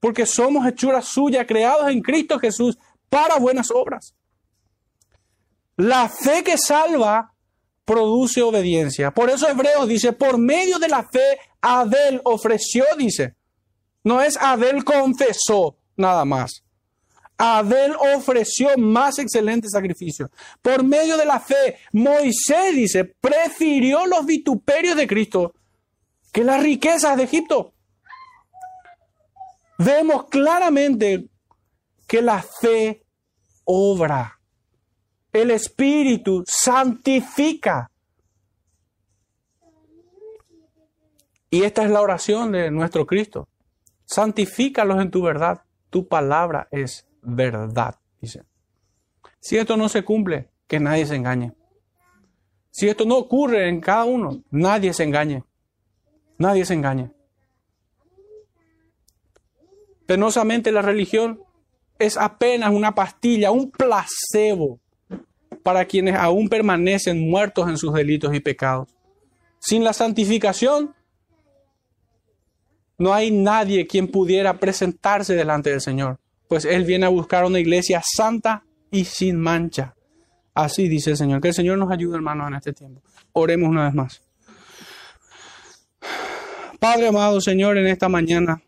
Porque 0.00 0.26
somos 0.26 0.66
hechuras 0.66 1.04
suyas, 1.04 1.46
creados 1.46 1.90
en 1.90 2.00
Cristo 2.00 2.38
Jesús 2.38 2.78
para 3.08 3.38
buenas 3.38 3.70
obras. 3.70 4.14
La 5.76 6.08
fe 6.08 6.42
que 6.42 6.56
salva 6.56 7.34
produce 7.84 8.42
obediencia. 8.42 9.10
Por 9.10 9.30
eso 9.30 9.48
Hebreos 9.48 9.86
dice, 9.86 10.12
por 10.12 10.38
medio 10.38 10.78
de 10.78 10.88
la 10.88 11.02
fe 11.04 11.38
Abel 11.62 12.20
ofreció, 12.24 12.84
dice. 12.98 13.34
No 14.04 14.20
es 14.20 14.36
Abel 14.36 14.84
confesó 14.84 15.76
nada 15.96 16.24
más. 16.24 16.64
Abel 17.38 17.94
ofreció 18.16 18.76
más 18.76 19.18
excelente 19.18 19.68
sacrificio. 19.68 20.30
Por 20.60 20.84
medio 20.84 21.16
de 21.16 21.24
la 21.24 21.40
fe, 21.40 21.78
Moisés 21.92 22.74
dice, 22.74 23.04
prefirió 23.04 24.06
los 24.06 24.26
vituperios 24.26 24.96
de 24.96 25.06
Cristo 25.06 25.54
que 26.32 26.44
las 26.44 26.62
riquezas 26.62 27.16
de 27.16 27.24
Egipto. 27.24 27.72
Vemos 29.78 30.26
claramente 30.28 31.28
que 32.06 32.22
la 32.22 32.42
fe 32.42 33.04
obra. 33.64 34.38
El 35.32 35.50
Espíritu 35.50 36.44
santifica. 36.46 37.90
Y 41.52 41.64
esta 41.64 41.84
es 41.84 41.90
la 41.90 42.00
oración 42.00 42.52
de 42.52 42.70
nuestro 42.70 43.06
Cristo. 43.06 43.46
Santifícalos 44.06 45.02
en 45.02 45.10
tu 45.10 45.20
verdad. 45.20 45.60
Tu 45.90 46.08
palabra 46.08 46.66
es 46.70 47.06
verdad, 47.20 47.96
dice. 48.22 48.44
Si 49.38 49.58
esto 49.58 49.76
no 49.76 49.90
se 49.90 50.02
cumple, 50.02 50.48
que 50.66 50.80
nadie 50.80 51.04
se 51.04 51.14
engañe. 51.14 51.52
Si 52.70 52.88
esto 52.88 53.04
no 53.04 53.18
ocurre 53.18 53.68
en 53.68 53.82
cada 53.82 54.04
uno, 54.04 54.42
nadie 54.50 54.94
se 54.94 55.04
engañe. 55.04 55.44
Nadie 56.38 56.64
se 56.64 56.72
engañe. 56.72 57.12
Penosamente 60.06 60.72
la 60.72 60.80
religión 60.80 61.42
es 61.98 62.16
apenas 62.16 62.72
una 62.72 62.94
pastilla, 62.94 63.50
un 63.50 63.70
placebo 63.70 64.80
para 65.62 65.84
quienes 65.84 66.14
aún 66.14 66.48
permanecen 66.48 67.28
muertos 67.28 67.68
en 67.68 67.76
sus 67.76 67.92
delitos 67.92 68.34
y 68.34 68.40
pecados. 68.40 68.88
Sin 69.58 69.84
la 69.84 69.92
santificación, 69.92 70.94
no 73.02 73.12
hay 73.14 73.30
nadie 73.30 73.86
quien 73.86 74.08
pudiera 74.08 74.58
presentarse 74.58 75.34
delante 75.34 75.70
del 75.70 75.80
Señor, 75.80 76.18
pues 76.48 76.64
Él 76.64 76.84
viene 76.84 77.06
a 77.06 77.10
buscar 77.10 77.44
una 77.44 77.58
iglesia 77.58 78.02
santa 78.04 78.64
y 78.90 79.04
sin 79.04 79.38
mancha. 79.38 79.94
Así 80.54 80.88
dice 80.88 81.10
el 81.10 81.16
Señor. 81.16 81.40
Que 81.40 81.48
el 81.48 81.54
Señor 81.54 81.78
nos 81.78 81.90
ayude, 81.90 82.16
hermanos, 82.16 82.48
en 82.48 82.54
este 82.54 82.72
tiempo. 82.72 83.00
Oremos 83.32 83.70
una 83.70 83.84
vez 83.84 83.94
más. 83.94 84.22
Padre 86.78 87.08
amado, 87.08 87.40
Señor, 87.40 87.78
en 87.78 87.86
esta 87.86 88.08
mañana, 88.08 88.62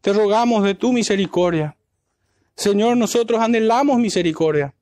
te 0.00 0.12
rogamos 0.12 0.64
de 0.64 0.74
tu 0.74 0.92
misericordia 0.92 1.78
Señor, 2.58 2.96
nosotros 2.96 3.40
anhelamos 3.40 4.00
misericordia. 4.00 4.74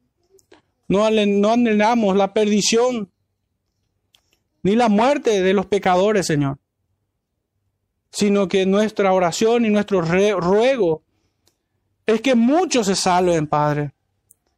No, 0.88 1.04
anhelamos 1.04 2.16
la 2.16 2.32
perdición 2.32 3.12
ni 4.62 4.74
la 4.74 4.88
muerte 4.88 5.42
de 5.42 5.52
los 5.52 5.66
pecadores, 5.66 6.26
Señor. 6.26 6.56
Sino 8.10 8.48
que 8.48 8.66
nuestra 8.66 9.12
oración 9.12 9.64
y 9.64 9.70
nuestro 9.70 10.00
ruego 10.00 11.02
es 12.06 12.20
que 12.20 12.34
muchos 12.34 12.86
se 12.86 12.94
salven, 12.94 13.46
Padre. 13.46 13.92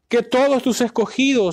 Que 0.09 0.22
todos 0.22 0.62
tus 0.62 0.80
escogidos 0.80 1.46